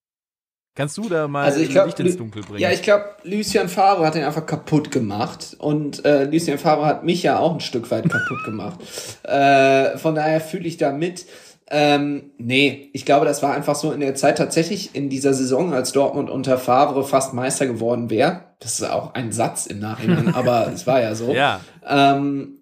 [0.80, 2.58] Kannst du da mal Also ich glaub, Licht ins Dunkel bringen?
[2.60, 5.54] Ja, ich glaube, Lucien Favre hat ihn einfach kaputt gemacht.
[5.58, 8.80] Und äh, Lucien Favre hat mich ja auch ein Stück weit kaputt gemacht.
[9.22, 11.26] Äh, von daher fühle ich da mit.
[11.70, 15.72] Ähm, nee, ich glaube, das war einfach so in der Zeit tatsächlich in dieser Saison,
[15.72, 18.40] als Dortmund unter Favre fast Meister geworden wäre.
[18.58, 21.32] Das ist auch ein Satz im Nachhinein, aber es war ja so.
[21.32, 21.60] ja.
[21.86, 22.56] Ähm,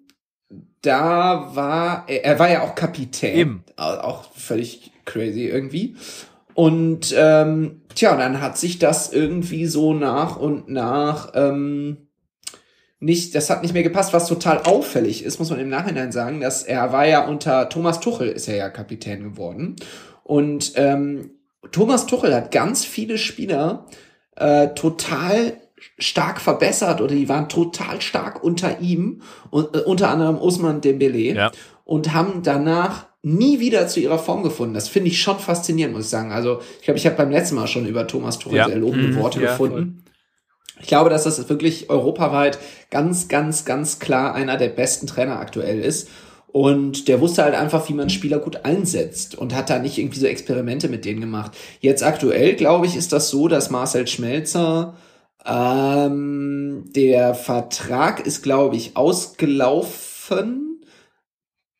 [0.81, 3.35] da war, er, er war ja auch Kapitän.
[3.35, 3.63] Eben.
[3.75, 5.95] Au- Auch völlig crazy irgendwie.
[6.59, 12.09] Und ähm, tja, dann hat sich das irgendwie so nach und nach ähm,
[12.99, 16.41] nicht, das hat nicht mehr gepasst, was total auffällig ist, muss man im Nachhinein sagen,
[16.41, 19.77] dass er war ja unter Thomas Tuchel ist er ja Kapitän geworden.
[20.25, 21.31] Und ähm,
[21.71, 23.85] Thomas Tuchel hat ganz viele Spieler
[24.35, 25.53] äh, total
[25.97, 31.35] stark verbessert oder die waren total stark unter ihm und äh, unter anderem Usman Dembele
[31.35, 31.51] Ja.
[31.85, 34.73] und haben danach nie wieder zu ihrer Form gefunden.
[34.73, 36.31] Das finde ich schon faszinierend, muss ich sagen.
[36.31, 38.65] Also ich glaube, ich habe beim letzten Mal schon über Thomas Tuchel Ja.
[38.67, 40.03] sehr lobende Mhm, Worte ja, gefunden.
[40.81, 42.57] Ich glaube, dass das wirklich europaweit
[42.89, 46.07] ganz, ganz, ganz klar einer der besten Trainer aktuell ist.
[46.47, 50.19] Und der wusste halt einfach, wie man Spieler gut einsetzt und hat da nicht irgendwie
[50.19, 51.51] so Experimente mit denen gemacht.
[51.79, 54.95] Jetzt aktuell, glaube ich, ist das so, dass Marcel Schmelzer,
[55.45, 60.68] ähm, der Vertrag ist, glaube ich, ausgelaufen,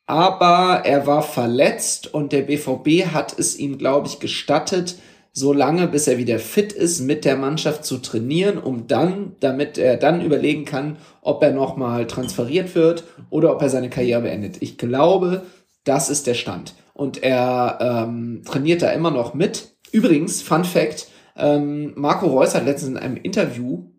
[0.10, 4.96] aber er war verletzt und der BVB hat es ihm, glaube ich, gestattet,
[5.34, 9.78] so lange, bis er wieder fit ist, mit der Mannschaft zu trainieren, um dann, damit
[9.78, 14.58] er dann überlegen kann, ob er nochmal transferiert wird oder ob er seine Karriere beendet.
[14.62, 15.44] Ich glaube,
[15.84, 16.74] das ist der Stand.
[16.96, 19.76] Und er ähm, trainiert da immer noch mit.
[19.92, 21.08] Übrigens, Fun Fact,
[21.38, 23.92] ähm, Marco Reus hat letztens in einem Interview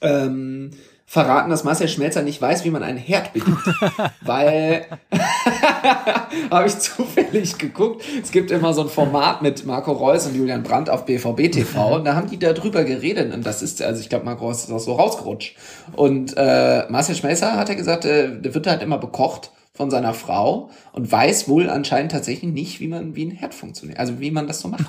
[0.00, 0.70] ähm,
[1.12, 3.58] verraten, dass Marcel Schmelzer nicht weiß, wie man einen Herd bedient.
[4.22, 4.86] weil
[6.50, 8.02] habe ich zufällig geguckt.
[8.22, 11.96] Es gibt immer so ein Format mit Marco Reus und Julian Brandt auf BVB TV
[11.96, 14.64] und da haben die da drüber geredet und das ist, also ich glaube, Marco Reus
[14.64, 15.54] ist auch so rausgerutscht.
[15.94, 20.14] Und äh, Marcel Schmelzer hat ja gesagt, äh, der wird halt immer bekocht von seiner
[20.14, 24.30] Frau und weiß wohl anscheinend tatsächlich nicht, wie man wie ein Herd funktioniert, also wie
[24.30, 24.86] man das so macht.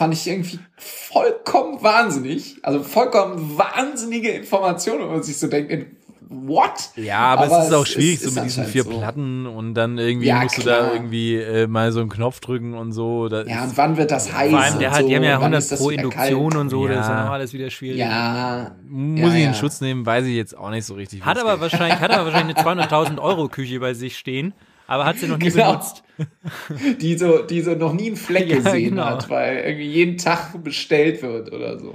[0.00, 5.88] Fand ich irgendwie vollkommen wahnsinnig, also vollkommen wahnsinnige Informationen, wenn man sich so denkt,
[6.30, 6.70] what?
[6.96, 8.88] Ja, aber, es ist auch schwierig, ist so mit diesen vier so.
[8.98, 10.84] Platten und dann irgendwie Ja, musst du klar.
[10.84, 13.28] da irgendwie äh, mal so einen Knopf drücken und so.
[13.28, 14.50] Da Ja, und wann wird das heiß?
[14.50, 16.70] Vor allem, der hat, so, die haben ja wann 100 ist das pro Induktion und
[16.70, 17.24] so, das ist ja Ja.
[17.26, 17.98] noch alles wieder schwierig.
[17.98, 19.54] Ja, muss ja, ich in ja.
[19.54, 21.26] Schutz nehmen, weiß ich jetzt auch nicht so richtig.
[21.26, 21.60] Hat aber geht.
[21.60, 24.54] wahrscheinlich, hat aber wahrscheinlich eine 200.000 Euro Küche bei sich stehen,
[24.90, 25.70] aber hat sie noch nie Genau.
[25.72, 26.02] benutzt.
[27.00, 29.04] die so, die so noch nie einen Fleck Ja, gesehen genau.
[29.04, 31.94] hat, weil irgendwie jeden Tag bestellt wird oder so.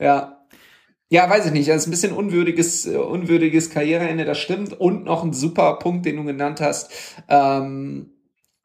[0.00, 0.40] Ja.
[1.10, 1.68] Ja, weiß ich nicht.
[1.68, 4.72] Das ist ein bisschen unwürdiges, äh, unwürdiges Karriereende, das stimmt.
[4.80, 6.90] Und noch ein super Punkt, den du genannt hast.
[7.28, 8.13] Ähm,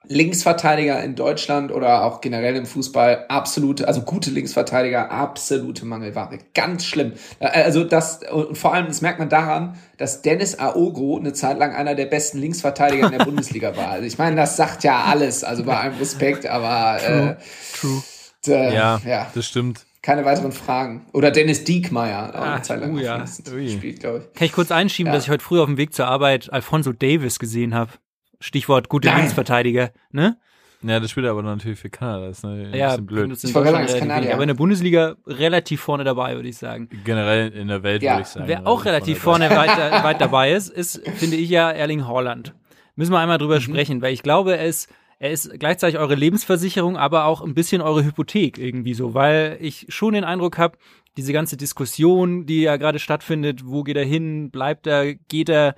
[0.10, 6.40] Linksverteidiger in Deutschland oder auch generell im Fußball absolute, also gute Linksverteidiger, absolute Mangelware.
[6.54, 7.14] Ganz schlimm.
[7.40, 11.60] Äh, Also das, und vor allem, das merkt man daran, dass Dennis Aogo eine Zeit
[11.60, 13.90] lang einer der besten Linksverteidiger in der Bundesliga war.
[13.90, 17.36] Also ich meine, das sagt ja alles, also bei allem Respekt, aber äh,
[17.80, 18.02] True.
[18.48, 19.86] äh, Ja, ja, das stimmt.
[20.02, 21.06] keine weiteren Fragen.
[21.14, 23.18] Oder Dennis Diekmeyer, Ah, eine Zeit lang oh auf ja.
[23.20, 24.34] gespielt, glaube ich.
[24.38, 25.16] Kann ich kurz einschieben, Ja.
[25.16, 27.92] dass ich heute früh auf dem Weg zur Arbeit Alfonso Davis gesehen habe.
[28.40, 29.18] Stichwort gute Nein.
[29.20, 30.38] Linksverteidiger, ne?
[30.82, 32.28] Ja, das spielt er aber natürlich für Kanada.
[32.28, 33.44] Das ist ein Ja, bisschen blöd.
[33.44, 34.34] Ich wollte sagen, ist Kanadier.
[34.34, 36.88] aber in der Bundesliga relativ vorne dabei, würde ich sagen.
[37.04, 38.48] Generell in der Welt Ja, würde ich sagen.
[38.48, 42.54] Wer auch relativ vorne weit, weit dabei ist, ist, finde ich ja, Erling Haaland.
[42.96, 43.62] Müssen wir einmal drüber Mhm.
[43.62, 47.82] sprechen, weil ich glaube, er ist, er ist gleichzeitig eure Lebensversicherung, aber auch ein bisschen
[47.82, 50.78] eure Hypothek irgendwie so, weil ich schon den Eindruck habe,
[51.18, 55.76] diese ganze Diskussion, die ja gerade stattfindet, wo geht er hin, bleibt er, geht er,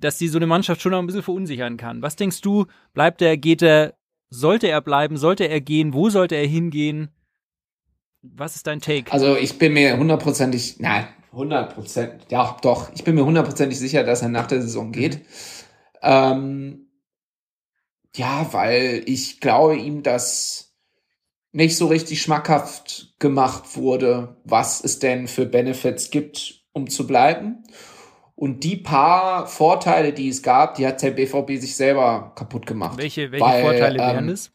[0.00, 2.02] dass die so eine Mannschaft schon noch ein bisschen verunsichern kann.
[2.02, 3.94] Was denkst du, bleibt er, geht er,
[4.30, 7.08] sollte er bleiben, sollte er gehen, wo sollte er hingehen?
[8.22, 9.12] Was ist dein Take?
[9.12, 14.22] Also ich bin mir hundertprozentig, nein, hundertprozentig, ja doch, ich bin mir hundertprozentig sicher, dass
[14.22, 15.20] er nach der Saison geht.
[16.02, 16.88] Ähm,
[18.14, 20.74] ja, weil ich glaube ihm, dass
[21.52, 27.64] nicht so richtig schmackhaft gemacht wurde, was es denn für Benefits gibt, um zu bleiben.
[28.36, 32.98] Und die paar Vorteile, die es gab, die hat der BVB sich selber kaputt gemacht.
[32.98, 34.52] welche welche weil, Vorteile ähm, wären das?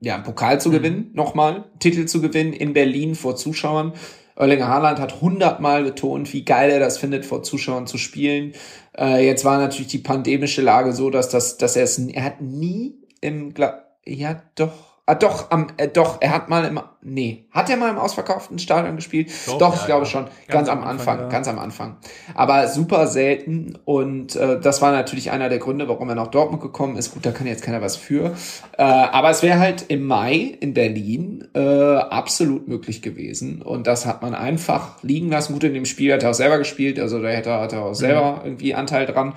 [0.00, 0.60] ja, einen Pokal Mhm.
[0.60, 3.92] zu gewinnen, nochmal, Titel zu gewinnen in Berlin vor Zuschauern.
[4.34, 8.54] Erlinger Haaland hat hundertmal betont, wie geil er das findet, vor Zuschauern zu spielen.
[8.98, 12.40] Äh, jetzt war natürlich die pandemische Lage so, dass das, dass er es, er hat
[12.40, 17.44] nie im, Gla ja doch, ah doch, am, äh, doch, er hat mal im, nee,
[17.50, 19.28] hat er mal im ausverkauften Stadion gespielt?
[19.58, 21.28] Doch, ich glaube schon, ganz, am Anfang, ja.
[21.28, 21.96] ganz am Anfang.
[22.36, 26.62] Aber super selten und äh, das war natürlich einer der Gründe, warum er nach Dortmund
[26.62, 27.12] gekommen ist.
[27.12, 28.36] Gut, da kann jetzt keiner was für.
[28.78, 33.62] Äh, aber es wäre halt im Mai in Berlin äh, absolut möglich gewesen.
[33.62, 35.54] Und das hat man einfach liegen lassen.
[35.54, 37.82] Gut, in dem Spiel hat er auch selber gespielt, also da hätte er, hat er
[37.82, 39.34] auch selber irgendwie Anteil dran.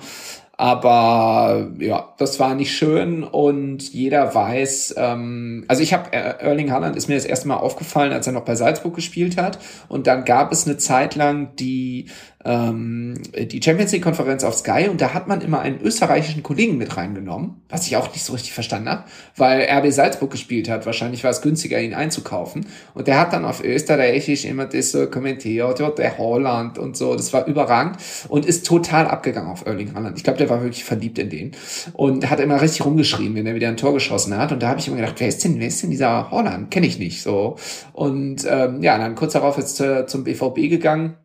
[0.56, 6.70] Aber ja, das war nicht schön und jeder weiß, ähm, also ich habe äh, Erling
[6.70, 9.58] Haaland ist mir das erste Mal aufgefallen, als er noch bei Salzburg gespielt hat.
[9.88, 12.06] Und dann gab es eine Zeit lang die
[12.44, 16.76] ähm, die Champions League Konferenz auf Sky und da hat man immer einen österreichischen Kollegen
[16.76, 19.04] mit reingenommen, was ich auch nicht so richtig verstanden habe,
[19.36, 20.84] weil RB Salzburg gespielt hat.
[20.86, 22.66] Wahrscheinlich war es günstiger, ihn einzukaufen.
[22.92, 27.14] Und der hat dann auf Österreichisch immer das so kommentiert, ja, der Holland und so.
[27.14, 27.96] Das war überragend
[28.28, 30.18] und ist total abgegangen auf Erling Haaland.
[30.18, 31.52] Ich glaube, der war wirklich verliebt in den
[31.94, 34.52] und hat immer richtig rumgeschrien, wenn er wieder ein Tor geschossen hat.
[34.52, 36.70] Und da habe ich immer gedacht, wer ist denn, wer ist denn dieser Holland?
[36.70, 37.56] Kenne ich nicht so.
[37.92, 41.16] Und ähm, ja, dann kurz darauf ist äh, zum BVB gegangen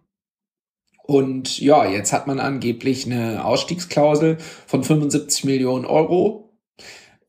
[1.09, 4.37] und ja, jetzt hat man angeblich eine Ausstiegsklausel
[4.67, 6.53] von 75 Millionen Euro.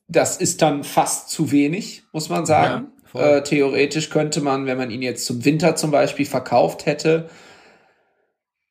[0.07, 2.89] Das ist dann fast zu wenig, muss man sagen.
[3.15, 7.31] Ja, äh, theoretisch könnte man, wenn man ihn jetzt zum Winter zum Beispiel verkauft hätte,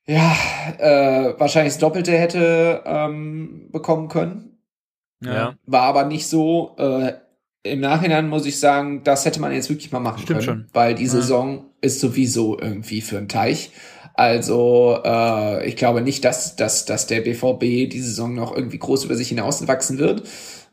[0.05, 0.35] ja,
[0.77, 4.59] äh, wahrscheinlich das Doppelte hätte ähm, bekommen können.
[5.23, 5.55] Ja.
[5.65, 6.75] War aber nicht so.
[6.77, 7.13] Äh,
[7.63, 10.69] Im Nachhinein muss ich sagen, das hätte man jetzt wirklich mal machen Stimmt können, schon.
[10.73, 11.09] weil die Ja.
[11.09, 13.71] Saison ist sowieso irgendwie für einen Teich.
[14.13, 19.05] Also äh, ich glaube nicht, dass, dass, dass der BVB die Saison noch irgendwie groß
[19.05, 20.23] über sich hinauswachsen wird.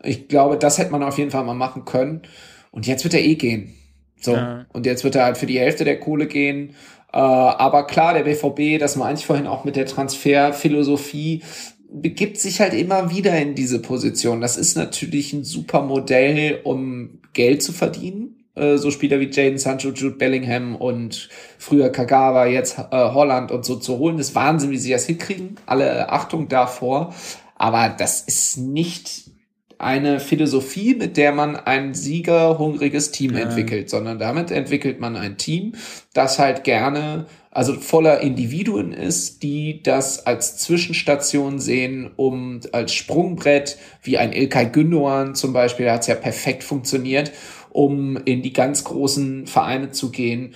[0.02, 2.22] Ich glaube, das hätte man auf jeden Fall mal machen können.
[2.70, 3.74] Und jetzt wird er eh gehen.
[4.20, 4.34] So.
[4.34, 4.66] Ja.
[4.72, 6.74] Und jetzt wird er halt für die Hälfte der Kohle gehen.
[7.12, 11.42] Äh, aber klar, der BVB, das meinte ich vorhin auch mit der Transferphilosophie,
[11.90, 14.40] begibt sich halt immer wieder in diese Position.
[14.40, 18.35] Das ist natürlich ein super Modell, um Geld zu verdienen.
[18.56, 21.28] Äh, so Spieler wie Jaden Sancho, Jude Bellingham und
[21.58, 24.16] früher Kagawa, jetzt äh, Holland und so zu holen.
[24.16, 25.56] Das ist Wahnsinn, wie sie das hinkriegen.
[25.66, 27.14] Alle Achtung davor.
[27.54, 29.30] Aber das ist nicht
[29.78, 35.72] eine Philosophie, mit der man ein siegerhungriges Team entwickelt, sondern damit entwickelt man ein Team,
[36.14, 43.76] das halt gerne, also voller Individuen ist, die das als Zwischenstation sehen, um als Sprungbrett,
[44.02, 47.32] wie ein Ilkay Gündoğan zum Beispiel, da hat es ja perfekt funktioniert,
[47.76, 50.54] um in die ganz großen Vereine zu gehen.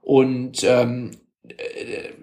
[0.00, 1.10] Und ähm,
[1.46, 1.54] äh,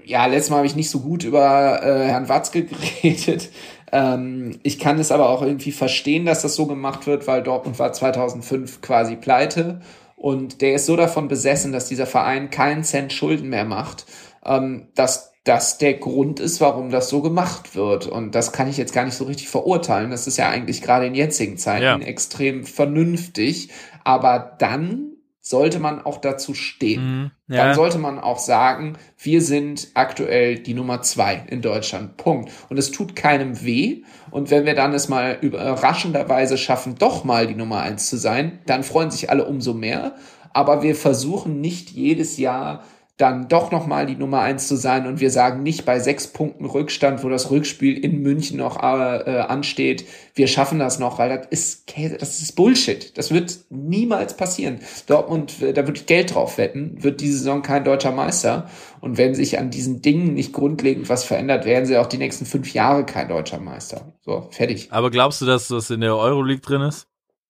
[0.06, 2.64] ja, letztes Mal habe ich nicht so gut über äh, Herrn Watzke
[3.04, 3.50] geredet.
[3.92, 7.78] Ähm, ich kann es aber auch irgendwie verstehen, dass das so gemacht wird, weil Dortmund
[7.78, 9.82] war 2005 quasi pleite
[10.16, 14.08] und der ist so davon besessen, dass dieser Verein keinen Cent Schulden mehr macht,
[14.46, 18.06] ähm, dass das der Grund ist, warum das so gemacht wird.
[18.08, 20.12] Und das kann ich jetzt gar nicht so richtig verurteilen.
[20.12, 21.98] Das ist ja eigentlich gerade in jetzigen Zeiten Ja.
[21.98, 23.70] extrem vernünftig.
[24.10, 25.06] Aber dann
[25.42, 27.32] sollte man auch dazu stehen.
[27.48, 27.74] Dann Ja.
[27.74, 32.18] sollte man auch sagen, wir sind aktuell die Nummer zwei in Deutschland.
[32.18, 32.52] Punkt.
[32.70, 34.04] Und es tut keinem weh.
[34.32, 38.60] Und wenn wir dann es mal überraschenderweise schaffen, doch mal die Nummer eins zu sein,
[38.66, 40.16] dann freuen sich alle umso mehr.
[40.54, 42.84] Aber wir versuchen nicht jedes Jahr
[43.20, 46.28] dann doch noch mal die Nummer eins zu sein und wir sagen nicht bei sechs
[46.28, 50.06] Punkten Rückstand, wo das Rückspiel in München noch äh, äh, ansteht,
[50.36, 53.18] wir schaffen das noch, weil das ist das ist Bullshit.
[53.18, 54.80] Das wird niemals passieren.
[55.06, 58.70] Dortmund, da würde ich Geld drauf wetten, wird diese Saison kein deutscher Meister.
[59.02, 62.46] Und wenn sich an diesen Dingen nicht grundlegend was verändert, werden sie auch die nächsten
[62.46, 64.14] fünf Jahre kein deutscher Meister.
[64.22, 64.88] So, fertig.
[64.92, 67.08] Aber glaubst du, dass das in der Euroleague drin ist?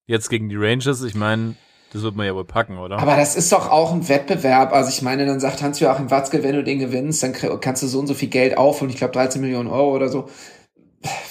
[0.07, 1.03] Jetzt gegen die Rangers?
[1.03, 1.53] Ich meine,
[1.91, 2.99] das wird man ja wohl packen, oder?
[2.99, 4.73] Aber das ist doch auch ein Wettbewerb.
[4.73, 7.99] Also ich meine, dann sagt Hans-Joachim Watzke, wenn du den gewinnst, dann kannst du so
[7.99, 10.29] und so viel Geld auf und ich glaube 13 Millionen Euro oder so.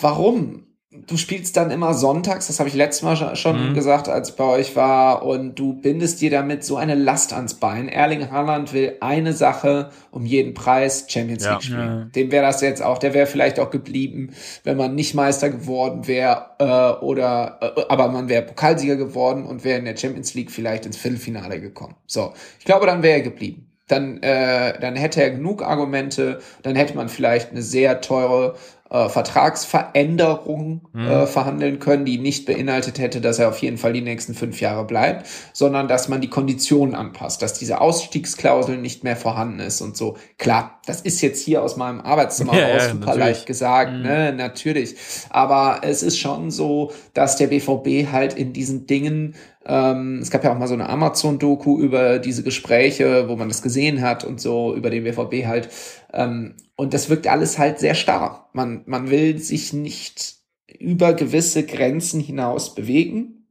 [0.01, 0.68] Warum?
[1.07, 3.75] Du spielst dann immer sonntags, das habe ich letztes Mal schon- Mhm.
[3.75, 7.55] gesagt, als ich bei euch war, und du bindest dir damit so eine Last ans
[7.55, 7.89] Bein.
[7.89, 11.53] Erling Haaland will eine Sache um jeden Preis, Champions Ja.
[11.53, 11.99] League spielen.
[11.99, 12.05] Ja.
[12.15, 14.31] Dem wäre das jetzt auch, der wäre vielleicht auch geblieben,
[14.65, 19.65] wenn man nicht Meister geworden wäre, äh, oder, äh, aber man wäre Pokalsieger geworden und
[19.65, 21.95] wäre in der Champions League vielleicht ins Viertelfinale gekommen.
[22.07, 23.65] So, ich glaube, dann wäre er geblieben.
[23.89, 28.55] Dann, äh, dann hätte er genug Argumente, dann hätte man vielleicht eine sehr teure
[28.91, 34.01] äh, Vertragsveränderung äh, verhandeln können, die nicht beinhaltet hätte, dass er auf jeden Fall die
[34.01, 39.17] nächsten fünf Jahre bleibt, sondern dass man die Konditionen anpasst, dass diese Ausstiegsklausel nicht mehr
[39.17, 40.17] vorhanden ist und so.
[40.39, 43.19] Klar, das ist jetzt hier aus meinem Arbeitszimmer Ja, raus ja, super natürlich.
[43.19, 44.97] leicht gesagt, ne, natürlich.
[45.31, 49.35] Aber es ist schon so, dass der BVB halt in diesen Dingen
[49.69, 53.63] ähm, es gab ja auch mal so eine Amazon-Doku über diese Gespräche, wo man das
[53.63, 55.69] gesehen hat und so über den BVB halt.
[56.13, 58.49] Ähm, und das wirkt alles halt sehr starr.
[58.55, 60.37] Man, man will sich nicht
[60.79, 63.47] über gewisse Grenzen hinaus bewegen,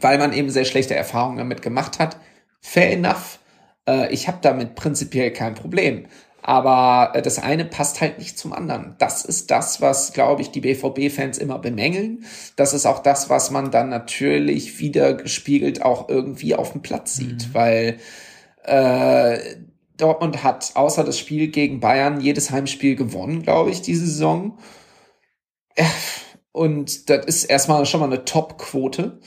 [0.00, 2.16] weil man eben sehr schlechte Erfahrungen damit gemacht hat.
[2.60, 3.40] Fair enough.
[3.88, 6.06] Äh, ich habe damit prinzipiell kein Problem.
[6.46, 8.96] Aber äh, das eine passt halt nicht zum anderen.
[8.98, 12.26] Das ist das, was, glaube ich, die BVB-Fans immer bemängeln.
[12.56, 17.16] Das ist auch das, was man dann natürlich wieder gespiegelt auch irgendwie auf dem Platz
[17.16, 17.96] sieht, weil
[18.62, 19.38] äh,
[19.96, 24.58] Dortmund hat außer das Spiel gegen Bayern jedes Heimspiel gewonnen, glaube ich, diese Saison.
[26.52, 29.18] Und das ist erstmal schon mal eine Top-Quote.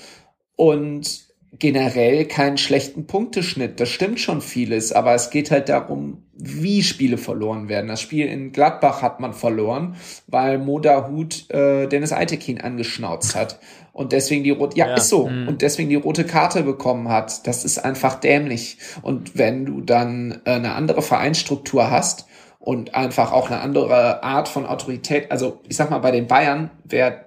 [0.55, 3.79] Und generell keinen schlechten Punkteschnitt.
[3.79, 7.87] Das stimmt schon vieles, aber es geht halt darum, wie Spiele verloren werden.
[7.87, 9.95] Das Spiel in Gladbach hat man verloren,
[10.27, 13.59] weil Moda Hut äh, Dennis Eitekin angeschnauzt hat
[13.93, 15.47] und deswegen die rote, ja, Ja, ist so, mhm.
[15.47, 17.47] und deswegen die rote Karte bekommen hat.
[17.47, 18.77] Das ist einfach dämlich.
[19.01, 22.27] Und wenn du dann äh, eine andere Vereinsstruktur hast
[22.59, 26.69] und einfach auch eine andere Art von Autorität, also ich sag mal, bei den Bayern
[26.83, 27.25] wäre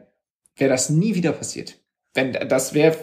[0.57, 1.79] wär das nie wieder passiert.
[2.15, 2.97] Wenn das wäre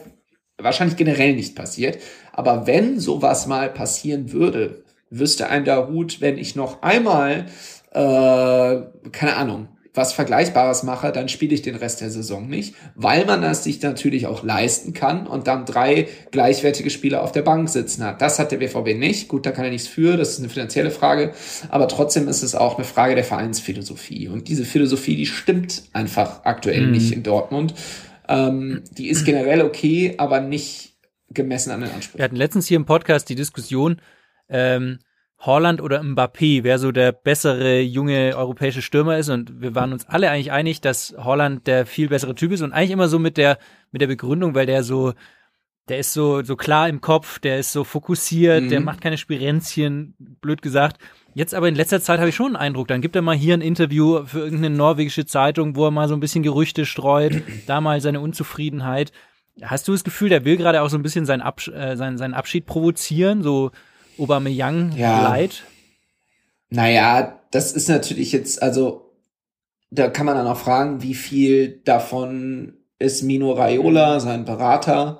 [0.58, 2.00] wahrscheinlich generell nicht passiert.
[2.32, 7.46] Aber wenn sowas mal passieren würde, wüsste ein Dahut, wenn ich noch einmal,
[7.92, 8.00] äh,
[9.12, 13.42] keine Ahnung, was Vergleichbares mache, dann spiele ich den Rest der Saison nicht, weil man
[13.42, 18.04] das sich natürlich auch leisten kann und dann drei gleichwertige Spieler auf der Bank sitzen
[18.04, 18.22] hat.
[18.22, 19.28] Das hat der BVB nicht.
[19.28, 21.34] Gut, da kann er nichts für, das ist eine finanzielle Frage,
[21.70, 24.28] aber trotzdem ist es auch eine Frage der Vereinsphilosophie.
[24.28, 26.92] Und diese Philosophie, die stimmt einfach aktuell Mhm.
[26.92, 27.74] nicht in Dortmund.
[28.30, 30.94] Ähm, die ist generell okay, aber nicht
[31.32, 32.20] gemessen an den Ansprüchen.
[32.20, 34.00] Wir hatten letztens hier im Podcast die Diskussion,
[34.50, 35.00] ähm,
[35.40, 39.30] Holland oder Mbappé, wer so der bessere junge europäische Stürmer ist.
[39.30, 42.74] Und wir waren uns alle eigentlich einig, dass Holland der viel bessere Typ ist und
[42.74, 43.60] eigentlich immer so mit der,
[43.92, 45.14] mit der Begründung, weil der so,
[45.90, 48.70] der ist so, so klar im Kopf, der ist so fokussiert, Mhm.
[48.70, 50.98] der macht keine Spirenzchen, blöd gesagt.
[51.36, 53.54] Jetzt aber in letzter Zeit habe ich schon einen Eindruck, dann gibt er mal hier
[53.54, 57.80] ein Interview für irgendeine norwegische Zeitung, wo er mal so ein bisschen Gerüchte streut, da
[57.80, 59.12] mal seine Unzufriedenheit.
[59.62, 62.18] Hast du das Gefühl, der will gerade auch so ein bisschen seinen, Absch äh, seinen,
[62.18, 63.70] seinen Abschied provozieren, so
[64.20, 65.30] Aubameyang Ja.
[65.30, 65.64] leid?
[66.70, 69.12] Naja, das ist natürlich jetzt, also
[69.90, 75.20] da kann man dann auch fragen, wie viel davon ist Mino Raiola, sein Berater.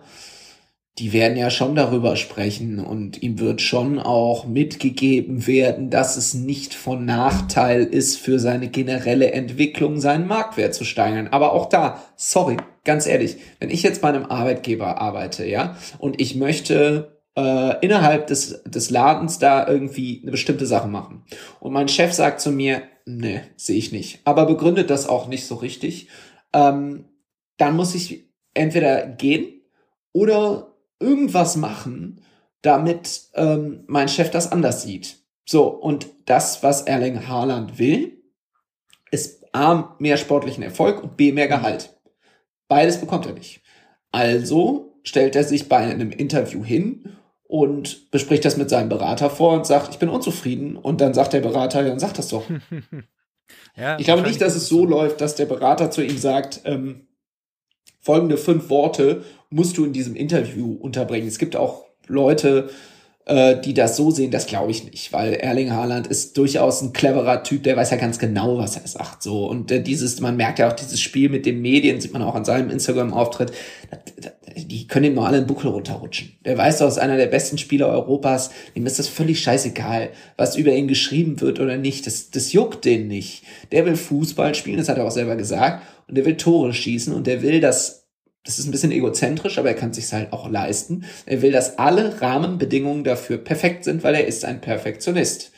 [0.98, 6.34] Die werden ja schon darüber sprechen und ihm wird schon auch mitgegeben werden, dass es
[6.34, 11.28] nicht von Nachteil ist für seine generelle Entwicklung, seinen Marktwert zu steigern.
[11.28, 16.20] Aber auch da, sorry, ganz ehrlich, wenn ich jetzt bei einem Arbeitgeber arbeite, ja, und
[16.20, 21.24] ich möchte äh, innerhalb des, des Ladens da irgendwie eine bestimmte Sache machen.
[21.60, 24.22] Und mein Chef sagt zu mir, ne, sehe ich nicht.
[24.26, 26.10] Aber begründet das auch nicht so richtig.
[26.52, 27.06] Ähm,
[27.58, 29.62] dann muss ich entweder gehen
[30.14, 32.22] oder irgendwas machen,
[32.64, 35.18] damit ähm, mein Chef das anders sieht.
[35.46, 38.18] So, und das, was Erling Haaland will,
[39.12, 41.96] ist A, mehr sportlichen Erfolg und B, mehr Gehalt.
[42.68, 43.62] Beides bekommt er nicht.
[44.12, 49.54] Also stellt er sich bei einem Interview hin und bespricht das mit seinem Berater vor
[49.54, 50.76] und sagt, ich bin unzufrieden.
[50.76, 52.44] Und dann sagt der Berater, dann sag das doch.
[53.78, 57.08] Ja, Ich glaube nicht, dass es so läuft, dass der Berater zu ihm sagt, ähm,
[58.02, 61.28] folgende fünf Worte musst du in diesem Interview unterbringen.
[61.28, 62.70] Es gibt auch Leute,
[63.28, 66.94] äh, die das so sehen, das glaube ich nicht, weil Erling Haaland ist durchaus ein
[66.94, 69.22] cleverer Typ, der weiß ja ganz genau, was er sagt.
[69.22, 72.22] So und äh, dieses, man merkt ja auch dieses Spiel mit den Medien, sieht man
[72.22, 73.52] auch an seinem Instagram-Auftritt.
[74.56, 76.38] Die können ihm nur alle einen Buckel runterrutschen.
[76.46, 78.50] Der weiß doch, ist einer der besten Spieler Europas.
[78.76, 82.08] Dem ist das völlig scheißegal, was über ihn geschrieben wird oder nicht.
[82.08, 83.44] Das, das juckt den nicht.
[83.72, 85.84] Der will Fußball spielen, das hat er auch selber gesagt.
[86.08, 88.07] Und der will Tore schießen und der will, dass
[88.48, 91.04] das ist ein bisschen egozentrisch, aber er kann sich halt auch leisten.
[91.26, 95.52] Er will, dass alle Rahmenbedingungen dafür perfekt sind, weil er ist ein Perfektionist.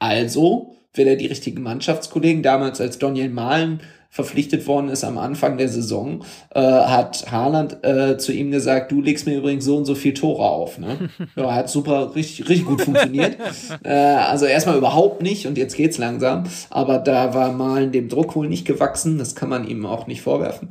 [0.00, 2.42] Also will er die richtigen Mannschaftskollegen.
[2.42, 6.22] Damals, als Daniel Mahlen verpflichtet worden ist am Anfang der Saison,
[6.54, 10.12] äh, hat Haaland äh, zu ihm gesagt, du legst mir übrigens so und so viel
[10.12, 10.78] Tore auf.
[10.78, 11.08] Ne?
[11.36, 13.38] Ja, hat super, richtig, richtig gut funktioniert.
[13.84, 16.44] äh, also erstmal überhaupt nicht und jetzt geht's langsam.
[16.68, 19.16] Aber da war Mahlen dem Druck wohl nicht gewachsen.
[19.16, 20.68] Das kann man ihm auch nicht vorwerfen.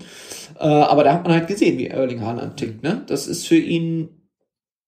[0.62, 2.84] Äh, aber da hat man halt gesehen, wie Erling Haaland tickt.
[2.84, 3.04] Ne?
[3.08, 4.10] Das ist für ihn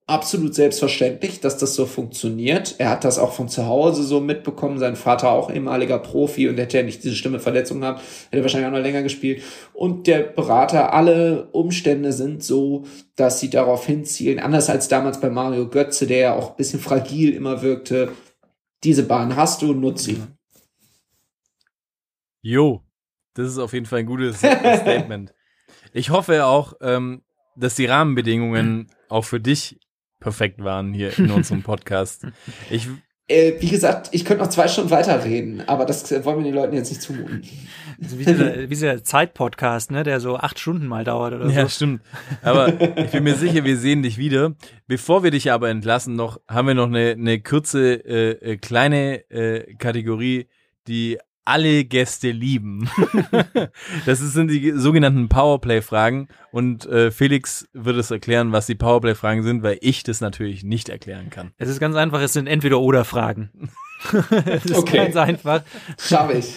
[0.06, 2.76] absolut selbstverständlich, dass das so funktioniert.
[2.78, 4.78] Er hat das auch von zu Hause so mitbekommen.
[4.78, 8.76] Sein Vater auch ehemaliger Profi und hätte er nicht diese Stimmeverletzung gehabt, hätte wahrscheinlich auch
[8.76, 9.41] noch länger gespielt.
[9.74, 12.84] Und der Berater, alle Umstände sind so,
[13.16, 16.82] dass sie darauf hinzielen, anders als damals bei Mario Götze, der ja auch ein bisschen
[16.82, 18.12] fragil immer wirkte.
[18.84, 20.18] Diese Bahn hast du, nutz sie.
[22.44, 22.84] Jo,
[23.34, 25.34] das ist auf jeden Fall ein gutes Statement.
[25.94, 27.22] Ich hoffe auch, ähm,
[27.56, 29.80] dass die Rahmenbedingungen auch für dich
[30.20, 32.26] perfekt waren hier in unserem Podcast.
[32.70, 32.88] Ich,
[33.28, 36.76] Äh, wie gesagt, ich könnte noch zwei Stunden weiterreden, aber das wollen wir den Leuten
[36.76, 37.41] jetzt nicht zumuten.
[38.02, 41.64] Also wie dieser, wie dieser Zeit-Podcast, ne, der so acht Stunden mal dauert oder ja,
[41.64, 41.70] so.
[41.70, 42.02] stimmt.
[42.41, 42.68] Aber
[42.98, 44.56] ich bin mir sicher, wir sehen dich wieder.
[44.88, 49.30] Bevor wir dich aber entlassen, noch haben wir noch eine, eine kurze äh, äh, kleine
[49.30, 50.48] äh, Kategorie,
[50.88, 52.90] die alle Gäste lieben.
[54.06, 59.64] das sind die sogenannten Powerplay-Fragen und äh, Felix wird es erklären, was die Powerplay-Fragen sind,
[59.64, 61.52] weil ich das natürlich nicht erklären kann.
[61.57, 63.49] Es ist ganz einfach, es sind entweder oder Fragen.
[64.45, 64.98] Es ist Okay.
[64.98, 65.64] ganz einfach.
[65.98, 66.56] Schaffe ich.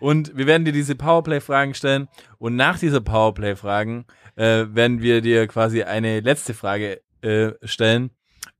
[0.00, 2.08] Und wir werden dir diese Powerplay-Fragen stellen.
[2.38, 8.10] Und nach dieser Powerplay-Fragen äh, werden wir dir quasi eine letzte Frage äh, stellen.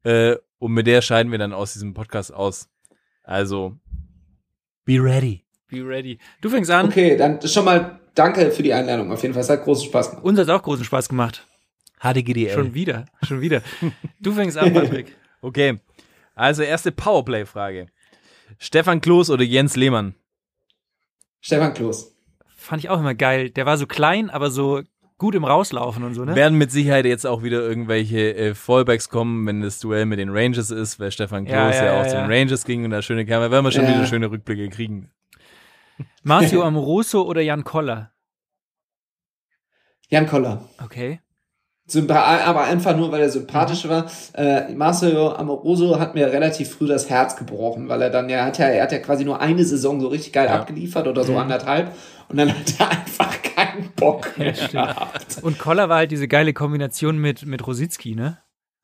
[0.04, 2.68] Äh, und mit der scheiden wir dann aus diesem Podcast aus.
[3.24, 3.78] Also,
[4.84, 5.44] be ready.
[5.70, 6.18] Be ready.
[6.40, 6.86] Du fängst an.
[6.86, 9.10] Okay, dann schon mal danke für die Einladung.
[9.12, 10.24] Auf jeden Fall, es hat großen Spaß gemacht.
[10.24, 11.46] Uns hat auch großen Spaß gemacht.
[12.02, 12.54] HDGDL.
[12.54, 13.62] Schon wieder, schon wieder.
[14.20, 15.16] Du fängst an, Patrick.
[15.42, 15.78] Okay.
[16.34, 17.86] Also, erste Powerplay-Frage.
[18.58, 20.14] Stefan Kloß oder Jens Lehmann?
[21.40, 22.14] Stefan Kloß.
[22.56, 23.48] Fand ich auch immer geil.
[23.50, 24.82] Der war so klein, aber so
[25.16, 26.34] gut im Rauslaufen und so, ne?
[26.34, 30.28] Werden mit Sicherheit jetzt auch wieder irgendwelche äh, Fallbacks kommen, wenn das Duell mit den
[30.30, 32.30] Rangers ist, weil Stefan Kloß Ja, ja, ja, auch ja, zu den.
[32.30, 33.40] Rangers ging und da schöne kam.
[33.40, 33.94] Da werden wir schon Ja.
[33.94, 35.10] wieder schöne Rückblicke kriegen.
[36.22, 38.12] Marcio Amoroso oder Jan Koller?
[40.08, 40.68] Jan Koller.
[40.82, 41.20] Okay.
[41.86, 44.08] Sympa aber einfach nur, weil er sympathisch war.
[44.34, 48.58] Äh, Marcelo Amoroso hat mir relativ früh das Herz gebrochen, weil er dann ja hat
[48.58, 50.60] ja, er hat ja quasi nur eine Saison so richtig geil Ja.
[50.60, 51.92] abgeliefert oder so anderthalb
[52.28, 54.72] und dann hat er einfach keinen Bock mehr stimmt.
[54.72, 55.38] gehabt.
[55.42, 58.38] Und Koller war halt diese geile Kombination mit, mit Rositzky, ne?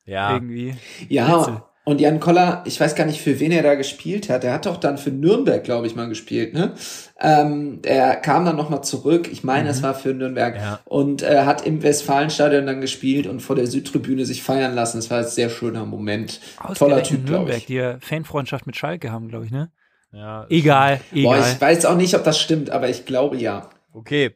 [0.05, 0.33] Ja.
[0.33, 0.75] Irgendwie.
[1.07, 1.63] Ja, Witze.
[1.87, 4.43] Und Jan Koller, ich weiß gar nicht, für wen er da gespielt hat.
[4.43, 6.73] Er hat doch dann für Nürnberg, glaube ich, mal gespielt, ne?
[7.17, 10.79] Ähm, er kam dann nochmal zurück, ich meine, es war für Nürnberg, Ja.
[10.83, 14.97] und äh, hat im Westfalenstadion dann gespielt und vor der Südtribüne sich feiern lassen.
[14.97, 16.41] Das war ein sehr schöner Moment.
[16.77, 17.67] Toller Typ, glaube ich.
[17.67, 19.71] die ja Fanfreundschaft mit Schalke haben, glaube ich, ne?
[20.11, 20.45] ja.
[20.49, 21.51] Egal, Boah, egal.
[21.53, 23.69] ich weiß auch nicht, ob das stimmt, aber ich glaube ja.
[23.93, 24.35] Okay.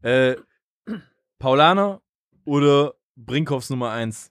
[0.00, 0.36] Äh,
[1.38, 2.00] Paulaner
[2.46, 4.30] oder Brinkhoffs Nummer 1?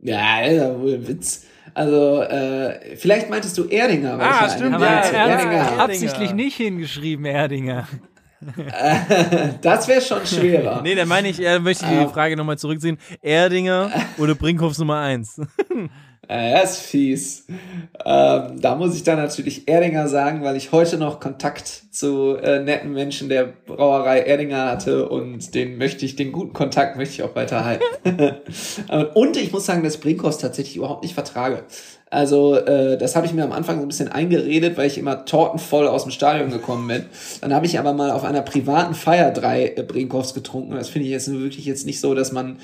[0.00, 1.44] Ja, das ist ja wohl ein Witz.
[1.74, 4.18] Also, äh, vielleicht meintest du Erdinger.
[4.18, 5.70] weil Ah, ich ja stimmt, ja, er hat Erdinger Erdinger.
[5.70, 5.82] habe.
[5.82, 7.86] absichtlich nicht hingeschrieben, Erdinger.
[9.62, 10.80] Das wäre schon schwerer.
[10.82, 12.08] Nee, dann meine ich, er möchte die Ah.
[12.08, 12.98] Frage nochmal zurückziehen.
[13.20, 15.40] Erdinger oder Brinkhoffs Nummer 1?
[16.28, 17.46] Äh, das ist fies.
[18.04, 22.60] Ähm, da muss ich dann natürlich Erdinger sagen, weil ich heute noch Kontakt zu äh,
[22.60, 27.22] netten Menschen der Brauerei Erdinger hatte und den möchte ich, den guten Kontakt möchte ich
[27.22, 27.82] auch weiterhalten.
[29.14, 31.64] Und ich muss sagen, dass Brinkhoffs tatsächlich überhaupt nicht vertrage.
[32.10, 35.24] Also äh, das habe ich mir am Anfang so ein bisschen eingeredet, weil ich immer
[35.24, 37.06] tortenvoll aus dem Stadion gekommen bin.
[37.40, 40.74] Dann habe ich aber mal auf einer privaten Feier drei äh, Brinkhoffs getrunken.
[40.74, 42.58] Das finde ich jetzt wirklich jetzt nicht so, dass man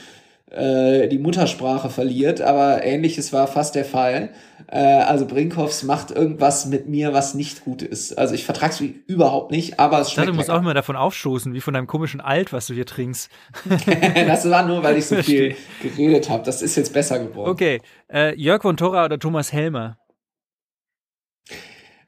[0.55, 4.31] äh, die Muttersprache verliert, aber ähnliches war fast der Fall.
[4.69, 8.17] Äh, also Brinkhoffs macht irgendwas mit mir, was nicht gut ist.
[8.17, 10.97] Also ich vertrag's überhaupt nicht, aber es Ich dachte, schmeckt du musst auch immer davon
[10.97, 13.31] aufstoßen, wie von deinem komischen Alt, was du hier trinkst.
[14.27, 16.45] Das war nur, weil ich so viel geredet habe.
[16.45, 17.51] Das ist jetzt besser geworden.
[17.51, 17.81] Okay,
[18.13, 19.99] äh, Jörg von Torra oder Thomas Helmer?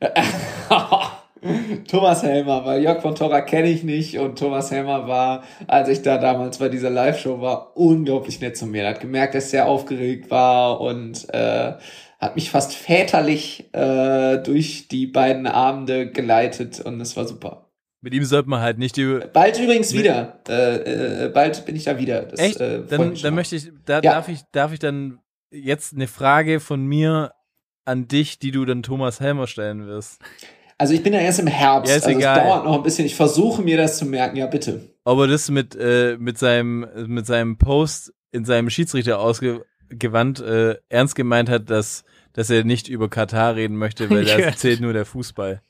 [1.88, 6.02] Thomas Helmer, weil Jörg von Torra kenne ich nicht und Thomas Helmer war, als ich
[6.02, 8.82] da damals bei dieser Live-Show war, unglaublich nett zu mir.
[8.84, 11.74] Er hat gemerkt, dass ich sehr aufgeregt war und äh,
[12.18, 17.70] hat mich fast väterlich äh, durch die beiden Abende geleitet und es war super.
[18.00, 19.20] Mit ihm sollte man halt nicht die.
[19.32, 20.40] Bald übrigens wieder.
[20.48, 22.22] Äh, äh, bald bin ich da wieder.
[22.22, 22.60] Das, Echt?
[22.60, 24.12] Äh, dann dann möchte ich, da Ja.
[24.12, 25.18] darf ich, darf ich dann
[25.50, 27.32] jetzt eine Frage von mir
[27.84, 30.20] an dich, die du dann Thomas Helmer stellen wirst.
[30.78, 31.90] Also ich bin ja erst im Herbst.
[31.90, 32.38] Ja, ist also egal.
[32.38, 33.06] es dauert noch ein bisschen.
[33.06, 34.36] Ich versuche mir das zu merken.
[34.36, 34.90] Ja, bitte.
[35.04, 40.76] Ob er das mit, äh, mit seinem, mit seinem Post in seinem Schiedsrichter ausgewandt äh,
[40.90, 42.04] ernst gemeint hat, dass,
[42.34, 44.38] dass er nicht über Katar reden möchte, weil Ja.
[44.38, 45.62] da zählt nur der Fußball.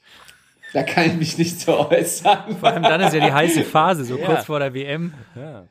[0.73, 2.57] Da kann ich mich nicht so äußern.
[2.59, 4.27] Vor allem dann ist ja die heiße Phase, so Ja.
[4.27, 5.15] kurz vor der WM.
[5.37, 5.65] Ja.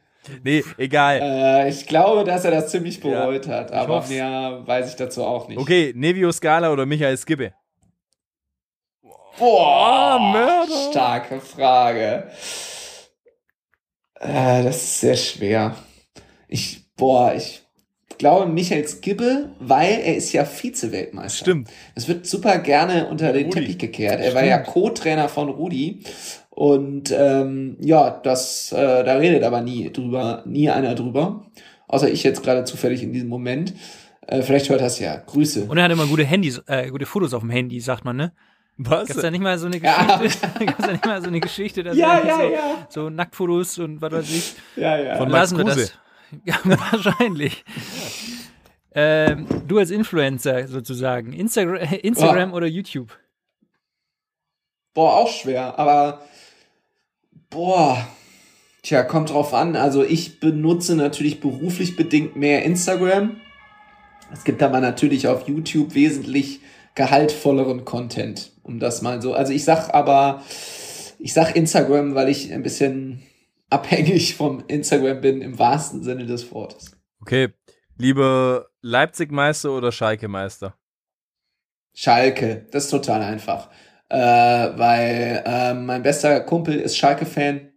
[0.44, 1.20] Nee, egal.
[1.22, 5.24] Äh, ich glaube, dass er das ziemlich Ja, bereut hat, aber mehr weiß ich dazu
[5.24, 5.58] auch nicht.
[5.60, 7.52] Okay, Nevio Scala oder Michael Skibbe?
[9.38, 10.92] Boah, Mörder.
[10.92, 12.30] starke Frage.
[14.20, 15.76] Äh, das ist sehr schwer.
[16.48, 17.64] Ich, boah, ich
[18.18, 21.44] glaube Michael Skibbe, weil er ist ja Vize-Weltmeister.
[21.44, 21.70] Stimmt.
[21.96, 23.60] Es wird super gerne unter den Rudi.
[23.60, 24.22] Teppich gekehrt.
[24.22, 26.04] Er war ja Co-Trainer von Rudi.
[26.50, 31.46] Und ähm, ja, das, äh, da redet aber nie drüber, nie einer drüber.
[31.88, 33.74] Außer ich jetzt gerade zufällig in diesem Moment.
[34.28, 35.18] Äh, vielleicht hört das ja.
[35.18, 35.66] Grüße.
[35.66, 38.32] Und er hat immer gute Handys, äh, gute Fotos auf dem Handy, sagt man, ne?
[38.78, 39.08] Was?
[39.08, 40.18] Gab's da nicht mal so eine Ja.
[40.18, 40.50] Geschichte?
[40.66, 42.88] Gab's da nicht mal so eine Geschichte, dass Ja, ja, so, ja.
[42.90, 44.56] so Nacktfotos und was weiß ich.
[44.76, 45.16] Ja, ja.
[45.18, 45.82] Von Max Lassen wir Kruse.
[45.82, 45.94] das.
[46.44, 47.64] Ja, wahrscheinlich.
[48.94, 51.32] Ähm, du als Influencer sozusagen.
[51.34, 53.18] Instagram, Instagram oder YouTube?
[54.94, 56.22] Boah, auch schwer, aber
[57.50, 58.06] boah,
[58.82, 59.76] tja, kommt drauf an.
[59.76, 63.40] Also ich benutze natürlich beruflich bedingt mehr Instagram.
[64.34, 66.62] Es gibt aber natürlich auf YouTube wesentlich
[66.96, 69.34] gehaltvolleren Content, um das mal so.
[69.34, 70.44] Also ich sag aber,
[71.20, 73.22] ich sag Instagram, weil ich ein bisschen
[73.70, 76.92] abhängig vom Instagram bin, im wahrsten Sinne des Wortes.
[77.22, 77.50] Okay,
[77.98, 80.76] lieber Leipzig-Meister oder Schalke-Meister?
[81.94, 83.70] Schalke, das ist total einfach.
[84.10, 87.72] äh, weil äh, mein bester Kumpel ist Schalke-Fan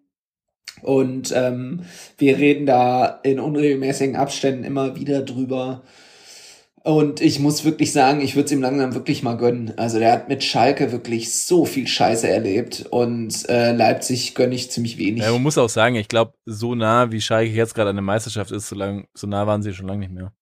[0.82, 1.84] und ähm,
[2.18, 5.82] wir reden da in unregelmäßigen Abständen immer wieder drüber.
[6.88, 9.74] Und ich muss wirklich sagen, ich würde es ihm langsam wirklich mal gönnen.
[9.76, 14.70] Also der hat mit Schalke wirklich so viel Scheiße erlebt und äh, Leipzig gönne ich
[14.70, 15.22] ziemlich wenig.
[15.22, 18.02] Ja, man muss auch sagen, ich glaube, so nah wie Schalke jetzt gerade an der
[18.02, 20.32] Meisterschaft ist, so, lang, so nah waren sie schon lange nicht mehr.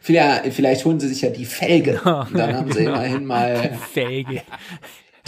[0.00, 2.00] Vielleicht, vielleicht holen sie sich ja die Felge.
[2.04, 2.94] Und dann haben sie Genau.
[2.94, 4.42] immerhin mal Fähige.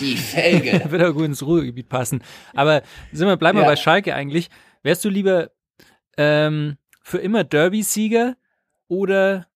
[0.00, 0.82] die Felge.
[0.90, 2.20] Wird auch gut ins Ruhrgebiet passen.
[2.52, 2.82] Aber
[3.12, 3.68] sind wir, bleiben wir Ja.
[3.70, 4.48] bei Schalke eigentlich.
[4.82, 5.50] Wärst du lieber
[6.18, 8.34] ähm, für immer Derby-Sieger
[8.88, 9.46] oder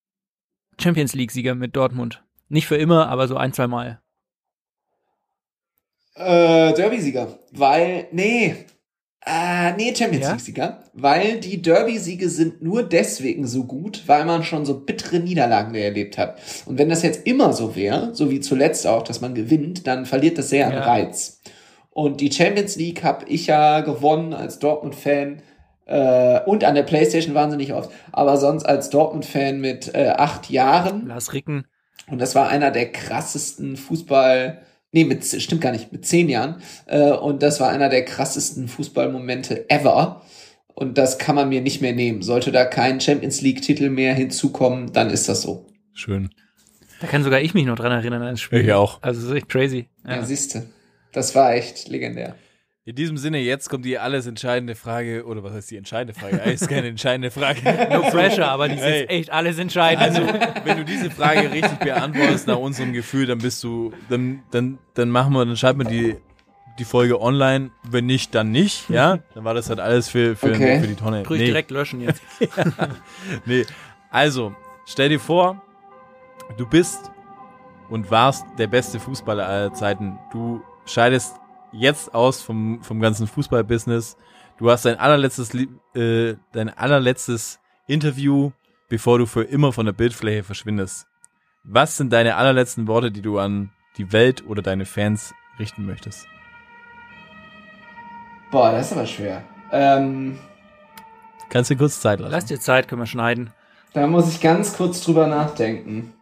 [0.80, 2.22] Champions League-Sieger mit Dortmund?
[2.48, 4.00] Nicht für immer, aber so ein, zwei Mal.
[6.16, 7.38] Äh, Derby-Sieger.
[7.52, 8.54] Weil, nee.
[9.24, 10.30] Äh, nee, Champions Ja?
[10.32, 10.84] League-Sieger.
[10.92, 16.18] Weil die Derby-Siege sind nur deswegen so gut, weil man schon so bittere Niederlagen erlebt
[16.18, 16.40] hat.
[16.66, 20.06] Und wenn das jetzt immer so wäre, so wie zuletzt auch, dass man gewinnt, dann
[20.06, 20.84] verliert das sehr an Ja.
[20.84, 21.40] Reiz.
[21.90, 25.42] Und die Champions League habe ich ja gewonnen als Dortmund-Fan.
[25.90, 27.90] Äh, und an der Playstation wahnsinnig oft.
[28.12, 31.08] Aber sonst als Dortmund-Fan mit äh, acht Jahren.
[31.08, 31.66] Lars Ricken.
[32.08, 34.62] Und das war einer der krassesten Fußball,
[34.92, 36.62] nee, mit, stimmt gar nicht, mit zehn Jahren.
[36.86, 40.22] Äh, und das war einer der krassesten Fußballmomente ever.
[40.74, 42.22] Und das kann man mir nicht mehr nehmen.
[42.22, 45.66] Sollte da kein Champions League-Titel mehr hinzukommen, dann ist das so.
[45.92, 46.30] Schön.
[47.00, 48.60] Da kann sogar ich mich noch dran erinnern an das Spiel.
[48.60, 49.02] Ich auch.
[49.02, 49.88] Also das ist echt crazy.
[50.06, 50.22] Ja, Ja.
[50.24, 50.66] siehste.
[51.12, 52.34] Das war echt legendär.
[52.90, 56.42] In diesem Sinne, jetzt kommt die alles entscheidende Frage, oder was heißt die entscheidende Frage?
[56.42, 57.60] Eigentlich ist keine entscheidende Frage.
[57.88, 59.04] No pressure, aber die ist Hey.
[59.06, 60.02] echt alles entscheidend.
[60.02, 60.22] Also,
[60.64, 65.08] wenn du diese Frage richtig beantwortest nach unserem Gefühl, dann bist du, dann, dann, dann
[65.08, 66.16] machen wir, dann schalten wir die,
[66.80, 67.70] die Folge online.
[67.88, 69.20] Wenn nicht, dann nicht, ja?
[69.34, 70.80] Dann war das halt alles für, für, Okay.
[70.80, 71.24] für die Tonne.
[71.24, 72.20] Sprich direkt löschen jetzt.
[73.44, 73.66] Nee.
[74.10, 74.52] Also,
[74.84, 75.62] stell dir vor,
[76.58, 77.12] du bist
[77.88, 80.18] und warst der beste Fußballer aller Zeiten.
[80.32, 81.36] Du scheidest
[81.72, 84.16] jetzt aus vom, vom ganzen Fußballbusiness.
[84.58, 85.54] Du hast dein allerletztes,
[85.94, 88.52] äh, dein allerletztes Interview,
[88.88, 91.06] bevor du für immer von der Bildfläche verschwindest.
[91.64, 96.26] Was sind deine allerletzten Worte, die du an die Welt oder deine Fans richten möchtest?
[98.50, 99.42] Boah, das ist aber schwer.
[99.72, 100.38] Ähm,
[101.48, 102.32] Kannst du dir kurz Zeit lassen?
[102.32, 103.52] Lass dir Zeit, können wir schneiden.
[103.92, 106.12] da muss ich ganz kurz drüber nachdenken.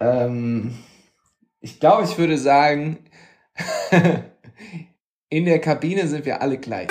[0.00, 0.74] Ähm,
[1.60, 2.98] ich glaube, ich würde sagen,
[5.28, 6.88] in der Kabine sind wir alle gleich.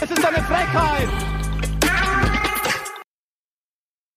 [0.00, 1.33] Es ist eine Frechheit!